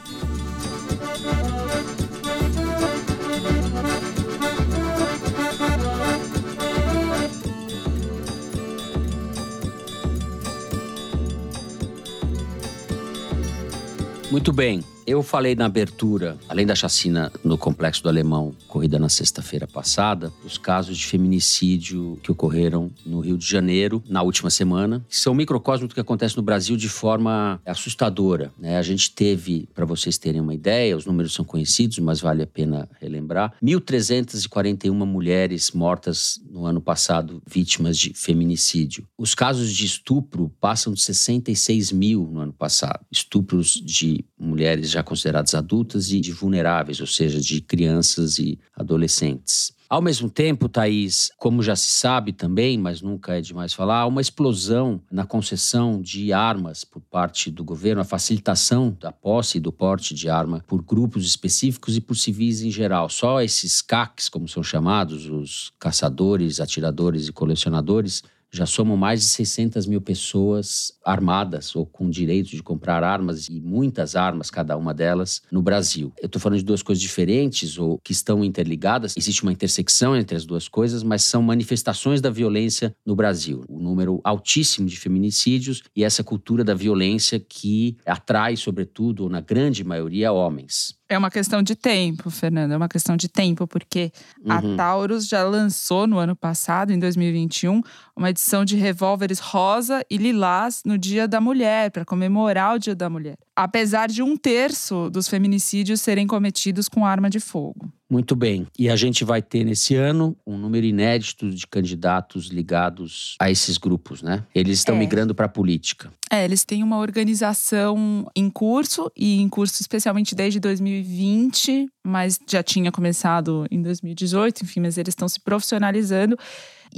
Muito 14.35 14.51
bem. 14.51 14.83
Eu 15.07 15.21
falei 15.21 15.53
na 15.53 15.65
abertura, 15.65 16.35
além 16.49 16.65
da 16.65 16.73
chacina 16.73 17.31
no 17.43 17.59
Complexo 17.59 18.01
do 18.01 18.09
Alemão, 18.09 18.55
ocorrida 18.67 18.97
na 18.97 19.07
sexta-feira 19.07 19.67
passada, 19.67 20.33
os 20.43 20.57
casos 20.57 20.97
de 20.97 21.05
feminicídio 21.05 22.19
que 22.23 22.31
ocorreram 22.31 22.89
no 23.05 23.19
Rio 23.19 23.37
de 23.37 23.47
Janeiro 23.47 24.03
na 24.09 24.23
última 24.23 24.49
semana, 24.49 25.05
que 25.07 25.15
são 25.15 25.35
microcosmos 25.35 25.89
do 25.89 25.93
que 25.93 26.01
acontece 26.01 26.35
no 26.35 26.41
Brasil 26.41 26.75
de 26.75 26.89
forma 26.89 27.61
assustadora. 27.63 28.51
Né? 28.57 28.79
A 28.79 28.81
gente 28.81 29.11
teve, 29.11 29.69
para 29.75 29.85
vocês 29.85 30.17
terem 30.17 30.41
uma 30.41 30.55
ideia, 30.55 30.97
os 30.97 31.05
números 31.05 31.35
são 31.35 31.45
conhecidos, 31.45 31.99
mas 31.99 32.19
vale 32.19 32.41
a 32.41 32.47
pena 32.47 32.89
relembrar: 32.99 33.53
1.341 33.63 34.91
mulheres 35.05 35.69
mortas 35.69 36.41
no 36.49 36.65
ano 36.65 36.81
passado 36.81 37.43
vítimas 37.45 37.95
de 37.95 38.11
feminicídio. 38.15 39.07
Os 39.19 39.35
casos 39.35 39.71
de 39.71 39.85
estupro 39.85 40.51
passam 40.59 40.93
de 40.93 41.01
66 41.03 41.91
mil 41.91 42.27
no 42.31 42.39
ano 42.39 42.53
passado. 42.53 43.05
Estupros 43.11 43.79
de 43.85 44.24
mulheres 44.37 44.89
já 44.89 45.03
consideradas 45.03 45.55
adultas 45.55 46.11
e 46.11 46.19
de 46.19 46.31
vulneráveis, 46.31 46.99
ou 46.99 47.07
seja, 47.07 47.39
de 47.39 47.61
crianças 47.61 48.37
e 48.39 48.59
adolescentes. 48.75 49.75
Ao 49.87 50.01
mesmo 50.01 50.31
tempo, 50.31 50.67
Thaís, 50.67 51.31
como 51.37 51.61
já 51.61 51.75
se 51.75 51.91
sabe 51.91 52.33
também, 52.33 52.75
mas 52.75 53.03
nunca 53.03 53.37
é 53.37 53.41
demais 53.41 53.71
falar, 53.71 53.99
há 53.99 54.07
uma 54.07 54.19
explosão 54.19 54.99
na 55.11 55.27
concessão 55.27 56.01
de 56.01 56.33
armas 56.33 56.83
por 56.83 57.01
parte 57.01 57.51
do 57.51 57.63
governo, 57.63 58.01
a 58.01 58.05
facilitação 58.05 58.97
da 58.99 59.11
posse 59.11 59.57
e 59.57 59.61
do 59.61 59.71
porte 59.71 60.15
de 60.15 60.27
arma 60.27 60.63
por 60.65 60.81
grupos 60.81 61.23
específicos 61.27 61.95
e 61.95 62.01
por 62.01 62.17
civis 62.17 62.63
em 62.63 62.71
geral. 62.71 63.09
Só 63.09 63.41
esses 63.43 63.79
CACs, 63.79 64.27
como 64.27 64.47
são 64.47 64.63
chamados, 64.63 65.29
os 65.29 65.71
caçadores, 65.79 66.59
atiradores 66.59 67.27
e 67.27 67.31
colecionadores, 67.31 68.23
já 68.55 68.65
somam 68.65 68.95
mais 68.95 69.19
de 69.19 69.27
600 69.27 69.85
mil 69.85 69.99
pessoas 69.99 70.93
armadas 71.03 71.75
ou 71.75 71.85
com 71.85 72.09
direito 72.09 72.49
de 72.49 72.63
comprar 72.63 73.03
armas 73.03 73.49
e 73.49 73.59
muitas 73.59 74.15
armas, 74.15 74.49
cada 74.49 74.77
uma 74.77 74.93
delas, 74.93 75.41
no 75.51 75.61
Brasil. 75.61 76.13
Eu 76.21 76.27
estou 76.27 76.41
falando 76.41 76.59
de 76.59 76.65
duas 76.65 76.81
coisas 76.81 77.01
diferentes 77.01 77.77
ou 77.77 77.99
que 77.99 78.13
estão 78.13 78.43
interligadas. 78.43 79.15
Existe 79.17 79.43
uma 79.43 79.51
intersecção 79.51 80.15
entre 80.15 80.37
as 80.37 80.45
duas 80.45 80.67
coisas, 80.67 81.03
mas 81.03 81.23
são 81.23 81.41
manifestações 81.41 82.21
da 82.21 82.29
violência 82.29 82.95
no 83.05 83.15
Brasil. 83.15 83.65
O 83.67 83.79
número 83.79 84.21
altíssimo 84.23 84.87
de 84.87 84.97
feminicídios 84.97 85.83
e 85.95 86.03
essa 86.03 86.23
cultura 86.23 86.63
da 86.63 86.73
violência 86.73 87.39
que 87.39 87.97
atrai, 88.05 88.55
sobretudo, 88.55 89.23
ou 89.23 89.29
na 89.29 89.41
grande 89.41 89.83
maioria, 89.83 90.31
homens. 90.31 90.95
É 91.07 91.17
uma 91.17 91.29
questão 91.29 91.61
de 91.61 91.75
tempo, 91.75 92.31
Fernando. 92.31 92.71
É 92.71 92.77
uma 92.77 92.89
questão 92.89 93.15
de 93.15 93.29
tempo, 93.29 93.67
porque 93.67 94.11
uhum. 94.43 94.51
a 94.51 94.75
Taurus 94.75 95.27
já 95.27 95.43
lançou 95.43 96.07
no 96.07 96.17
ano 96.17 96.35
passado, 96.35 96.91
em 96.91 96.97
2021, 96.97 97.81
uma 98.15 98.31
edição 98.31 98.65
de 98.65 98.75
revólveres 98.75 99.39
rosa 99.39 100.03
e 100.09 100.17
lilás 100.17 100.81
no 100.83 100.97
Dia 100.97 101.27
da 101.27 101.39
Mulher, 101.39 101.91
para 101.91 102.03
comemorar 102.03 102.75
o 102.75 102.79
Dia 102.79 102.95
da 102.95 103.07
Mulher. 103.07 103.37
Apesar 103.55 104.07
de 104.07 104.21
um 104.21 104.35
terço 104.35 105.09
dos 105.09 105.27
feminicídios 105.27 106.01
serem 106.01 106.27
cometidos 106.27 106.89
com 106.89 107.05
arma 107.05 107.29
de 107.29 107.39
fogo. 107.39 107.91
Muito 108.09 108.35
bem. 108.35 108.67
E 108.77 108.87
a 108.89 108.95
gente 108.95 109.23
vai 109.23 109.41
ter 109.41 109.63
nesse 109.63 109.95
ano 109.95 110.37
um 110.45 110.57
número 110.57 110.85
inédito 110.85 111.49
de 111.49 111.65
candidatos 111.65 112.47
ligados 112.47 113.35
a 113.39 113.49
esses 113.49 113.77
grupos, 113.77 114.21
né? 114.21 114.43
Eles 114.53 114.79
estão 114.79 114.95
é. 114.95 114.99
migrando 114.99 115.33
para 115.33 115.47
a 115.47 115.49
política. 115.49 116.11
É, 116.29 116.45
eles 116.45 116.63
têm 116.63 116.83
uma 116.83 116.99
organização 116.99 118.29
em 118.35 118.49
curso 118.49 119.11
e 119.15 119.41
em 119.41 119.49
curso 119.49 119.81
especialmente 119.81 120.35
desde 120.35 120.59
2020, 120.59 121.87
mas 122.05 122.39
já 122.47 122.61
tinha 122.61 122.91
começado 122.91 123.65
em 123.71 123.81
2018, 123.81 124.63
enfim, 124.63 124.81
mas 124.81 124.97
eles 124.97 125.13
estão 125.13 125.27
se 125.27 125.39
profissionalizando 125.39 126.37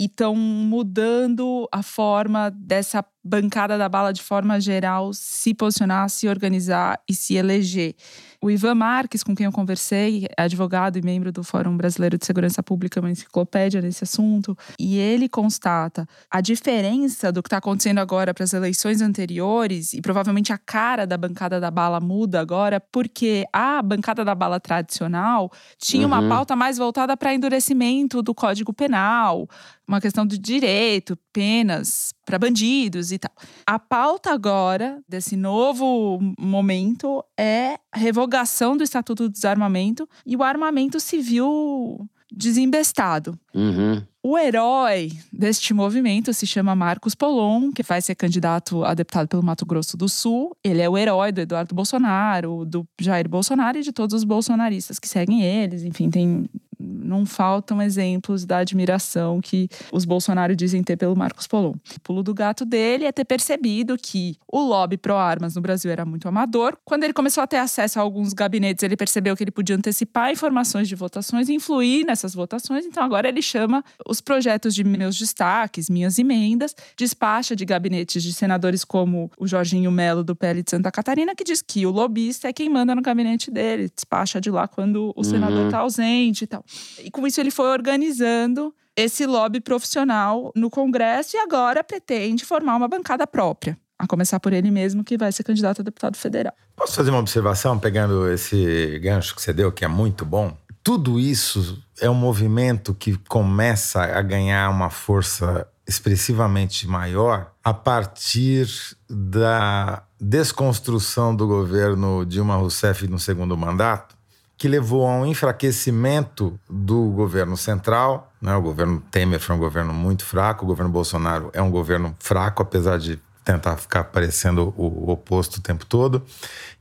estão 0.06 0.36
mudando 0.36 1.68
a 1.72 1.82
forma 1.82 2.50
dessa 2.52 3.04
bancada 3.24 3.78
da 3.78 3.90
bala 3.90 4.14
de 4.14 4.22
forma 4.22 4.60
geral 4.62 5.12
se 5.14 5.54
posicionar, 5.54 6.10
se 6.10 6.28
organizar 6.28 7.02
e 7.10 7.14
se 7.14 7.36
eleger. 7.36 7.96
O 8.40 8.52
Ivan 8.52 8.76
Marques, 8.76 9.24
com 9.24 9.36
quem 9.36 9.46
eu 9.46 9.52
conversei, 9.52 10.28
é 10.38 10.44
advogado 10.44 10.98
e 10.98 11.02
membro 11.02 11.32
do 11.32 11.44
Fórum 11.44 11.76
Brasileiro 11.76 12.18
de 12.18 12.26
Segurança 12.26 12.62
Pública, 12.62 13.00
uma 13.00 13.10
enciclopédia 13.10 13.82
nesse 13.82 14.04
assunto, 14.04 14.56
e 14.80 14.98
ele 14.98 15.28
constata 15.28 16.08
a 16.30 16.40
diferença 16.40 17.32
do 17.32 17.42
que 17.42 17.48
está 17.48 17.58
acontecendo 17.58 17.98
agora 17.98 18.36
para 18.36 18.44
as 18.44 18.54
eleições 18.54 19.02
anteriores, 19.02 19.94
e 19.94 20.02
provavelmente 20.02 20.54
a 20.54 20.58
cara 20.58 21.08
da 21.08 21.18
bancada 21.18 21.60
da 21.60 21.72
bala 21.72 22.00
muda 22.00 22.40
agora, 22.40 22.80
porque 22.80 23.46
a 23.52 23.82
bancada 23.82 24.24
da 24.24 24.36
bala 24.36 24.60
tradicional 24.60 25.52
tinha 25.80 26.08
uhum. 26.08 26.14
uma 26.14 26.30
pauta 26.30 26.56
mais 26.56 26.78
voltada 26.78 27.18
para 27.18 27.34
endurecimento 27.34 28.22
do 28.22 28.36
Código 28.36 28.72
Penal, 28.72 29.48
uma 29.88 30.02
questão 30.02 30.26
de 30.26 30.38
direito, 30.38 31.18
penas 31.32 32.14
para 32.26 32.38
bandidos 32.38 33.12
e 33.14 33.18
tal. 33.18 33.32
A 33.66 33.80
pauta 33.80 34.34
agora 34.34 35.00
desse 35.08 35.38
novo 35.38 36.20
momento 36.38 37.24
é 37.40 37.78
a 37.92 37.98
revogação 38.28 38.76
do 38.76 38.84
Estatuto 38.84 39.24
do 39.24 39.30
Desarmamento 39.30 40.08
e 40.26 40.36
o 40.36 40.44
armamento 40.44 41.00
civil 41.00 42.08
desembestado. 42.30 43.40
Uhum. 43.56 44.04
O 44.22 44.38
herói 44.38 45.14
deste 45.32 45.74
movimento 45.74 46.34
se 46.34 46.46
chama 46.46 46.76
Marcos 46.76 47.16
Polon, 47.16 47.72
que 47.72 47.82
vai 47.82 48.02
ser 48.02 48.16
candidato 48.16 48.84
a 48.84 48.94
deputado 48.94 49.30
pelo 49.30 49.42
Mato 49.42 49.66
Grosso 49.66 49.96
do 49.96 50.10
Sul. 50.10 50.54
Ele 50.62 50.82
é 50.82 50.90
o 50.90 50.98
herói 50.98 51.32
do 51.32 51.40
Eduardo 51.40 51.74
Bolsonaro, 51.74 52.66
do 52.66 52.86
Jair 53.00 53.30
Bolsonaro 53.30 53.78
e 53.78 53.82
de 53.82 53.94
todos 53.94 54.14
os 54.14 54.26
bolsonaristas 54.26 55.00
que 55.00 55.08
seguem 55.08 55.42
eles. 55.42 55.84
Enfim, 55.84 56.10
tem 56.10 56.50
não 56.80 57.26
faltam 57.26 57.82
exemplos 57.82 58.46
da 58.46 58.58
admiração 58.58 59.42
que 59.42 59.68
os 59.92 60.06
Bolsonaro 60.06 60.56
dizem 60.56 60.84
ter 60.84 60.98
pelo 60.98 61.16
Marcos 61.16 61.48
Polon. 61.48 61.74
O 61.96 62.00
pulo 62.02 62.24
do 62.24 62.34
gato 62.34 62.66
dele 62.66 63.06
é 63.06 63.12
ter 63.12 63.26
percebido 63.26 63.98
que 63.98 64.38
o 64.48 64.60
lobby 64.60 64.98
pró-armas 64.98 65.56
no 65.56 65.62
Brasil 65.62 65.92
era 65.92 66.06
muito 66.06 66.28
amador. 66.28 66.78
Quando 66.86 67.04
ele 67.04 67.14
começou 67.14 67.44
a 67.44 67.48
ter 67.48 67.58
acesso 67.58 68.00
a 68.00 68.02
alguns 68.02 68.34
gabinetes, 68.34 68.84
ele 68.84 68.96
percebeu 68.96 69.36
que 69.36 69.44
ele 69.44 69.52
podia 69.52 69.76
antecipar 69.76 70.32
informações 70.32 70.88
de 70.88 70.96
votações 70.96 71.50
e 71.50 71.54
influir 71.54 72.06
nessas 72.06 72.34
votações. 72.34 72.86
Então 72.86 73.04
agora 73.04 73.28
ele 73.28 73.42
chama 73.42 73.84
os 74.08 74.22
projetos 74.22 74.74
de 74.76 74.84
meus 74.84 75.18
destaques, 75.18 75.90
minhas 75.90 76.20
emendas, 76.20 76.76
despacha 76.98 77.56
de 77.56 77.66
gabinetes 77.66 78.22
de 78.24 78.34
senadores 78.34 78.84
como 78.84 79.32
o 79.38 79.48
Jorginho 79.48 79.92
Melo 79.92 80.24
do 80.24 80.36
PL 80.36 80.62
de 80.64 80.72
Santa 80.72 80.92
Catarina, 80.92 81.36
que 81.36 81.44
diz 81.44 81.62
que 81.62 81.86
o 81.86 81.92
lobista 81.92 82.48
é 82.48 82.54
quem 82.54 82.70
manda 82.70 82.94
no 82.94 83.02
gabinete 83.02 83.50
dele, 83.52 83.90
despacha 83.94 84.40
de 84.40 84.50
lá 84.50 84.68
quando 84.68 85.14
o 85.16 85.24
senador 85.24 85.66
está 85.66 85.78
uhum. 85.78 85.84
ausente 85.84 86.44
e 86.44 86.48
tal. 86.48 86.64
E 87.04 87.12
com 87.12 87.26
isso 87.26 87.40
ele 87.40 87.52
foi 87.52 87.68
organizando 87.68 88.74
esse 88.96 89.26
lobby 89.26 89.62
profissional 89.62 90.52
no 90.56 90.70
Congresso 90.70 91.38
e 91.38 91.40
agora 91.40 91.84
pretende 91.84 92.44
formar 92.44 92.76
uma 92.76 92.88
bancada 92.88 93.28
própria. 93.28 93.78
A 94.00 94.06
começar 94.06 94.40
por 94.40 94.54
ele 94.54 94.70
mesmo, 94.70 95.04
que 95.04 95.18
vai 95.18 95.32
ser 95.32 95.44
candidato 95.44 95.82
a 95.82 95.84
deputado 95.84 96.18
federal. 96.18 96.54
Posso 96.76 96.94
fazer 96.94 97.10
uma 97.10 97.20
observação, 97.20 97.80
pegando 97.80 98.32
esse 98.32 99.00
gancho 99.00 99.36
que 99.36 99.42
você 99.42 99.52
deu, 99.52 99.72
que 99.72 99.84
é 99.84 99.88
muito 99.88 100.24
bom? 100.24 100.56
Tudo 100.84 101.20
isso 101.20 101.82
é 102.00 102.10
um 102.10 102.14
movimento 102.14 102.94
que 102.94 103.18
começa 103.28 104.04
a 104.04 104.22
ganhar 104.22 104.70
uma 104.70 104.90
força 104.90 105.68
expressivamente 105.88 106.88
maior 106.88 107.52
a 107.64 107.74
partir 107.74 108.68
da 109.10 110.04
desconstrução 110.20 111.36
do 111.36 111.48
governo 111.48 112.26
Dilma 112.26 112.56
Rousseff 112.56 113.08
no 113.08 113.18
segundo 113.18 113.56
mandato 113.58 114.17
que 114.58 114.68
levou 114.68 115.06
a 115.06 115.12
um 115.12 115.26
enfraquecimento 115.26 116.60
do 116.68 117.10
governo 117.10 117.56
central. 117.56 118.32
Né? 118.42 118.56
O 118.56 118.62
governo 118.62 119.02
Temer 119.12 119.40
foi 119.40 119.56
um 119.56 119.60
governo 119.60 119.94
muito 119.94 120.26
fraco, 120.26 120.66
o 120.66 120.68
governo 120.68 120.92
Bolsonaro 120.92 121.50
é 121.54 121.62
um 121.62 121.70
governo 121.70 122.16
fraco, 122.20 122.62
apesar 122.62 122.98
de 122.98 123.20
tentar 123.46 123.78
ficar 123.78 124.06
parecendo 124.06 124.74
o 124.76 125.10
oposto 125.10 125.58
o 125.58 125.62
tempo 125.62 125.86
todo. 125.86 126.24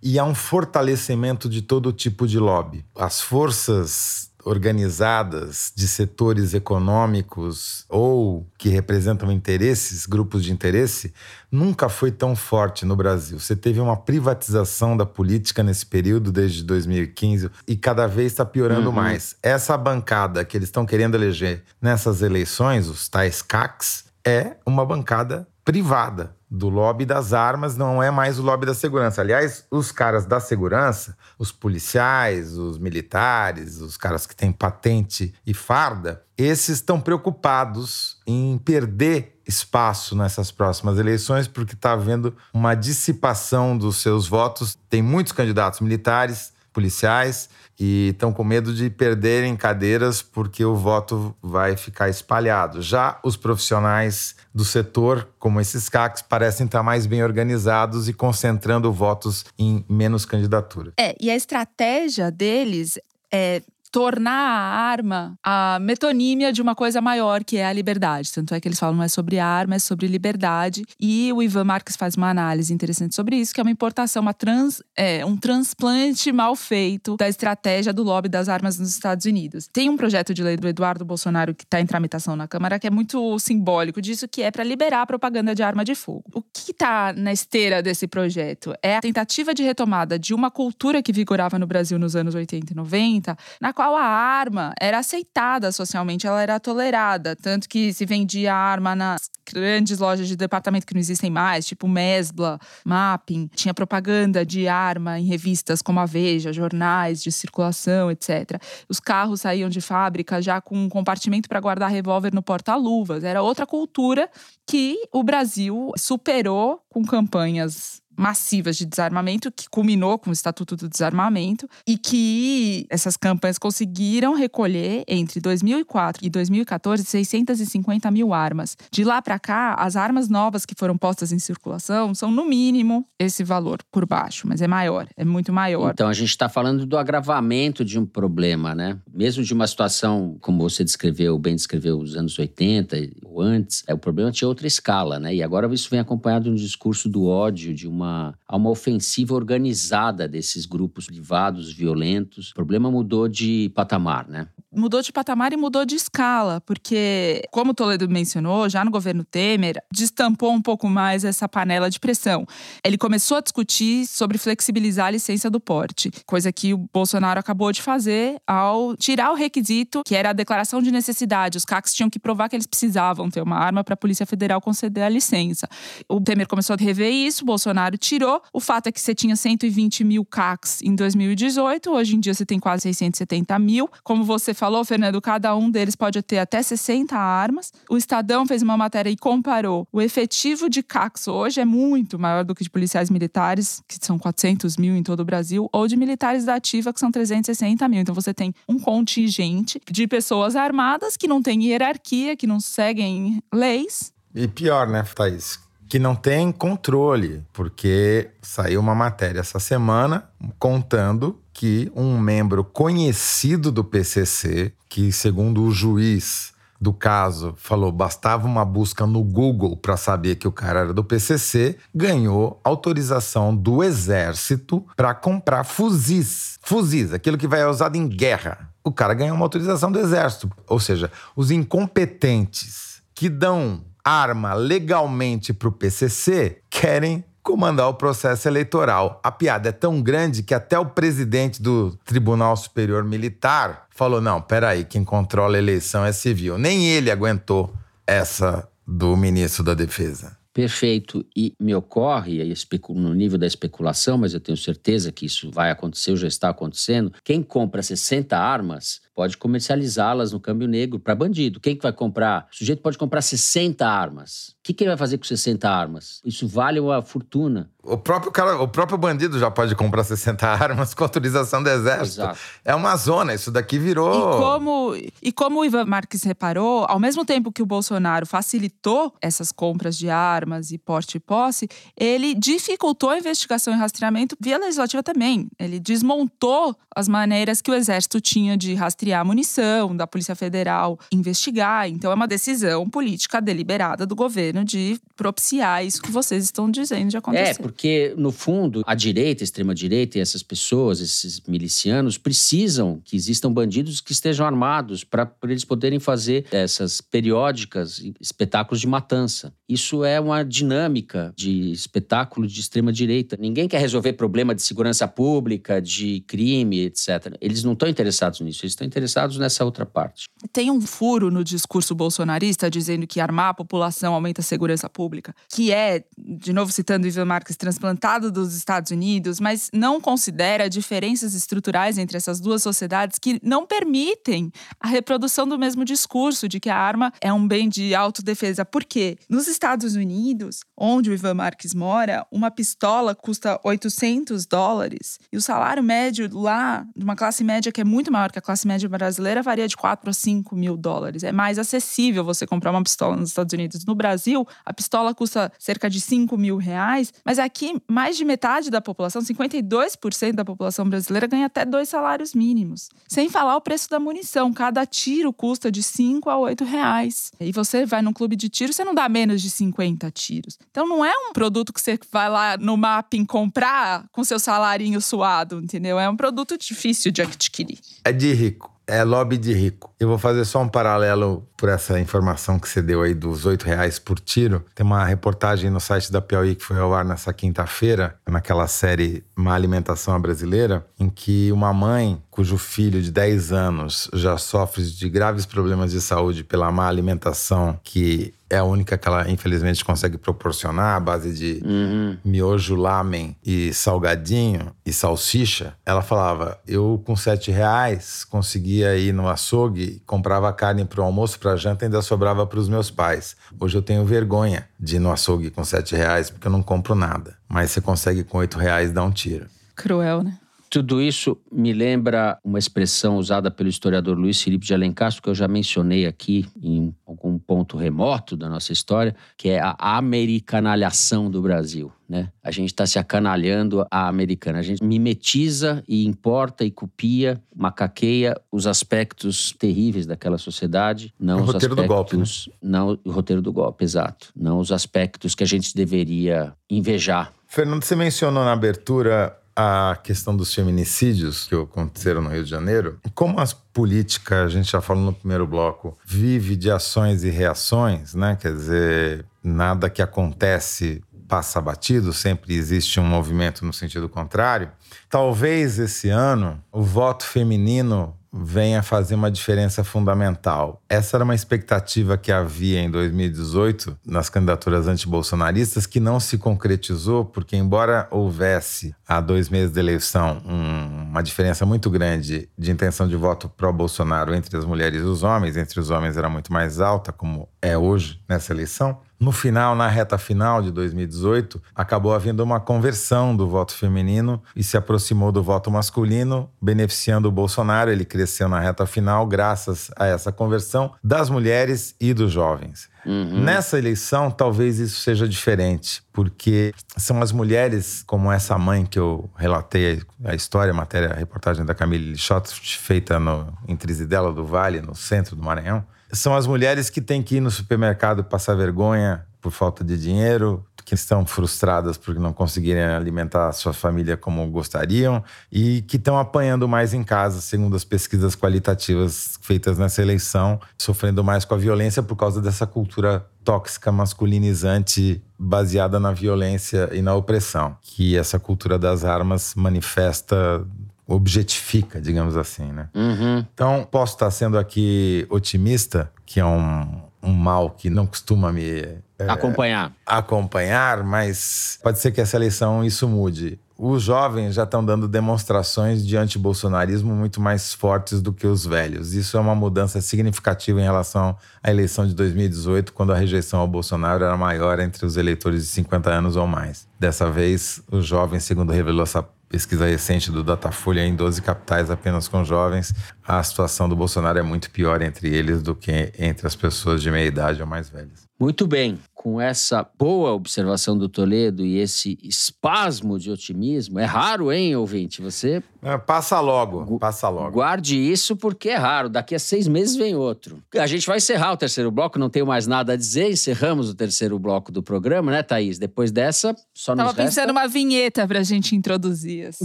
E 0.03 0.19
há 0.19 0.25
um 0.25 0.35
fortalecimento 0.35 1.49
de 1.49 1.63
todo 1.63 1.93
tipo 1.93 2.27
de 2.27 2.39
lobby. 2.39 2.85
As 2.97 3.21
forças 3.21 4.31
organizadas 4.47 5.73
de 5.75 5.89
setores 5.89 6.55
econômicos 6.55 7.85
ou 7.89 8.47
que 8.57 8.69
representam 8.69 9.33
interesses, 9.33 10.07
grupos 10.07 10.45
de 10.45 10.53
interesse, 10.53 11.13
nunca 11.51 11.89
foi 11.89 12.13
tão 12.13 12.37
forte 12.37 12.87
no 12.87 12.95
Brasil. 12.95 13.41
Você 13.41 13.57
teve 13.57 13.81
uma 13.81 13.97
privatização 13.97 14.97
da 14.97 15.05
política 15.05 15.65
nesse 15.65 15.85
período, 15.85 16.31
desde 16.31 16.63
2015, 16.63 17.51
e 17.67 17.77
cada 17.77 18.07
vez 18.07 18.33
está 18.33 18.45
piorando 18.45 18.87
uhum. 18.87 18.95
mais. 18.95 19.35
Essa 19.43 19.77
bancada 19.77 20.45
que 20.45 20.57
eles 20.57 20.69
estão 20.69 20.87
querendo 20.87 21.17
eleger 21.17 21.65
nessas 21.83 22.23
eleições, 22.23 22.87
os 22.87 23.09
tais 23.09 23.43
CACs, 23.43 24.05
é 24.25 24.57
uma 24.65 24.87
bancada 24.87 25.49
privada 25.65 26.36
do 26.51 26.69
lobby 26.69 27.05
das 27.05 27.33
armas, 27.33 27.77
não 27.77 28.03
é 28.03 28.11
mais 28.11 28.39
o 28.39 28.43
lobby 28.43 28.67
da 28.67 28.75
segurança. 28.75 29.21
Aliás, 29.21 29.67
os 29.71 29.91
caras 29.91 30.25
da 30.27 30.39
segurança, 30.39 31.17
os 31.39 31.51
policiais, 31.51 32.57
os 32.57 32.79
militares, 32.79 33.81
os 33.81 33.97
caras 33.97 34.27
que 34.27 34.37
têm 34.37 34.53
patente 34.53 35.35
e 35.45 35.53
farda, 35.53 36.23
esses 36.39 36.77
estão 36.77 37.01
preocupados 37.01 38.19
em 38.27 38.59
perder 38.59 39.41
espaço 39.47 40.17
nessas 40.17 40.51
próximas 40.51 40.99
eleições 40.99 41.47
porque 41.47 41.75
está 41.75 41.93
havendo 41.93 42.37
uma 42.53 42.75
dissipação 42.75 43.77
dos 43.77 43.97
seus 43.99 44.29
votos. 44.29 44.77
Tem 44.89 45.03
muitos 45.03 45.33
candidatos 45.33 45.81
militares, 45.81 46.53
policiais 46.73 47.49
e 47.79 48.09
estão 48.11 48.33
com 48.33 48.43
medo 48.43 48.73
de 48.73 48.89
perderem 48.89 49.57
cadeiras 49.57 50.23
porque 50.23 50.65
o 50.65 50.75
voto 50.75 51.35
vai 51.43 51.77
ficar 51.77 52.09
espalhado. 52.09 52.81
Já 52.81 53.19
os 53.23 53.37
profissionais 53.37 54.35
do 54.55 54.65
setor, 54.65 55.29
como 55.39 55.61
esses 55.61 55.89
CACs, 55.89 56.23
parecem 56.23 56.67
estar 56.67 56.83
mais 56.83 57.07
bem 57.07 57.23
organizados 57.23 58.09
e 58.09 58.13
concentrando 58.13 58.93
votos 58.93 59.45
em 59.59 59.85
menos 59.89 60.25
candidaturas. 60.25 60.95
É, 60.99 61.15
e 61.21 61.31
a 61.31 61.37
estratégia 61.37 62.31
deles 62.31 62.99
é 63.31 63.63
tornar 63.91 64.33
a 64.33 64.91
arma 64.91 65.39
a 65.43 65.79
metonímia 65.81 66.53
de 66.53 66.61
uma 66.61 66.75
coisa 66.75 67.01
maior, 67.01 67.45
que 67.45 67.57
é 67.57 67.67
a 67.67 67.73
liberdade. 67.73 68.33
Tanto 68.33 68.55
é 68.55 68.61
que 68.61 68.69
eles 68.69 68.79
falam 68.79 68.97
não 68.97 69.05
é 69.05 69.09
sobre 69.09 69.39
arma, 69.39 69.75
é 69.75 69.79
sobre 69.79 70.07
liberdade. 70.07 70.85
E 71.01 71.33
o 71.33 71.43
Ivan 71.43 71.65
Marques 71.65 71.97
faz 71.97 72.15
uma 72.15 72.31
análise 72.31 72.73
interessante 72.73 73.15
sobre 73.15 73.37
isso, 73.37 73.55
que 73.55 73.61
é 73.61 73.63
uma 73.63 73.71
importação, 73.71 74.23
uma 74.23 74.35
trans, 74.35 74.83
é, 74.97 75.25
um 75.25 75.37
transplante 75.37 76.33
mal 76.33 76.57
feito 76.57 77.17
da 77.17 77.29
estratégia 77.29 77.93
do 77.93 78.03
lobby 78.03 78.29
das 78.29 78.49
armas 78.49 78.79
nos 78.79 78.91
Estados 78.91 79.27
Unidos. 79.27 79.69
Tem 79.73 79.89
um 79.89 79.97
projeto 79.97 80.33
de 80.33 80.43
lei 80.43 80.57
do 80.57 80.67
Eduardo 80.67 81.05
Bolsonaro 81.05 81.55
que 81.55 81.65
está 81.65 81.81
em 81.81 81.87
tramitação 81.87 82.37
na 82.37 82.49
Câmara 82.49 82.79
que 82.79 82.87
é 82.87 82.91
muito 82.91 83.39
simbólico 83.39 84.01
disso, 84.01 84.27
que 84.29 84.43
é 84.43 84.51
para 84.51 84.65
liberar 84.65 85.03
a 85.03 85.07
propaganda 85.07 85.55
de 85.55 85.63
arma 85.63 85.85
de 85.85 85.95
fogo. 85.95 86.25
O 86.35 86.43
que 86.43 86.73
está 86.73 87.13
na 87.13 87.33
esteira 87.33 87.83
desse 87.83 88.07
projeto 88.07 88.75
é 88.83 88.97
a 88.97 89.01
tentativa 89.01 89.55
de 89.55 89.63
retomada 89.63 90.19
de 90.19 90.35
uma 90.35 90.51
cultura 90.51 91.03
que 91.03 91.13
vigorava 91.13 91.59
no 91.59 91.67
Brasil 91.67 91.99
nos 91.99 92.17
anos 92.17 92.35
80 92.35 92.73
e 92.73 92.77
90, 92.77 93.37
na 93.61 93.73
qual 93.77 93.95
a 93.95 94.03
arma 94.03 94.73
era 94.81 95.01
aceitada 95.01 95.71
socialmente, 95.71 96.27
ela 96.27 96.41
era 96.43 96.59
tolerada. 96.59 97.37
Tanto 97.37 97.69
que 97.69 97.93
se 97.93 98.07
vendia 98.07 98.55
arma 98.55 98.97
nas 98.97 99.29
grandes 99.53 99.99
lojas 99.99 100.27
de 100.27 100.35
departamento 100.35 100.87
que 100.87 100.95
não 100.95 100.99
existem 100.99 101.29
mais, 101.29 101.67
tipo 101.67 101.87
Mesbla, 101.87 102.59
Mapping. 102.87 103.51
Tinha 103.55 103.75
propaganda 103.75 104.47
de 104.47 104.67
arma 104.67 105.21
em 105.21 105.27
revistas 105.27 105.83
como 105.83 106.01
a 106.01 106.07
Veja, 106.07 106.55
jornais 106.55 107.23
de 107.23 107.31
circulação, 107.31 108.11
etc. 108.11 108.59
Os 108.89 108.99
carros 108.99 109.43
saíam 109.43 109.69
de 109.69 109.83
fábrica 109.83 110.41
já 110.41 110.59
com 110.59 110.75
um 110.75 110.89
compartimento 110.89 111.47
para 111.47 111.61
guardar 111.61 111.91
revólver 111.91 112.33
no 112.33 112.43
porta-luvas. 112.43 113.25
Era 113.25 113.43
outra 113.43 113.67
cultura 113.67 114.31
que 114.67 114.97
o 115.13 115.23
Brasil 115.23 115.93
superou 115.99 116.81
com 116.89 117.05
campanhas 117.05 118.01
massivas 118.17 118.77
de 118.77 118.87
desarmamento, 118.87 119.53
que 119.53 119.69
culminou 119.69 120.19
com 120.19 120.31
o 120.31 120.33
Estatuto 120.33 120.77
do 120.77 120.89
Desarmamento, 120.89 121.69
e 121.87 121.99
que 121.99 122.87
essas 122.89 123.17
campanhas 123.17 123.59
conseguiram 123.59 124.35
recolher 124.35 125.05
entre 125.07 125.41
2004 125.41 126.25
e 126.25 126.31
2014 126.31 127.05
650 127.05 128.11
mil 128.11 128.33
armas. 128.33 128.77
De 128.91 129.05
lá 129.05 129.21
para 129.21 129.39
cá, 129.39 129.75
as 129.75 129.97
armas 129.97 130.29
novas 130.29 130.65
que 130.65 130.75
foram 130.77 130.97
postas 130.97 131.33
em 131.33 131.39
circulação 131.39 132.15
são, 132.15 132.31
no 132.31 132.45
mínimo, 132.45 133.05
esse 133.19 133.45
valor 133.45 133.79
por 133.91 134.07
baixo, 134.07 134.47
mas 134.49 134.63
é 134.63 134.67
maior, 134.67 135.07
é 135.17 135.25
muito 135.25 135.53
maior. 135.53 135.93
Então, 135.93 136.09
a 136.09 136.13
gente 136.13 136.31
está 136.31 136.49
falando 136.49 136.87
do 136.87 136.97
agravamento 136.97 137.85
de 137.85 137.99
um 137.99 138.07
problema, 138.07 138.75
né? 138.75 138.99
Mesmo 139.13 139.43
de 139.43 139.53
uma 139.53 139.67
situação, 139.67 140.37
como 140.41 140.59
você 140.59 140.85
descreveu, 140.85 141.39
bem 141.39 141.55
descreveu, 141.55 141.99
os 141.99 142.17
anos 142.17 142.39
80 142.39 142.97
ou 143.25 143.41
antes, 143.41 143.83
é, 143.87 143.95
o 143.95 143.99
problema 143.99 144.31
tinha 144.31 144.49
outra 144.49 144.67
escala, 144.67 145.19
né? 145.19 145.35
E 145.35 145.43
agora 145.43 145.73
isso 145.75 145.91
vem 145.91 146.01
acompanhado 146.01 146.45
de 146.45 146.51
um 146.51 146.55
discurso 146.55 147.09
do 147.09 147.27
ódio, 147.27 147.75
de 147.75 147.87
uma 147.89 148.06
uma, 148.07 148.39
a 148.47 148.57
uma 148.57 148.71
ofensiva 148.71 149.35
organizada 149.35 150.29
desses 150.29 150.65
grupos 150.65 151.07
privados, 151.07 151.73
violentos. 151.73 152.51
O 152.51 152.55
problema 152.55 152.91
mudou 152.91 153.29
de 153.29 153.71
patamar, 153.75 154.29
né? 154.29 154.49
Mudou 154.77 155.01
de 155.01 155.13
patamar 155.13 155.53
e 155.53 155.57
mudou 155.57 155.85
de 155.85 155.97
escala, 155.97 156.61
porque, 156.61 157.43
como 157.51 157.73
Toledo 157.73 158.09
mencionou, 158.09 158.69
já 158.69 158.85
no 158.85 158.91
governo 158.91 159.25
Temer, 159.25 159.83
destampou 159.91 160.53
um 160.53 160.61
pouco 160.61 160.89
mais 160.89 161.25
essa 161.25 161.49
panela 161.49 161.89
de 161.89 161.99
pressão. 161.99 162.47
Ele 162.85 162.99
começou 162.99 163.39
a 163.39 163.41
discutir 163.41 164.07
sobre 164.07 164.39
flexibilizar 164.39 165.07
a 165.07 165.11
licença 165.11 165.49
do 165.49 165.59
porte, 165.59 166.11
coisa 166.27 166.53
que 166.53 166.75
o 166.75 166.89
Bolsonaro 166.93 167.41
acabou 167.41 167.73
de 167.73 167.81
fazer 167.81 168.37
ao 168.47 168.95
tirar 168.97 169.33
o 169.33 169.35
requisito, 169.35 170.03
que 170.05 170.15
era 170.15 170.31
a 170.31 170.33
declaração 170.33 170.83
de 170.83 170.91
necessidade. 170.91 171.57
Os 171.57 171.65
CACs 171.65 171.95
tinham 171.95 172.11
que 172.11 172.19
provar 172.19 172.49
que 172.49 172.57
eles 172.57 172.67
precisavam 172.67 173.31
ter 173.31 173.43
uma 173.43 173.57
arma 173.57 173.83
para 173.83 173.95
a 173.95 173.97
Polícia 173.97 174.27
Federal 174.27 174.61
conceder 174.61 175.05
a 175.05 175.09
licença. 175.09 175.67
O 176.09 176.21
Temer 176.21 176.47
começou 176.47 176.75
a 176.75 176.77
rever 176.77 177.13
isso, 177.13 177.43
o 177.43 177.47
Bolsonaro 177.47 177.97
tirou. 177.97 178.43
O 178.53 178.61
fato 178.61 178.89
é 178.89 178.93
que 178.93 179.01
você 179.01 179.15
tinha 179.15 179.35
120 179.35 180.05
mil 180.05 180.25
CACs 180.25 180.83
em 180.83 180.95
2018, 180.95 181.91
hoje 181.91 182.17
em 182.17 182.21
dia 182.21 182.35
você 182.35 182.45
tem 182.45 182.61
quase 182.61 182.83
670 182.83 183.59
mil. 183.59 183.89
Como 184.05 184.23
você 184.25 184.53
falou, 184.53 184.66
falou, 184.67 184.85
Fernando, 184.85 185.21
cada 185.21 185.55
um 185.55 185.71
deles 185.71 185.95
pode 185.95 186.21
ter 186.23 186.39
até 186.39 186.61
60 186.61 187.17
armas. 187.17 187.73
O 187.89 187.97
Estadão 187.97 188.45
fez 188.45 188.63
uma 188.63 188.77
matéria 188.77 189.09
e 189.09 189.17
comparou. 189.17 189.87
O 189.93 190.03
efetivo 190.03 190.69
de 190.69 190.83
CACs 190.83 191.29
hoje 191.29 191.61
é 191.61 191.65
muito 191.65 192.19
maior 192.19 192.45
do 192.45 192.53
que 192.53 192.65
de 192.65 192.71
policiais 192.71 193.09
militares, 193.09 193.81
que 193.87 193.97
são 194.01 194.19
400 194.19 194.77
mil 194.77 194.97
em 194.97 195.05
todo 195.05 195.21
o 195.21 195.25
Brasil, 195.25 195.69
ou 195.73 195.87
de 195.87 195.97
militares 195.97 196.45
da 196.45 196.57
ativa, 196.57 196.93
que 196.93 196.99
são 196.99 197.13
360 197.13 197.87
mil. 197.87 198.01
Então 198.01 198.13
você 198.13 198.35
tem 198.35 198.53
um 198.69 198.77
contingente 198.77 199.81
de 199.89 200.09
pessoas 200.09 200.57
armadas 200.57 201.17
que 201.17 201.29
não 201.29 201.41
têm 201.41 201.67
hierarquia, 201.67 202.37
que 202.37 202.47
não 202.47 202.59
seguem 202.59 203.41
leis. 203.55 204.13
E 204.35 204.49
pior, 204.49 204.89
né, 204.89 205.05
Thaís? 205.15 205.65
que 205.89 205.99
não 206.01 206.17
tem 206.17 206.51
controle, 206.51 207.45
porque 207.53 208.31
saiu 208.43 208.81
uma 208.81 208.95
matéria 208.95 209.39
essa 209.39 209.61
semana 209.61 210.29
contando 210.59 211.41
que 211.57 211.91
um 211.97 212.19
membro 212.19 212.63
conhecido 212.63 213.73
do 213.73 213.83
PCC, 213.83 214.75
que 214.91 215.11
segundo 215.11 215.63
o 215.63 215.71
juiz 215.71 216.53
do 216.79 216.93
caso 216.93 217.55
falou 217.57 217.91
bastava 217.91 218.47
uma 218.47 218.63
busca 218.63 219.07
no 219.07 219.25
Google 219.25 219.75
para 219.75 219.97
saber 219.97 220.37
que 220.37 220.47
o 220.47 220.53
cara 220.53 220.81
era 220.81 220.93
do 220.93 221.03
PCC, 221.03 221.79
ganhou 221.95 222.61
autorização 222.63 223.57
do 223.57 223.83
exército 223.83 224.85
para 224.95 225.15
comprar 225.15 225.65
fuzis. 225.65 226.59
Fuzis, 226.61 227.15
aquilo 227.15 227.39
que 227.39 227.49
vai 227.49 227.61
ser 227.61 227.69
usado 227.69 227.97
em 227.97 228.07
guerra. 228.07 228.69
O 228.85 228.93
cara 228.93 229.15
ganhou 229.15 229.35
uma 229.35 229.47
autorização 229.47 229.91
do 229.91 229.99
exército, 229.99 230.53
ou 230.69 230.79
seja, 230.79 231.11
os 231.35 231.51
incompetentes 231.51 233.01
que 233.15 233.31
dão 233.31 233.83
arma 234.05 234.53
legalmente 234.53 235.55
para 235.55 235.69
o 235.69 235.73
PCC 235.73 236.59
querem 236.69 237.25
comandar 237.47 237.89
o 237.89 237.95
processo 237.95 238.49
eleitoral. 238.49 239.21
A 239.23 239.31
piada 239.31 239.69
é 239.69 239.73
tão 239.73 240.03
grande 240.03 240.43
que 240.43 240.53
até 240.53 240.77
o 240.77 240.85
presidente 240.85 241.63
do 241.63 241.97
Tribunal 242.05 242.57
Superior 242.57 243.05
Militar 243.05 243.87
falou: 243.91 244.21
não, 244.21 244.43
peraí, 244.43 244.85
quem 244.85 245.05
controla 245.05 245.55
a 245.55 245.59
eleição 245.59 246.05
é 246.05 246.13
civil. 246.13 246.59
Nem 246.59 246.89
ele 246.89 247.09
aguentou 247.09 247.73
essa 248.05 248.69
do 248.85 249.17
ministro 249.17 249.63
da 249.63 249.75
Defesa. 249.75 250.37
Perfeito. 250.53 251.25
E 251.37 251.55
me 251.61 251.75
ocorre, 251.75 252.43
no 252.89 253.15
nível 253.15 253.39
da 253.39 253.47
especulação, 253.47 254.19
mas 254.19 254.35
eu 254.35 254.41
tenho 254.41 254.57
certeza 254.57 255.13
que 255.13 255.27
isso 255.27 255.51
vai 255.51 255.71
acontecer, 255.71 256.11
ou 256.11 256.17
já 256.17 256.27
está 256.27 256.49
acontecendo. 256.49 257.13
Quem 257.23 257.43
compra 257.43 257.83
60 257.83 258.37
armas 258.37 259.01
pode 259.17 259.39
comercializá-las 259.39 260.33
no 260.33 260.39
câmbio 260.39 260.69
negro 260.69 261.01
para 261.01 261.15
bandido. 261.15 261.59
Quem 261.59 261.75
que 261.75 261.83
vai 261.83 261.93
comprar? 261.93 262.47
O 262.53 262.55
sujeito 262.55 262.83
pode 262.83 262.99
comprar 262.99 263.23
60 263.23 263.89
armas. 263.89 264.49
O 264.51 264.55
que, 264.63 264.75
que 264.75 264.85
ele 264.85 264.91
vai 264.91 264.99
fazer 264.99 265.17
com 265.17 265.25
60 265.25 265.67
armas? 265.71 266.21
Isso 266.23 266.47
vale 266.47 266.79
uma 266.79 267.01
fortuna. 267.01 267.71
O 267.83 267.97
próprio 267.97 268.31
cara, 268.31 268.61
o 268.61 268.69
próprio 268.69 268.99
bandido 268.99 269.39
já 269.39 269.51
pode 269.51 269.75
comprar 269.75 270.05
60 270.05 270.47
armas 270.47 270.93
com 270.93 271.03
autorização 271.03 271.63
do 271.63 271.71
exército. 271.71 272.21
Exato. 272.21 272.39
É 272.63 272.75
uma 272.75 272.95
zona, 272.97 273.33
isso 273.33 273.51
daqui 273.51 273.79
virou. 273.79 274.13
E 274.13 274.39
como, 274.39 274.97
e 275.23 275.33
como 275.33 275.61
o 275.61 275.65
Ivan 275.65 275.87
Marques 275.87 276.23
reparou, 276.23 276.85
ao 276.87 276.99
mesmo 276.99 277.25
tempo 277.25 277.51
que 277.51 277.63
o 277.63 277.67
Bolsonaro 277.67 278.27
facilitou 278.27 279.15
essas 279.23 279.51
compras 279.51 279.97
de 279.97 280.11
armas 280.11 280.73
e 280.73 280.79
porte 280.79 281.17
e 281.17 281.21
posse, 281.21 281.69
ele 281.97 282.35
dificultou 282.35 283.09
a 283.09 283.19
investigação 283.19 283.73
e 283.73 283.77
rastreamento 283.77 284.37
via 284.39 284.59
legislativa 284.59 285.03
também. 285.03 285.49
Ele 285.59 285.81
desmontou 285.81 286.77
as 286.95 287.09
maneiras 287.09 287.63
que 287.63 287.71
o 287.71 287.75
exército 287.75 288.21
tinha 288.21 288.57
de 288.57 288.75
rastrear 288.75 289.06
munição, 289.25 289.97
da 289.97 290.07
Polícia 290.07 290.35
Federal 290.35 290.99
investigar. 291.13 291.89
Então 291.89 292.11
é 292.11 292.15
uma 292.15 292.27
decisão 292.27 292.89
política 292.89 293.41
deliberada 293.41 294.07
do 294.07 294.15
governo 294.15 294.65
de 294.65 294.99
propiciar 295.15 295.85
isso 295.85 296.03
que 296.03 296.11
vocês 296.11 296.45
estão 296.45 296.71
dizendo 296.71 297.11
de 297.11 297.17
acontecer. 297.17 297.51
É, 297.51 297.55
porque, 297.55 298.15
no 298.17 298.33
fundo, 298.33 298.83
a 298.87 298.95
direita, 298.95 299.43
a 299.43 299.45
extrema-direita 299.45 300.19
e 300.19 300.21
essas 300.21 300.43
pessoas, 300.43 301.01
esses 301.01 301.41
milicianos, 301.47 302.19
precisam 302.19 303.01
que 303.05 303.17
existam 303.17 303.53
bandidos 303.53 304.01
que 304.01 304.13
estejam 304.13 304.47
armados 304.47 304.67
armados 304.67 305.05
para 305.05 305.31
eles 305.45 305.65
poderem 305.65 306.01
fazer 306.01 306.47
essas 306.51 307.01
periódicas 307.01 308.03
espetáculos 308.21 308.81
de 308.81 308.87
matança. 308.87 309.53
Isso 309.69 310.05
é 310.05 310.21
uma 310.21 310.43
dinâmica 310.43 311.33
de 311.37 311.71
espetáculo 311.71 312.47
de 312.47 312.61
extrema 312.61 312.93
direita. 312.93 313.37
Ninguém 313.39 313.69
quer 313.69 313.81
resolver 313.81 314.15
problema 314.15 314.55
de 314.55 314.63
segurança 314.63 315.07
pública, 315.07 315.81
de 315.81 316.21
crime, 316.27 316.81
etc. 316.81 317.37
Eles 317.41 317.63
não 317.63 317.73
estão 317.75 317.89
interessados 317.89 318.41
nisso, 318.41 318.65
eles 318.65 318.73
estão 318.73 318.87
interessados 318.97 319.39
nessa 319.39 319.65
outra 319.65 319.85
parte. 319.85 320.25
Tem 320.53 320.71
um 320.71 320.81
furo 320.81 321.31
no 321.31 321.45
discurso 321.45 321.95
bolsonarista 321.95 322.71
dizendo 322.71 323.07
que 323.07 323.21
armar 323.21 323.51
a 323.51 323.55
população 323.55 324.15
aumenta 324.15 324.41
a 324.41 324.45
segurança 324.45 324.89
pública, 324.89 325.35
que 325.51 325.71
é, 325.71 326.05
de 326.17 326.53
novo 326.53 326.73
citando 326.73 327.07
Ivan 327.07 327.27
Marques, 327.27 327.57
transplantado 327.57 328.33
dos 328.33 328.55
Estados 328.55 328.91
Unidos, 328.91 329.39
mas 329.39 329.71
não 329.73 330.01
considera 330.01 330.71
diferenças 330.71 331.35
estruturais 331.35 331.99
entre 331.99 332.17
essas 332.17 332.41
duas 332.41 332.63
sociedades 332.63 333.19
que 333.19 333.39
não 333.43 333.67
permitem 333.67 334.51
a 334.81 334.89
reprodução 334.89 335.47
do 335.47 335.59
mesmo 335.59 335.85
discurso 335.85 336.49
de 336.49 336.59
que 336.59 336.71
a 336.71 336.77
arma 336.77 337.13
é 337.21 337.33
um 337.33 337.47
bem 337.47 337.69
de 337.69 337.95
autodefesa. 337.95 338.65
Por 338.65 338.85
quê? 338.85 339.19
Nos 339.29 339.47
Estados 339.47 339.95
Unidos, 339.95 340.61
onde 340.77 341.11
o 341.11 341.15
Ivan 341.15 341.35
Marques 341.35 341.75
mora, 341.75 342.27
uma 342.31 342.51
pistola 342.51 343.15
custa 343.15 343.61
800 343.63 344.47
dólares 344.47 345.19
e 345.31 345.37
o 345.37 345.43
salário 345.43 345.83
médio 345.83 346.29
lá, 346.33 346.87
de 346.97 347.05
uma 347.05 347.17
classe 347.17 347.45
média 347.45 347.71
que 347.71 347.81
é 347.81 347.85
muito 347.85 348.11
maior 348.11 348.33
que 348.33 348.39
a 348.39 348.43
classe 348.43 348.67
média 348.67 348.86
brasileira, 348.89 349.43
varia 349.43 349.69
de 349.69 349.77
4 349.77 350.11
a 350.11 350.13
5 350.13 350.55
mil 350.57 350.77
dólares. 350.77 351.23
É 351.23 351.33
mais 351.33 351.59
acessível 351.59 352.25
você 352.25 352.47
comprar 352.47 352.71
uma 352.71 352.83
pistola 352.83 353.17
nos 353.17 353.31
Estados 353.31 353.53
Unidos. 353.53 353.85
No 353.85 353.95
Brasil, 353.95 354.47
a 354.65 354.73
pistola 354.73 355.15
custa 355.15 355.53
cerca 355.59 355.89
de 355.89 356.01
5 356.01 356.37
mil 356.37 356.57
reais, 356.57 357.13
mas 357.25 357.39
aqui 357.39 357.81
mais 357.89 358.17
de 358.17 358.25
metade 358.25 358.71
da 358.71 358.81
população, 358.81 359.23
52% 359.23 360.33
da 360.33 360.45
população 360.45 360.89
brasileira, 360.89 361.27
ganha 361.27 361.47
até 361.47 361.65
dois 361.65 361.89
salários 361.89 362.35
mínimos. 362.35 362.89
Sem 363.09 363.29
falar 363.29 363.57
o 363.57 363.61
preço 363.61 363.89
da 363.91 363.99
munição. 363.99 364.53
Cada 364.53 364.85
tiro 364.87 365.33
custa 365.33 365.71
de 365.71 365.83
5 365.83 366.29
a 366.31 366.37
8 366.37 366.65
reais. 366.65 367.33
E 367.41 367.53
você 367.53 367.85
vai 367.85 368.03
num 368.03 368.13
clube 368.13 368.37
de 368.37 368.49
tiro, 368.49 368.73
você 368.73 368.85
não 368.85 368.95
dá 368.95 369.09
menos 369.09 369.43
de 369.43 369.51
50 369.51 370.11
tiros. 370.11 370.59
Então 370.71 370.89
não 370.89 371.05
é 371.05 371.13
um 371.17 371.33
produto 371.33 371.73
que 371.73 371.81
você 371.81 371.99
vai 372.11 372.29
lá 372.29 372.57
no 372.57 372.77
mapping 372.77 373.25
comprar 373.25 374.07
com 374.13 374.25
seu 374.25 374.39
salarinho 374.39 375.01
suado, 375.01 375.59
entendeu? 375.59 375.99
É 375.99 376.09
um 376.09 376.17
produto 376.17 376.57
difícil 376.59 377.11
de 377.11 377.23
adquirir. 377.23 377.79
É 378.05 378.13
de 378.13 378.33
rico. 378.33 378.76
É 378.89 379.03
lobby 379.03 379.37
de 379.37 379.53
rico. 379.53 379.95
Eu 379.99 380.09
vou 380.09 380.19
fazer 380.19 380.45
só 380.45 380.61
um 380.61 380.69
paralelo 380.69 381.47
por 381.57 381.71
essa 381.71 381.99
informação 381.99 382.59
que 382.59 382.69
você 382.69 382.83
deu 382.83 383.01
aí 383.01 383.15
dos 383.15 383.47
oito 383.47 383.65
reais 383.65 383.99
por 383.99 384.21
tiro. 384.21 384.63
Tem 384.75 384.85
uma 384.85 385.03
reportagem 385.05 385.71
no 385.71 385.81
site 385.81 386.13
da 386.13 386.21
Piauí 386.21 386.55
que 386.55 386.65
foi 386.65 386.79
ao 386.79 386.93
ar 386.93 387.05
nessa 387.05 387.33
quinta-feira, 387.33 388.15
naquela 388.29 388.67
série 388.67 389.25
Má 389.35 389.55
Alimentação 389.55 390.21
Brasileira, 390.21 390.85
em 391.01 391.09
que 391.09 391.51
uma 391.51 391.73
mãe 391.73 392.23
cujo 392.31 392.59
filho 392.59 393.01
de 393.01 393.11
10 393.11 393.53
anos 393.53 394.11
já 394.13 394.37
sofre 394.37 394.85
de 394.85 395.09
graves 395.09 395.47
problemas 395.47 395.93
de 395.93 396.01
saúde 396.03 396.45
pela 396.45 396.71
má 396.71 396.87
alimentação 396.87 397.81
que 397.83 398.35
é 398.49 398.59
a 398.59 398.65
única 398.65 398.97
que 398.97 399.09
ela, 399.09 399.29
infelizmente, 399.29 399.85
consegue 399.85 400.17
proporcionar, 400.17 400.97
à 400.97 401.01
base 401.01 401.35
de 401.35 401.61
uhum. 401.65 402.17
miojo, 402.25 402.77
lamen 402.77 403.37
e 403.45 403.73
salgadinho 403.73 404.73
e 404.85 404.93
salsicha. 404.93 405.75
Ela 405.85 406.03
falava: 406.03 406.59
eu 406.67 407.03
com 407.05 407.17
sete 407.17 407.51
reais 407.51 408.25
conseguia 408.25 408.97
ir 408.97 409.13
no 409.13 409.29
açougue, 409.29 409.86
comprava 410.07 410.53
carne 410.53 410.85
para 410.85 411.01
o 411.01 411.05
almoço, 411.05 411.39
para 411.39 411.57
janta 411.57 411.85
ainda 411.85 412.03
sobrava 412.03 412.47
para 412.47 412.59
os 412.59 412.69
meus 412.69 412.91
pais. 412.91 413.37
Hoje 413.59 413.77
eu 413.77 413.83
tenho 413.83 414.05
vergonha 414.05 414.69
de 414.79 414.97
ir 414.97 414.99
no 414.99 415.11
açougue 415.11 415.51
com 415.51 415.65
sete 415.65 415.95
reais 415.95 416.31
porque 416.31 416.47
eu 416.47 416.53
não 416.53 416.63
compro 416.63 416.95
nada. 416.95 417.37
Mas 417.49 417.71
você 417.71 417.81
consegue 417.81 418.25
com 418.25 418.39
oito 418.39 418.59
reais 418.59 418.93
dar 418.93 419.05
um 419.05 419.11
tiro. 419.11 419.47
Cruel, 419.75 420.23
né? 420.23 420.39
Tudo 420.69 421.01
isso 421.01 421.39
me 421.51 421.73
lembra 421.73 422.39
uma 422.43 422.59
expressão 422.59 423.17
usada 423.17 423.51
pelo 423.51 423.69
historiador 423.69 424.17
Luiz 424.19 424.43
Felipe 424.43 424.67
de 424.67 424.75
Alencastro, 424.75 425.23
que 425.23 425.29
eu 425.29 425.35
já 425.35 425.47
mencionei 425.47 426.07
aqui 426.07 426.47
em 426.63 426.95
algum 427.07 427.39
ponto 427.39 427.77
remoto 427.77 428.37
da 428.37 428.49
nossa 428.49 428.73
história, 428.73 429.15
que 429.37 429.49
é 429.49 429.61
a 429.61 429.77
americanalhação 429.97 431.31
do 431.31 431.41
Brasil. 431.41 431.93
Né? 432.09 432.31
A 432.43 432.51
gente 432.51 432.69
está 432.69 432.87
se 432.87 432.99
acanalhando 432.99 433.85
a 433.91 434.09
americana. 434.09 434.59
A 434.59 434.63
gente 434.63 434.83
mimetiza 434.83 435.83
e 435.89 436.07
importa 436.07 436.65
e 436.65 436.71
copia, 436.71 437.41
macaqueia 437.55 438.41
os 438.51 438.67
aspectos 438.67 439.53
terríveis 439.59 440.07
daquela 440.07 440.39
sociedade, 440.39 441.13
não 441.19 441.39
o 441.39 441.43
os 441.43 441.47
roteiro 441.53 441.75
aspectos, 441.75 441.85
do 441.85 441.89
golpe, 441.89 442.17
né? 442.17 442.25
não 442.63 442.99
o 443.05 443.11
roteiro 443.11 443.43
do 443.43 443.53
golpe, 443.53 443.85
exato, 443.85 444.33
não 444.37 444.59
os 444.59 444.71
aspectos 444.71 445.35
que 445.35 445.43
a 445.43 445.47
gente 445.47 445.75
deveria 445.75 446.53
invejar. 446.71 447.33
Fernando, 447.47 447.83
você 447.83 447.97
mencionou 447.97 448.45
na 448.45 448.53
abertura 448.53 449.37
a 449.57 449.99
questão 450.03 450.37
dos 450.37 450.55
feminicídios 450.55 451.47
que 451.47 451.55
aconteceram 451.55 452.21
no 452.21 452.29
Rio 452.29 452.45
de 452.45 452.51
Janeiro, 452.51 453.01
como 453.15 453.41
as 453.41 453.55
políticas, 453.55 454.47
a 454.47 454.49
gente 454.49 454.71
já 454.71 454.83
falou 454.83 455.03
no 455.03 455.13
primeiro 455.15 455.47
bloco, 455.47 455.97
vive 456.05 456.55
de 456.55 456.71
ações 456.71 457.25
e 457.25 457.31
reações, 457.31 458.15
né? 458.15 458.37
Quer 458.39 458.53
dizer, 458.53 459.25
nada 459.43 459.89
que 459.89 460.03
acontece 460.03 461.03
passa 461.27 461.61
batido, 461.61 462.13
sempre 462.13 462.55
existe 462.55 463.01
um 463.01 463.05
movimento 463.05 463.65
no 463.65 463.73
sentido 463.73 464.09
contrário. 464.09 464.71
Talvez 465.09 465.79
esse 465.79 466.09
ano 466.09 466.63
o 466.71 466.83
voto 466.83 467.25
feminino 467.25 468.15
venha 468.37 468.83
fazer 468.83 469.15
uma 469.15 469.31
diferença 469.31 469.83
fundamental. 469.83 470.83
Essa 470.89 471.17
era 471.17 471.25
uma 471.25 471.35
expectativa 471.35 472.17
que 472.17 472.31
havia 472.31 472.81
em 472.81 472.91
2018 472.91 473.99
nas 474.05 474.29
candidaturas 474.29 474.89
antibolsonaristas 474.89 475.87
que 475.87 476.01
não 476.01 476.21
se 476.21 476.39
concretizou, 476.39 477.25
porque, 477.25 477.57
embora 477.57 478.07
houvesse 478.11 478.95
há 479.07 479.21
dois 479.21 479.49
meses 479.49 479.73
da 479.73 479.81
eleição 479.81 480.43
um, 480.45 481.09
uma 481.11 481.23
diferença 481.23 481.65
muito 481.65 481.89
grande 481.91 482.49
de 482.57 482.71
intenção 482.71 483.09
de 483.09 483.17
voto 483.17 483.49
pró-Bolsonaro 483.49 484.35
entre 484.35 484.57
as 484.57 484.65
mulheres 484.65 485.01
e 485.01 485.05
os 485.05 485.23
homens, 485.23 485.57
entre 485.57 485.81
os 485.81 485.91
homens 485.91 486.17
era 486.17 486.29
muito 486.29 486.53
mais 486.53 486.81
alta, 486.81 487.13
como 487.13 487.49
é 487.63 487.77
hoje 487.77 488.21
nessa 488.29 488.53
eleição. 488.53 488.99
No 489.19 489.33
final, 489.33 489.75
na 489.75 489.89
reta 489.89 490.19
final 490.19 490.61
de 490.61 490.71
2018, 490.71 491.61
acabou 491.75 492.15
havendo 492.15 492.43
uma 492.43 492.61
conversão 492.61 493.35
do 493.35 493.49
voto 493.49 493.75
feminino 493.75 494.43
e 494.55 494.63
se 494.63 494.77
aproximou 494.77 495.33
do 495.33 495.43
voto 495.43 495.71
masculino, 495.71 496.51
beneficiando 496.61 497.29
o 497.29 497.33
Bolsonaro. 497.33 497.91
Ele 497.91 498.05
cresceu 498.05 498.49
na 498.49 498.61
reta 498.61 498.85
final 498.85 499.27
graças 499.27 499.91
a 499.97 500.07
essa 500.07 500.31
conversão 500.31 500.93
das 501.03 501.31
mulheres 501.31 501.95
e 501.99 502.13
dos 502.13 502.31
jovens. 502.31 502.89
Uhum. 503.07 503.41
Nessa 503.45 503.79
eleição, 503.79 504.31
talvez 504.31 504.79
isso 504.81 505.01
seja 505.01 505.29
diferente, 505.29 506.03
porque 506.13 506.75
são 506.97 507.23
as 507.23 507.31
mulheres, 507.31 508.03
como 508.05 508.33
essa 508.33 508.59
mãe 508.59 508.85
que 508.85 508.99
eu 508.99 509.31
relatei 509.37 510.03
a 510.25 510.35
história, 510.35 510.73
a 510.73 510.75
matéria, 510.75 511.13
a 511.13 511.15
reportagem 511.15 511.65
da 511.65 511.75
Camille 511.75 512.11
Lixot, 512.11 512.49
feita 512.79 513.21
no, 513.21 513.57
em 513.69 513.77
Trizidela 513.77 514.33
do 514.33 514.45
Vale, 514.45 514.81
no 514.83 514.95
centro 514.95 515.37
do 515.37 515.43
Maranhão 515.43 515.85
são 516.13 516.35
as 516.35 516.47
mulheres 516.47 516.91
que 516.91 517.01
têm 517.01 517.23
que 517.23 517.37
ir 517.37 517.41
no 517.41 517.51
supermercado 517.51 518.25
passar 518.25 518.55
vergonha 518.55 519.25
por 519.41 519.53
falta 519.53 519.85
de 519.85 519.97
dinheiro, 519.97 520.65
que 520.87 520.95
estão 520.95 521.27
frustradas 521.27 521.99
porque 521.99 522.21
não 522.21 522.33
conseguirem 522.33 522.85
alimentar 522.85 523.49
a 523.49 523.53
sua 523.53 523.73
família 523.73 524.17
como 524.17 524.49
gostariam 524.49 525.23
e 525.51 525.83
que 525.83 525.97
estão 525.97 526.17
apanhando 526.17 526.69
mais 526.69 526.95
em 526.95 527.03
casa, 527.03 527.41
segundo 527.41 527.75
as 527.75 527.85
pesquisas 527.85 528.37
qualitativas 528.37 529.37
feitas 529.43 529.79
nessa 529.79 530.01
eleição, 530.01 530.61
sofrendo 530.79 531.25
mais 531.25 531.45
com 531.45 531.55
a 531.55 531.59
violência 531.59 532.05
por 532.05 532.15
causa 532.15 532.41
dessa 532.41 532.69
cultura 532.69 533.27
tóxica 533.45 533.91
masculinizante 533.91 535.21
baseada 535.37 535.99
na 535.99 536.13
violência 536.13 536.89
e 536.93 537.03
na 537.03 537.15
opressão, 537.15 537.77
que 537.83 538.17
essa 538.17 538.39
cultura 538.39 538.79
das 538.79 539.05
armas 539.05 539.55
manifesta 539.57 540.65
objetifica, 541.07 542.01
digamos 542.01 542.37
assim, 542.37 542.73
né? 542.73 542.89
Uhum. 542.95 543.45
Então, 543.55 543.87
posso 543.91 544.15
estar 544.15 544.31
sendo 544.31 544.59
aqui 544.59 545.27
otimista, 545.31 546.11
que 546.25 546.41
é 546.41 546.45
um, 546.45 547.01
um 547.23 547.33
mal 547.33 547.71
que 547.71 547.89
não 547.89 548.07
costuma 548.07 548.53
me... 548.53 548.99
É, 549.19 549.29
acompanhar. 549.29 549.93
Acompanhar, 550.05 551.05
mas 551.05 551.79
pode 551.83 552.01
ser 552.01 552.11
que 552.11 552.21
essa 552.21 552.37
eleição 552.37 552.85
isso 552.85 553.09
mude. 553.09 553.59
Os 553.79 554.03
jovens 554.03 554.55
já 554.55 554.63
estão 554.63 554.83
dando 554.83 555.07
demonstrações 555.07 556.05
de 556.05 556.17
antibolsonarismo 556.17 557.15
muito 557.15 557.43
mais 557.43 557.75
fortes 557.75 558.23
do 558.23 558.33
que 558.33 558.47
os 558.47 558.65
velhos. 558.65 559.13
Isso 559.13 559.37
é 559.37 559.41
uma 559.41 559.55
mudança 559.55 560.01
significativa 560.01 560.81
em 560.81 560.85
relação 560.85 561.37
à 561.63 561.71
eleição 561.71 562.07
de 562.07 562.15
2018, 562.15 562.95
quando 562.95 563.13
a 563.13 563.17
rejeição 563.17 563.61
ao 563.61 563.69
Bolsonaro 563.69 564.25
era 564.25 564.37
maior 564.37 564.81
entre 564.81 565.05
os 565.05 565.19
eleitores 565.19 565.63
de 565.63 565.69
50 565.69 566.11
anos 566.11 566.37
ou 566.37 566.47
mais. 566.47 566.89
Dessa 566.99 567.31
vez, 567.31 567.83
os 567.91 568.07
jovens, 568.07 568.45
segundo 568.45 568.73
revelou 568.73 569.03
essa 569.03 569.23
pesquisa 569.49 569.87
recente 569.87 570.31
do 570.31 570.43
Datafolha 570.43 571.05
em 571.05 571.15
12 571.15 571.41
capitais 571.43 571.91
apenas 571.91 572.29
com 572.29 572.45
jovens, 572.45 572.95
a 573.27 573.43
situação 573.43 573.89
do 573.89 573.97
Bolsonaro 573.97 574.39
é 574.39 574.43
muito 574.43 574.71
pior 574.71 575.01
entre 575.03 575.33
eles 575.35 575.63
do 575.63 575.75
que 575.75 576.13
entre 576.19 576.47
as 576.47 576.57
pessoas 576.57 577.03
de 577.03 577.11
meia 577.11 577.27
idade 577.27 577.61
ou 577.61 577.67
mais 577.67 577.89
velhas. 577.89 578.26
Muito 578.39 578.67
bem, 578.67 578.99
com 579.15 579.41
essa 579.41 579.85
boa 579.99 580.33
observação 580.33 580.97
do 580.97 581.09
Toledo 581.09 581.65
e 581.65 581.79
esse 581.79 582.19
espasmo 582.23 583.19
de 583.19 583.31
otimismo, 583.31 583.99
é 583.99 584.05
raro, 584.05 584.53
hein, 584.53 584.77
ouvinte? 584.77 585.23
Você 585.23 585.63
É, 585.83 585.97
passa 585.97 586.39
logo, 586.41 586.99
passa 586.99 587.31
logo. 587.31 587.53
guarde 587.53 587.97
isso 587.97 588.37
porque 588.37 588.69
é 588.69 588.77
raro. 588.77 589.09
Daqui 589.09 589.35
a 589.35 589.39
seis 589.39 589.67
meses 589.67 589.97
vem 589.97 590.15
outro. 590.15 590.63
A 590.77 590.87
gente 590.87 591.07
vai 591.07 591.17
encerrar 591.17 591.53
o 591.53 591.57
terceiro 591.57 591.91
bloco, 591.91 592.19
não 592.19 592.29
tenho 592.29 592.47
mais 592.47 592.67
nada 592.67 592.93
a 592.93 592.97
dizer. 592.97 593.31
Encerramos 593.31 593.89
o 593.89 593.95
terceiro 593.95 594.39
bloco 594.39 594.71
do 594.71 594.83
programa, 594.83 595.33
né, 595.33 595.43
Thaís? 595.43 595.79
Depois 595.79 596.13
dessa, 596.13 596.55
só 596.75 596.95
Tava 596.95 597.09
nos 597.09 597.17
pensando 597.17 597.47
resta... 597.47 597.53
numa 597.55 597.67
vinheta 597.67 598.27
pra 598.29 598.43
gente 598.43 598.77
introduzir. 598.77 599.47
Assim? 599.47 599.65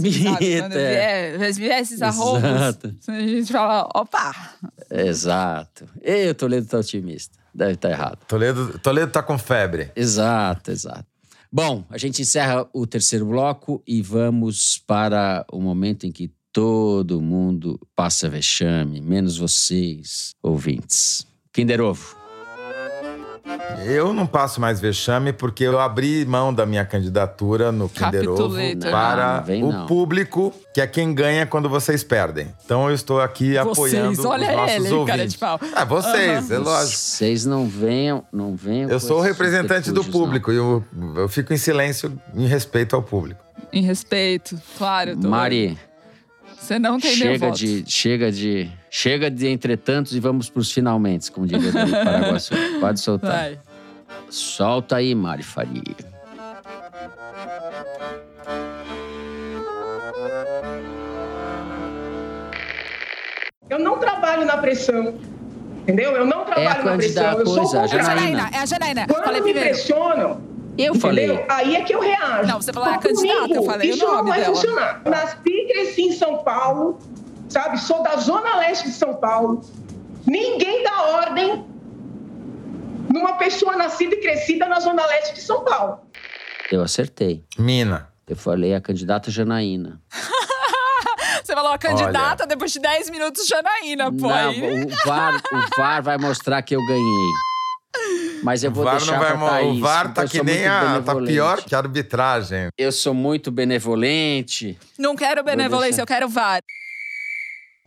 Vinheta, 0.00 0.62
Quando 0.62 0.72
vier, 0.72 1.52
vier 1.52 1.80
esses 1.82 2.00
arrombos, 2.00 2.42
Exato. 2.42 2.94
a 3.06 3.20
gente 3.20 3.52
fala, 3.52 3.86
opa! 3.94 4.34
Exato. 4.90 5.86
E 6.02 6.30
o 6.30 6.34
Toledo 6.34 6.66
tá 6.66 6.78
otimista. 6.78 7.41
Deve 7.54 7.72
estar 7.72 7.90
errado. 7.90 8.18
Toledo, 8.26 8.78
Toledo 8.78 9.12
tá 9.12 9.22
com 9.22 9.38
febre. 9.38 9.90
Exato, 9.94 10.70
exato. 10.70 11.06
Bom, 11.50 11.84
a 11.90 11.98
gente 11.98 12.22
encerra 12.22 12.66
o 12.72 12.86
terceiro 12.86 13.26
bloco 13.26 13.82
e 13.86 14.00
vamos 14.00 14.82
para 14.86 15.44
o 15.52 15.60
momento 15.60 16.06
em 16.06 16.12
que 16.12 16.32
todo 16.50 17.20
mundo 17.20 17.78
passa 17.94 18.28
vexame, 18.28 19.00
menos 19.00 19.36
vocês, 19.36 20.34
ouvintes. 20.42 21.26
Kinder 21.52 21.80
Ovo. 21.80 22.21
Eu 23.84 24.12
não 24.12 24.26
passo 24.26 24.60
mais 24.60 24.80
vexame 24.80 25.32
porque 25.32 25.64
eu 25.64 25.78
abri 25.80 26.24
mão 26.24 26.54
da 26.54 26.64
minha 26.64 26.84
candidatura 26.84 27.72
no 27.72 27.88
Kinder 27.88 28.28
Ovo 28.30 28.56
para 28.80 29.38
Não, 29.38 29.44
vem 29.44 29.64
o 29.64 29.72
não. 29.72 29.86
público, 29.86 30.54
que 30.72 30.80
é 30.80 30.86
quem 30.86 31.12
ganha 31.12 31.44
quando 31.46 31.68
vocês 31.68 32.04
perdem. 32.04 32.48
Então 32.64 32.88
eu 32.88 32.94
estou 32.94 33.20
aqui 33.20 33.58
apoiando 33.58 34.28
olha 34.28 34.50
os 34.50 34.56
nossos 34.56 34.76
ele, 34.76 34.88
cara 34.88 34.98
ouvintes. 34.98 35.32
de 35.32 35.38
pau. 35.38 35.60
Ah, 35.74 35.84
vocês, 35.84 36.50
é 36.50 36.58
lógico. 36.58 36.96
Vocês 36.96 37.44
não 37.44 37.68
venham, 37.68 38.24
não 38.32 38.54
venham. 38.54 38.88
Eu 38.88 39.00
sou 39.00 39.18
o 39.18 39.22
representante 39.22 39.90
do 39.90 40.04
público 40.04 40.52
e 40.52 40.56
eu, 40.56 40.84
eu 41.16 41.28
fico 41.28 41.52
em 41.52 41.56
silêncio 41.56 42.12
em 42.34 42.46
respeito 42.46 42.94
ao 42.94 43.02
público. 43.02 43.42
Em 43.72 43.82
respeito, 43.82 44.60
claro. 44.78 45.14
não. 45.14 45.22
Tô... 45.22 45.28
Mari, 45.28 45.78
Você 46.62 46.78
não 46.78 47.00
tem 47.00 47.10
chega 47.16 47.46
voto. 47.48 47.58
de, 47.58 47.84
chega 47.88 48.30
de, 48.30 48.70
chega 48.88 49.28
de 49.28 49.48
entretantos 49.48 50.14
e 50.14 50.20
vamos 50.20 50.48
para 50.48 50.60
os 50.60 50.70
finalmente, 50.70 51.30
como 51.32 51.44
diria 51.44 51.70
o 51.70 51.72
Paraguaçu. 51.90 52.54
Pode 52.78 53.00
soltar. 53.00 53.32
Vai. 53.32 53.58
Solta 54.30 54.96
aí, 54.96 55.12
Mari 55.12 55.42
Faria. 55.42 55.82
Eu 63.68 63.78
não 63.78 63.98
trabalho 63.98 64.44
na 64.44 64.58
pressão. 64.58 65.14
Entendeu? 65.82 66.12
Eu 66.12 66.26
não 66.26 66.44
trabalho 66.44 66.84
na 66.84 66.96
pressão. 66.96 67.32
Eu 67.40 67.46
sou 67.46 67.74
é, 67.74 67.80
a 67.80 67.84
É. 67.84 67.88
Janaína, 67.88 68.50
é 68.52 68.58
a 68.58 68.66
Janaína. 68.66 69.06
Quando 69.08 69.24
Falei 69.24 69.40
me 69.40 69.52
primeiro. 69.52 69.70
pressionam, 69.70 70.40
Eu 70.78 70.94
falei. 70.94 71.26
entendeu? 71.26 71.46
Aí 71.48 71.76
é 71.76 71.82
que 71.82 71.94
eu 71.94 72.00
reajo. 72.00 72.48
Não, 72.48 72.60
você 72.60 72.72
falou, 72.72 72.88
é 72.88 72.94
a 72.94 72.98
candidata, 72.98 73.40
comigo, 73.40 73.54
eu 73.56 73.62
falei 73.64 73.90
o 73.90 73.94
Isso 73.94 74.04
não 74.04 74.14
nome 74.16 74.30
vai 74.30 74.40
dela. 74.40 74.54
funcionar. 74.54 75.02
Nasci 75.04 75.36
e 75.46 75.66
cresci 75.72 76.02
em 76.02 76.12
São 76.12 76.38
Paulo, 76.38 76.98
sabe? 77.48 77.78
Sou 77.78 78.02
da 78.02 78.16
zona 78.16 78.56
leste 78.56 78.84
de 78.88 78.94
São 78.94 79.14
Paulo. 79.14 79.60
Ninguém 80.26 80.82
dá 80.82 81.02
ordem 81.02 81.66
numa 83.12 83.34
pessoa 83.34 83.76
nascida 83.76 84.14
e 84.14 84.20
crescida 84.20 84.66
na 84.66 84.80
zona 84.80 85.04
leste 85.06 85.34
de 85.34 85.42
São 85.42 85.62
Paulo. 85.64 85.98
Eu 86.70 86.82
acertei. 86.82 87.44
Mina. 87.58 88.08
Eu 88.26 88.36
falei 88.36 88.74
a 88.74 88.80
candidata 88.80 89.30
Janaína. 89.30 90.00
Você 91.44 91.54
falou 91.54 91.72
a 91.72 91.76
candidata, 91.78 92.46
depois 92.46 92.72
de 92.72 92.78
10 92.78 93.10
minutos, 93.10 93.46
Janaína, 93.46 94.10
pô. 94.12 94.28
Não, 94.28 94.50
o, 94.52 94.88
VAR, 95.06 95.34
o 95.52 95.76
VAR 95.76 96.02
vai 96.02 96.16
mostrar 96.16 96.62
que 96.62 96.74
eu 96.74 96.80
ganhei. 96.86 98.31
Mas 98.42 98.64
eu 98.64 98.72
vou 98.72 98.84
VAR, 98.84 98.96
deixar 98.96 99.12
não 99.12 99.38
vai, 99.38 99.50
Thaís, 99.50 99.78
o 99.78 99.80
VAR 99.80 100.12
tá 100.12 100.26
que 100.26 100.36
sou 100.36 100.44
nem 100.44 100.58
muito 100.58 100.68
a. 100.68 100.80
Tá 100.80 100.88
benevolente. 100.98 101.32
pior 101.32 101.62
que 101.62 101.74
a 101.74 101.78
arbitragem. 101.78 102.68
Eu 102.76 102.90
sou 102.92 103.14
muito 103.14 103.50
benevolente. 103.50 104.78
Não 104.98 105.14
quero 105.14 105.44
benevolência, 105.44 106.02
eu 106.02 106.06
quero 106.06 106.28
VAR. 106.28 106.60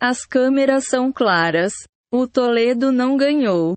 As 0.00 0.24
câmeras 0.24 0.86
são 0.88 1.12
claras. 1.12 1.74
O 2.10 2.26
Toledo 2.26 2.90
não 2.90 3.16
ganhou. 3.16 3.74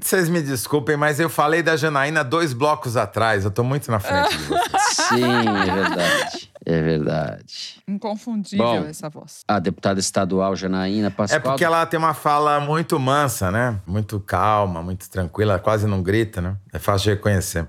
Vocês 0.00 0.28
me 0.28 0.40
desculpem, 0.40 0.96
mas 0.96 1.20
eu 1.20 1.28
falei 1.28 1.62
da 1.62 1.76
Janaína 1.76 2.24
dois 2.24 2.52
blocos 2.52 2.96
atrás. 2.96 3.44
Eu 3.44 3.50
tô 3.50 3.62
muito 3.62 3.90
na 3.90 4.00
frente 4.00 4.36
de 4.36 4.44
vocês. 4.44 4.72
Sim, 5.08 5.24
é 5.24 5.74
verdade. 5.74 6.52
É 6.64 6.80
verdade. 6.82 7.82
Inconfundível 7.86 8.64
Bom. 8.64 8.86
essa 8.86 9.08
voz. 9.10 9.40
A 9.48 9.58
deputada 9.58 10.00
estadual 10.00 10.54
Janaína 10.56 11.10
Pascoal. 11.10 11.38
É 11.38 11.40
porque 11.40 11.64
ela 11.64 11.84
tem 11.84 11.98
uma 11.98 12.14
fala 12.14 12.60
muito 12.60 12.98
mansa, 12.98 13.50
né? 13.50 13.80
Muito 13.86 14.18
calma, 14.20 14.82
muito 14.82 15.10
tranquila, 15.10 15.58
quase 15.58 15.86
não 15.86 16.02
grita, 16.02 16.40
né? 16.40 16.56
É 16.72 16.78
fácil 16.78 17.10
de 17.10 17.16
reconhecer. 17.16 17.68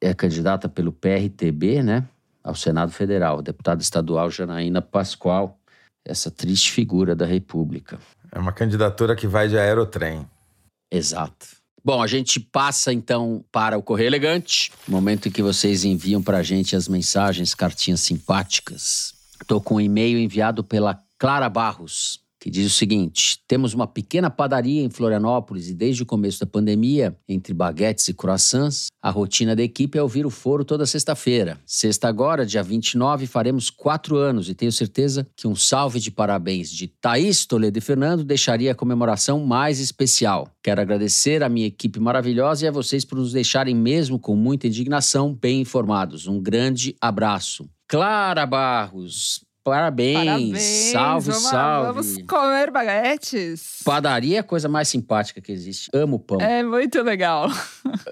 é 0.00 0.14
candidata 0.14 0.68
pelo 0.68 0.92
PRTB, 0.92 1.82
né? 1.82 2.04
Ao 2.42 2.54
Senado 2.54 2.92
Federal. 2.92 3.42
Deputada 3.42 3.82
estadual 3.82 4.30
Janaína 4.30 4.80
Pascoal. 4.80 5.58
Essa 6.04 6.30
triste 6.30 6.72
figura 6.72 7.14
da 7.14 7.26
República. 7.26 7.98
É 8.32 8.38
uma 8.38 8.52
candidatura 8.52 9.14
que 9.14 9.26
vai 9.26 9.48
de 9.48 9.58
aerotrem. 9.58 10.26
Exato. 10.90 11.60
Bom, 11.82 12.02
a 12.02 12.06
gente 12.06 12.38
passa 12.38 12.92
então 12.92 13.42
para 13.50 13.78
o 13.78 13.82
Correio 13.82 14.08
Elegante, 14.08 14.70
momento 14.86 15.28
em 15.28 15.30
que 15.30 15.42
vocês 15.42 15.84
enviam 15.84 16.22
para 16.22 16.38
a 16.38 16.42
gente 16.42 16.76
as 16.76 16.88
mensagens, 16.88 17.54
cartinhas 17.54 18.00
simpáticas. 18.00 19.14
Estou 19.40 19.60
com 19.60 19.76
um 19.76 19.80
e-mail 19.80 20.18
enviado 20.18 20.62
pela 20.62 21.00
Clara 21.18 21.48
Barros, 21.48 22.20
que 22.40 22.50
diz 22.50 22.66
o 22.66 22.74
seguinte: 22.74 23.38
temos 23.46 23.74
uma 23.74 23.86
pequena 23.86 24.30
padaria 24.30 24.82
em 24.82 24.88
Florianópolis 24.88 25.68
e 25.68 25.74
desde 25.74 26.02
o 26.02 26.06
começo 26.06 26.40
da 26.40 26.46
pandemia, 26.46 27.14
entre 27.28 27.52
baguetes 27.52 28.08
e 28.08 28.14
croissants, 28.14 28.86
a 29.02 29.10
rotina 29.10 29.54
da 29.54 29.62
equipe 29.62 29.98
é 29.98 30.02
ouvir 30.02 30.24
o 30.24 30.30
foro 30.30 30.64
toda 30.64 30.86
sexta-feira. 30.86 31.60
Sexta 31.66 32.08
agora, 32.08 32.46
dia 32.46 32.62
29, 32.62 33.26
faremos 33.26 33.68
quatro 33.68 34.16
anos 34.16 34.48
e 34.48 34.54
tenho 34.54 34.72
certeza 34.72 35.26
que 35.36 35.46
um 35.46 35.54
salve 35.54 36.00
de 36.00 36.10
parabéns 36.10 36.70
de 36.70 36.88
Thaís, 36.88 37.44
Toledo 37.44 37.76
e 37.76 37.80
Fernando 37.80 38.24
deixaria 38.24 38.72
a 38.72 38.74
comemoração 38.74 39.44
mais 39.44 39.78
especial. 39.78 40.50
Quero 40.62 40.80
agradecer 40.80 41.42
à 41.42 41.48
minha 41.48 41.66
equipe 41.66 42.00
maravilhosa 42.00 42.64
e 42.64 42.68
a 42.68 42.72
vocês 42.72 43.04
por 43.04 43.18
nos 43.18 43.32
deixarem 43.32 43.74
mesmo 43.74 44.18
com 44.18 44.34
muita 44.34 44.66
indignação 44.66 45.34
bem 45.34 45.60
informados. 45.60 46.26
Um 46.26 46.40
grande 46.40 46.96
abraço. 47.00 47.68
Clara 47.88 48.46
Barros, 48.46 49.40
parabéns. 49.64 50.18
Parabéns. 50.18 50.62
Salve, 50.92 51.30
vamos, 51.30 51.48
salve. 51.48 51.86
Vamos 51.86 52.22
comer 52.26 52.70
baguetes. 52.70 53.80
Padaria 53.84 54.36
é 54.36 54.40
a 54.40 54.42
coisa 54.42 54.68
mais 54.68 54.88
simpática 54.88 55.40
que 55.40 55.52
existe. 55.52 55.90
Amo 55.94 56.18
pão. 56.18 56.40
É 56.40 56.62
muito 56.62 57.00
legal. 57.02 57.48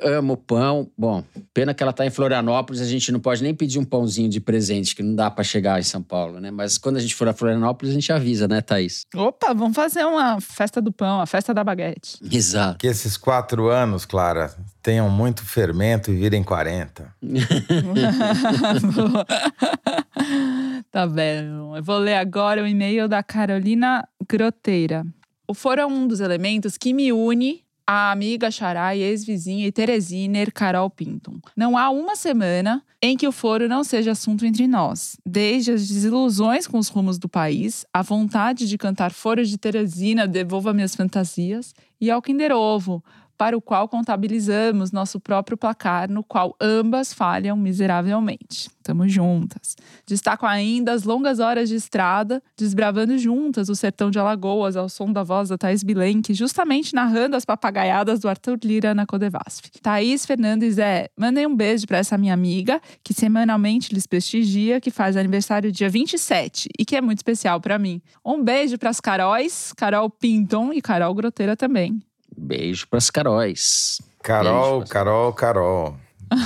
Amo 0.02 0.36
pão. 0.36 0.90
Bom, 0.96 1.24
pena 1.52 1.74
que 1.74 1.82
ela 1.82 1.92
tá 1.92 2.06
em 2.06 2.10
Florianópolis, 2.10 2.80
a 2.80 2.86
gente 2.86 3.12
não 3.12 3.20
pode 3.20 3.42
nem 3.42 3.54
pedir 3.54 3.78
um 3.78 3.84
pãozinho 3.84 4.28
de 4.28 4.40
presente, 4.40 4.94
que 4.94 5.02
não 5.02 5.14
dá 5.14 5.30
pra 5.30 5.44
chegar 5.44 5.78
em 5.78 5.84
São 5.84 6.02
Paulo, 6.02 6.40
né? 6.40 6.50
Mas 6.50 6.78
quando 6.78 6.96
a 6.96 7.00
gente 7.00 7.14
for 7.14 7.28
a 7.28 7.32
Florianópolis, 7.32 7.92
a 7.92 7.94
gente 7.94 8.12
avisa, 8.12 8.48
né, 8.48 8.60
Thaís? 8.60 9.02
Opa, 9.14 9.54
vamos 9.54 9.74
fazer 9.74 10.04
uma 10.04 10.40
festa 10.40 10.80
do 10.80 10.92
pão, 10.92 11.20
a 11.20 11.26
festa 11.26 11.54
da 11.54 11.62
baguete. 11.62 12.18
Exato. 12.30 12.78
Que 12.78 12.86
esses 12.86 13.16
quatro 13.16 13.68
anos, 13.68 14.04
Clara, 14.04 14.54
tenham 14.82 15.08
muito 15.10 15.44
fermento 15.44 16.10
e 16.10 16.16
virem 16.16 16.42
40. 16.42 17.14
tá 20.90 21.06
bem. 21.06 21.37
Eu 21.40 21.82
vou 21.82 21.98
ler 21.98 22.16
agora 22.16 22.62
o 22.62 22.66
e-mail 22.66 23.08
da 23.08 23.22
Carolina 23.22 24.06
Groteira. 24.28 25.06
O 25.46 25.54
foro 25.54 25.80
é 25.80 25.86
um 25.86 26.06
dos 26.06 26.20
elementos 26.20 26.76
que 26.76 26.92
me 26.92 27.12
une 27.12 27.64
à 27.86 28.10
amiga 28.12 28.50
Xará 28.50 28.94
e 28.94 29.00
ex-vizinha 29.00 29.66
e 29.66 29.72
Teresiner 29.72 30.52
Carol 30.52 30.90
Pinton. 30.90 31.40
Não 31.56 31.78
há 31.78 31.88
uma 31.88 32.14
semana 32.16 32.82
em 33.00 33.16
que 33.16 33.26
o 33.26 33.32
foro 33.32 33.66
não 33.66 33.82
seja 33.82 34.10
assunto 34.10 34.44
entre 34.44 34.66
nós. 34.66 35.16
Desde 35.24 35.72
as 35.72 35.88
desilusões 35.88 36.66
com 36.66 36.78
os 36.78 36.88
rumos 36.88 37.18
do 37.18 37.28
país, 37.28 37.86
a 37.94 38.02
vontade 38.02 38.68
de 38.68 38.76
cantar 38.76 39.10
foro 39.10 39.42
de 39.42 39.56
Teresina 39.56 40.28
devolva 40.28 40.74
minhas 40.74 40.94
fantasias 40.94 41.72
e 41.98 42.10
ao 42.10 42.20
Kinder 42.20 42.52
Ovo, 42.52 43.02
para 43.38 43.56
o 43.56 43.62
qual 43.62 43.88
contabilizamos 43.88 44.90
nosso 44.90 45.20
próprio 45.20 45.56
placar, 45.56 46.10
no 46.10 46.24
qual 46.24 46.56
ambas 46.60 47.14
falham 47.14 47.56
miseravelmente. 47.56 48.68
Tamo 48.82 49.08
juntas. 49.08 49.76
Destaco 50.06 50.44
ainda 50.44 50.92
as 50.92 51.04
longas 51.04 51.38
horas 51.38 51.68
de 51.68 51.76
estrada, 51.76 52.42
desbravando 52.56 53.16
juntas 53.16 53.68
o 53.68 53.76
sertão 53.76 54.10
de 54.10 54.18
Alagoas 54.18 54.76
ao 54.76 54.88
som 54.88 55.12
da 55.12 55.22
voz 55.22 55.50
da 55.50 55.58
Thaís 55.58 55.84
Bilenque, 55.84 56.34
justamente 56.34 56.94
narrando 56.94 57.36
as 57.36 57.44
papagaiadas 57.44 58.18
do 58.18 58.28
Arthur 58.28 58.58
Lira 58.64 58.94
na 58.94 59.06
Codevasf. 59.06 59.70
Thaís 59.80 60.26
Fernandes 60.26 60.78
é, 60.78 61.08
mandei 61.16 61.46
um 61.46 61.54
beijo 61.54 61.86
para 61.86 61.98
essa 61.98 62.18
minha 62.18 62.34
amiga, 62.34 62.80
que 63.04 63.14
semanalmente 63.14 63.94
lhes 63.94 64.06
prestigia, 64.06 64.80
que 64.80 64.90
faz 64.90 65.16
aniversário 65.16 65.70
dia 65.70 65.88
27 65.88 66.70
e 66.78 66.84
que 66.84 66.96
é 66.96 67.00
muito 67.00 67.18
especial 67.18 67.60
para 67.60 67.78
mim. 67.78 68.02
Um 68.24 68.42
beijo 68.42 68.78
para 68.78 68.90
as 68.90 69.00
Caróis, 69.00 69.72
Carol 69.76 70.10
Pinton 70.10 70.72
e 70.72 70.80
Carol 70.80 71.14
Groteira 71.14 71.54
também. 71.54 72.02
Beijo 72.38 72.86
pras 72.88 73.10
Caróis. 73.10 74.00
Carol, 74.22 74.78
Beijo, 74.80 74.92
Carol, 74.92 75.32
Carol. 75.32 75.96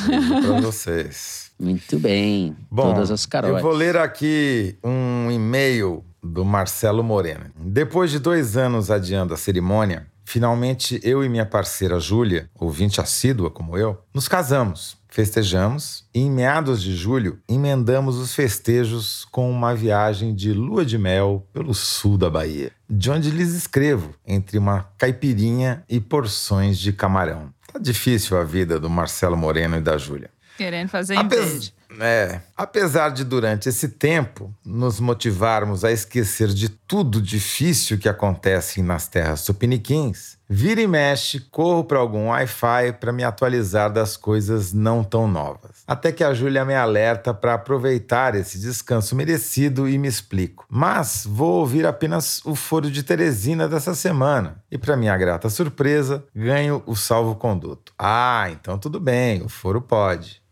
Beijo 0.07 0.41
pra 0.43 0.61
vocês. 0.63 1.51
Muito 1.59 1.99
bem. 1.99 2.57
Bom, 2.71 2.93
Todas 2.95 3.11
as 3.11 3.27
Caróis. 3.27 3.55
eu 3.57 3.63
vou 3.63 3.73
ler 3.73 3.97
aqui 3.97 4.77
um 4.83 5.31
e-mail 5.31 6.05
do 6.23 6.45
Marcelo 6.45 7.03
Moreno. 7.03 7.47
Depois 7.57 8.11
de 8.11 8.19
dois 8.19 8.57
anos 8.57 8.91
adiando 8.91 9.35
a 9.35 9.37
cerimônia, 9.37 10.07
finalmente 10.25 11.01
eu 11.03 11.25
e 11.25 11.29
minha 11.29 11.47
parceira 11.47 11.99
Júlia, 12.01 12.49
ouvinte 12.59 13.01
assídua 13.01 13.51
como 13.51 13.77
eu, 13.77 14.03
nos 14.15 14.29
casamos. 14.29 14.97
Festejamos 15.09 16.05
e, 16.15 16.21
em 16.21 16.31
meados 16.31 16.83
de 16.83 16.97
julho, 16.97 17.39
emendamos 17.47 18.17
os 18.17 18.35
festejos 18.35 19.27
com 19.31 19.51
uma 19.51 19.75
viagem 19.75 20.35
de 20.35 20.53
lua 20.55 20.87
de 20.87 20.97
mel 20.97 21.47
pelo 21.53 21.75
sul 21.75 22.17
da 22.17 22.31
Bahia, 22.31 22.73
de 22.89 23.11
onde 23.11 23.31
lhes 23.31 23.53
escrevo, 23.53 24.15
entre 24.27 24.57
uma 24.57 24.89
caipirinha 24.97 25.85
e 25.89 26.01
porções 26.01 26.79
de 26.79 26.93
camarão. 26.95 27.53
Tá 27.71 27.79
difícil 27.79 28.39
a 28.39 28.45
vida 28.45 28.81
do 28.81 28.89
Marcelo 28.89 29.37
Moreno 29.37 29.77
e 29.77 29.81
da 29.81 29.99
Júlia. 29.99 30.31
Querendo 30.57 30.89
fazer 30.89 31.17
Apes- 31.17 31.39
inveja. 31.39 31.73
É, 32.01 32.41
apesar 32.57 33.11
de 33.11 33.25
durante 33.25 33.69
esse 33.69 33.89
tempo 33.89 34.55
nos 34.65 35.01
motivarmos 35.01 35.85
a 35.85 35.93
esquecer 35.93 36.49
de 36.49 36.69
tudo 36.69 37.21
difícil 37.21 37.99
que 37.99 38.09
acontece 38.09 38.83
nas 38.83 39.09
terras 39.09 39.45
tupiniquins, 39.45 40.37
vira 40.49 40.81
e 40.81 40.87
mexe, 40.87 41.41
corro 41.41 41.85
para 41.85 41.99
algum 41.99 42.29
Wi-Fi 42.29 42.93
para 43.01 43.13
me 43.13 43.25
atualizar 43.25 43.91
das 43.91 44.17
coisas 44.17 44.73
não 44.73 45.03
tão 45.03 45.27
novas. 45.27 45.83
Até 45.87 46.13
que 46.13 46.23
a 46.23 46.35
Júlia 46.35 46.65
me 46.65 46.75
alerta 46.75 47.33
para 47.33 47.55
aproveitar 47.55 48.35
esse 48.35 48.59
descanso 48.59 49.17
merecido 49.17 49.89
e 49.89 49.97
me 49.99 50.09
explico. 50.09 50.67
Mas 50.69 51.25
vou 51.27 51.61
ouvir 51.61 51.87
apenas 51.87 52.45
o 52.45 52.55
foro 52.55 52.91
de 52.91 53.03
Teresina 53.03 53.67
dessa 53.67 53.95
semana. 53.95 54.63
E 54.71 54.77
para 54.77 54.97
minha 54.97 55.17
grata 55.17 55.49
surpresa, 55.49 56.25
ganho 56.35 56.83
o 56.87 56.95
salvo-conduto. 56.95 57.93
Ah, 57.99 58.49
então 58.51 58.79
tudo 58.79 59.01
bem, 59.01 59.43
o 59.43 59.49
foro 59.49 59.81
pode. 59.81 60.43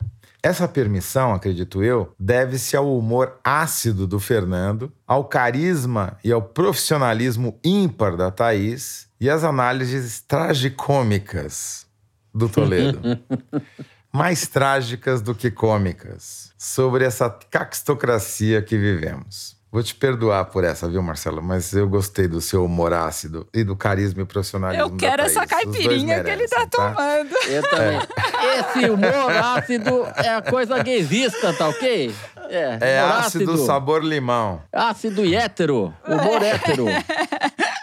Essa 0.42 0.66
permissão, 0.66 1.34
acredito 1.34 1.82
eu, 1.82 2.14
deve-se 2.18 2.74
ao 2.76 2.96
humor 2.96 3.38
ácido 3.44 4.06
do 4.06 4.18
Fernando, 4.18 4.90
ao 5.06 5.24
carisma 5.24 6.16
e 6.24 6.32
ao 6.32 6.40
profissionalismo 6.40 7.58
ímpar 7.62 8.16
da 8.16 8.30
Thaís 8.30 9.06
e 9.20 9.28
às 9.28 9.44
análises 9.44 10.20
tragicômicas 10.22 11.86
do 12.34 12.48
Toledo. 12.48 13.00
Mais 14.12 14.46
trágicas 14.46 15.22
do 15.22 15.34
que 15.34 15.52
cômicas, 15.52 16.52
sobre 16.58 17.04
essa 17.04 17.30
caquistocracia 17.30 18.60
que 18.60 18.76
vivemos. 18.76 19.59
Vou 19.72 19.84
te 19.84 19.94
perdoar 19.94 20.46
por 20.46 20.64
essa, 20.64 20.88
viu, 20.88 21.00
Marcelo? 21.00 21.40
Mas 21.40 21.72
eu 21.72 21.88
gostei 21.88 22.26
do 22.26 22.40
seu 22.40 22.64
humor 22.64 22.92
ácido 22.92 23.46
e 23.54 23.62
do 23.62 23.76
carisma 23.76 24.22
e 24.22 24.24
profissionalismo. 24.24 24.84
Eu 24.84 24.96
quero 24.96 25.18
da 25.18 25.28
essa 25.28 25.46
caipirinha 25.46 26.24
que 26.24 26.30
ele 26.30 26.48
tá 26.48 26.58
merecem, 26.58 26.68
tomando. 26.70 27.36
Eu 27.46 27.62
também. 27.70 28.00
Esse 28.58 28.90
humor 28.90 29.30
ácido 29.30 30.06
é 30.16 30.28
a 30.28 30.42
coisa 30.42 30.82
gaysista, 30.82 31.52
tá 31.52 31.68
ok? 31.68 32.12
É, 32.48 32.78
É 32.80 33.04
humor 33.04 33.16
ácido, 33.18 33.56
sabor 33.58 34.04
limão. 34.04 34.60
Ácido 34.72 35.24
e 35.24 35.36
hétero. 35.36 35.94
Humor 36.04 36.42
hétero. 36.42 36.86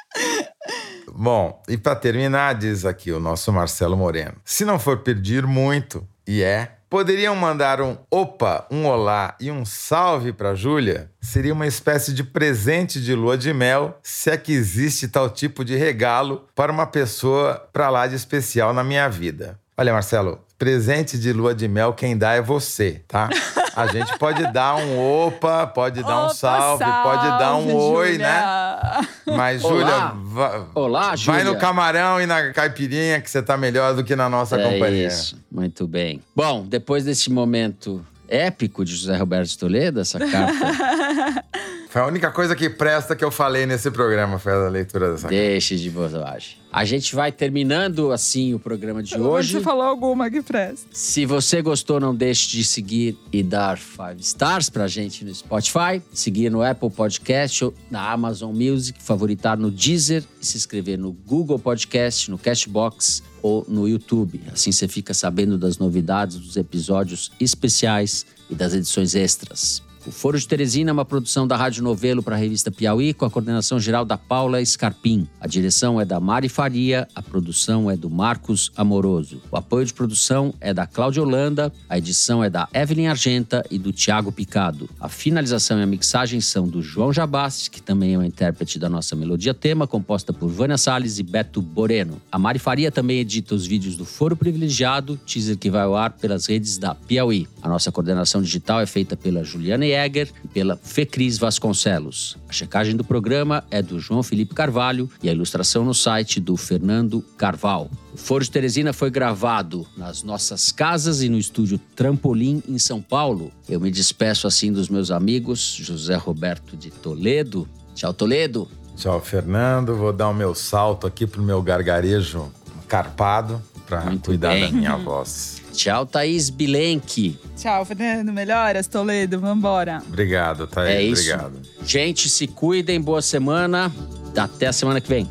Bom, 1.19 1.63
e 1.67 1.77
para 1.77 1.95
terminar, 1.95 2.53
diz 2.55 2.85
aqui 2.85 3.11
o 3.11 3.19
nosso 3.19 3.51
Marcelo 3.51 3.95
Moreno: 3.95 4.35
se 4.43 4.65
não 4.65 4.77
for 4.77 4.99
pedir 4.99 5.47
muito, 5.47 6.05
e 6.27 6.43
é, 6.43 6.76
poderiam 6.89 7.35
mandar 7.35 7.81
um 7.81 7.97
opa, 8.09 8.65
um 8.71 8.85
olá 8.85 9.35
e 9.39 9.51
um 9.51 9.65
salve 9.65 10.31
para 10.31 10.55
Júlia? 10.55 11.11
Seria 11.21 11.53
uma 11.53 11.67
espécie 11.67 12.13
de 12.13 12.23
presente 12.23 13.01
de 13.01 13.13
lua 13.13 13.37
de 13.37 13.53
mel, 13.53 13.97
se 14.01 14.29
é 14.29 14.37
que 14.37 14.53
existe 14.53 15.07
tal 15.07 15.29
tipo 15.29 15.63
de 15.63 15.75
regalo 15.75 16.47
para 16.55 16.71
uma 16.71 16.87
pessoa 16.87 17.67
para 17.71 17.89
lá 17.89 18.07
de 18.07 18.15
especial 18.15 18.73
na 18.73 18.83
minha 18.83 19.07
vida. 19.09 19.59
Olha, 19.77 19.93
Marcelo, 19.93 20.39
presente 20.57 21.17
de 21.19 21.31
lua 21.31 21.53
de 21.53 21.67
mel 21.67 21.93
quem 21.93 22.17
dá 22.17 22.33
é 22.33 22.41
você, 22.41 23.01
tá? 23.07 23.29
A 23.75 23.85
gente 23.87 24.17
pode 24.17 24.51
dar 24.51 24.75
um 24.75 24.99
opa, 24.99 25.67
pode 25.67 26.01
dar 26.01 26.23
um 26.23 26.25
Opa, 26.25 26.33
salve, 26.33 26.83
pode 26.83 27.27
dar 27.37 27.55
um 27.57 27.67
salve, 27.67 27.73
oi, 27.75 28.17
né? 28.17 28.39
Júlia. 28.41 29.37
Mas, 29.37 29.63
Olá. 29.63 29.75
Júlia, 29.79 30.13
va- 30.33 30.65
Olá, 30.73 31.13
vai 31.15 31.43
no 31.43 31.57
camarão 31.57 32.19
e 32.19 32.25
na 32.25 32.51
caipirinha 32.53 33.21
que 33.21 33.29
você 33.29 33.41
tá 33.43 33.55
melhor 33.55 33.93
do 33.93 34.03
que 34.03 34.15
na 34.15 34.27
nossa 34.27 34.59
É 34.59 34.63
companhia. 34.73 35.07
isso. 35.07 35.37
Muito 35.51 35.87
bem. 35.87 36.21
Bom, 36.35 36.65
depois 36.67 37.03
desse 37.05 37.29
momento 37.31 38.03
épico 38.27 38.83
de 38.83 38.95
José 38.95 39.15
Roberto 39.15 39.49
de 39.49 39.57
Toledo, 39.59 39.99
essa 40.01 40.17
carta, 40.19 41.45
Foi 41.97 42.03
a 42.03 42.07
única 42.07 42.29
coisa 42.29 42.55
que 42.55 42.69
presta 42.69 43.15
que 43.15 43.25
eu 43.25 43.31
falei 43.31 43.65
nesse 43.65 43.89
programa, 43.89 44.37
foi 44.37 44.53
a 44.53 44.69
leitura 44.69 45.09
dessa 45.09 45.23
carta. 45.23 45.35
deixe 45.35 45.75
de 45.77 45.89
bobagem. 45.89 46.57
A 46.71 46.85
gente 46.85 47.15
vai 47.15 47.31
terminando 47.31 48.11
assim 48.11 48.53
o 48.53 48.59
programa 48.59 49.01
de 49.01 49.19
hoje. 49.19 49.53
Você 49.53 49.61
falou 49.61 49.81
alguma 49.81 50.29
que 50.29 50.43
presta. 50.43 50.87
Se 50.91 51.25
você 51.25 51.59
gostou, 51.59 51.99
não 51.99 52.13
deixe 52.13 52.49
de 52.51 52.63
seguir 52.63 53.17
e 53.33 53.41
dar 53.41 53.79
five 53.79 54.21
stars 54.21 54.69
pra 54.69 54.85
gente 54.85 55.25
no 55.25 55.33
Spotify, 55.33 55.99
seguir 56.13 56.51
no 56.51 56.61
Apple 56.61 56.91
Podcast 56.91 57.65
ou 57.65 57.73
na 57.89 58.11
Amazon 58.11 58.55
Music, 58.55 59.01
favoritar 59.01 59.57
no 59.57 59.71
Deezer 59.71 60.23
e 60.39 60.45
se 60.45 60.55
inscrever 60.55 60.99
no 60.99 61.11
Google 61.11 61.57
Podcast, 61.57 62.29
no 62.29 62.37
Cashbox 62.37 63.23
ou 63.41 63.65
no 63.67 63.87
YouTube. 63.87 64.39
Assim 64.53 64.71
você 64.71 64.87
fica 64.87 65.15
sabendo 65.15 65.57
das 65.57 65.79
novidades 65.79 66.37
dos 66.37 66.57
episódios 66.57 67.31
especiais 67.39 68.23
e 68.51 68.53
das 68.53 68.75
edições 68.75 69.15
extras. 69.15 69.86
O 70.07 70.11
Foro 70.11 70.39
de 70.39 70.47
Teresina 70.47 70.89
é 70.89 70.93
uma 70.93 71.03
produção 71.03 71.45
da 71.45 71.57
Rádio 71.57 71.83
Novelo 71.83 72.23
para 72.23 72.37
a 72.37 72.39
revista 72.39 72.71
Piauí, 72.71 73.13
com 73.13 73.25
a 73.25 73.29
coordenação 73.29 73.77
geral 73.77 74.05
da 74.05 74.17
Paula 74.17 74.63
Scarpim. 74.63 75.27
A 75.37 75.47
direção 75.47 75.99
é 75.99 76.05
da 76.05 76.17
Mari 76.17 76.47
Faria, 76.47 77.05
a 77.13 77.21
produção 77.21 77.91
é 77.91 77.97
do 77.97 78.09
Marcos 78.09 78.71
Amoroso. 78.77 79.41
O 79.51 79.57
apoio 79.57 79.85
de 79.85 79.93
produção 79.93 80.53
é 80.61 80.73
da 80.73 80.87
Cláudia 80.87 81.21
Holanda, 81.21 81.73
a 81.89 81.97
edição 81.97 82.41
é 82.41 82.49
da 82.49 82.69
Evelyn 82.73 83.07
Argenta 83.07 83.65
e 83.69 83.77
do 83.77 83.91
Tiago 83.91 84.31
Picado. 84.31 84.89
A 84.97 85.09
finalização 85.09 85.77
e 85.77 85.83
a 85.83 85.85
mixagem 85.85 86.39
são 86.39 86.69
do 86.69 86.81
João 86.81 87.11
Jabasti, 87.11 87.69
que 87.69 87.81
também 87.81 88.13
é 88.13 88.17
o 88.17 88.23
intérprete 88.23 88.79
da 88.79 88.87
nossa 88.87 89.13
melodia 89.13 89.53
tema, 89.53 89.85
composta 89.85 90.31
por 90.31 90.47
Vânia 90.47 90.77
Salles 90.77 91.19
e 91.19 91.23
Beto 91.23 91.61
Boreno. 91.61 92.21
A 92.31 92.39
Mari 92.39 92.59
Faria 92.59 92.93
também 92.93 93.19
edita 93.19 93.53
os 93.53 93.65
vídeos 93.65 93.97
do 93.97 94.05
Foro 94.05 94.37
Privilegiado, 94.37 95.19
teaser 95.25 95.57
que 95.57 95.69
vai 95.69 95.81
ao 95.81 95.97
ar 95.97 96.13
pelas 96.13 96.45
redes 96.45 96.77
da 96.77 96.95
Piauí. 96.95 97.45
A 97.61 97.67
nossa 97.67 97.91
coordenação 97.91 98.41
digital 98.41 98.79
é 98.79 98.85
feita 98.85 99.17
pela 99.17 99.43
Juliana 99.43 99.96
Jäger 99.97 100.29
pela 100.53 100.77
Fecris 100.77 101.37
Vasconcelos. 101.37 102.37
A 102.47 102.53
checagem 102.53 102.95
do 102.95 103.03
programa 103.03 103.63
é 103.71 103.81
do 103.81 103.99
João 103.99 104.21
Felipe 104.21 104.53
Carvalho 104.53 105.09
e 105.23 105.29
a 105.29 105.33
ilustração 105.33 105.83
no 105.83 105.93
site 105.93 106.39
do 106.39 106.55
Fernando 106.55 107.21
Carval. 107.37 107.89
O 108.13 108.17
Foro 108.17 108.43
de 108.43 108.51
Teresina 108.51 108.93
foi 108.93 109.09
gravado 109.09 109.87
nas 109.97 110.23
nossas 110.23 110.71
casas 110.71 111.21
e 111.21 111.29
no 111.29 111.37
estúdio 111.37 111.79
Trampolim, 111.95 112.61
em 112.67 112.77
São 112.77 113.01
Paulo. 113.01 113.51
Eu 113.67 113.79
me 113.79 113.89
despeço 113.89 114.47
assim 114.47 114.71
dos 114.71 114.87
meus 114.87 115.09
amigos, 115.09 115.77
José 115.81 116.15
Roberto 116.15 116.77
de 116.77 116.91
Toledo. 116.91 117.67
Tchau, 117.95 118.13
Toledo. 118.13 118.67
Tchau, 118.95 119.19
Fernando. 119.19 119.95
Vou 119.95 120.13
dar 120.13 120.29
o 120.29 120.33
meu 120.33 120.53
salto 120.53 121.07
aqui 121.07 121.25
pro 121.25 121.41
meu 121.41 121.61
gargarejo 121.61 122.51
carpado 122.87 123.61
para 123.87 124.01
cuidar 124.17 124.49
bem. 124.49 124.61
da 124.61 124.71
minha 124.71 124.97
voz. 124.97 125.56
Tchau, 125.77 126.07
Thaís 126.07 126.49
Bilenque. 126.49 127.37
Tchau, 127.55 127.85
Fernando. 127.85 128.33
Melhoras, 128.33 128.87
Toledo. 128.87 129.39
Vambora. 129.39 130.01
Obrigado, 130.07 130.65
Thaís. 130.65 130.89
É 130.89 131.01
isso. 131.03 131.31
Obrigado. 131.31 131.61
Gente, 131.85 132.27
se 132.29 132.47
cuidem, 132.47 132.99
boa 132.99 133.21
semana. 133.21 133.91
Até 134.35 134.65
a 134.65 134.73
semana 134.73 134.99
que 134.99 135.07
vem. 135.07 135.29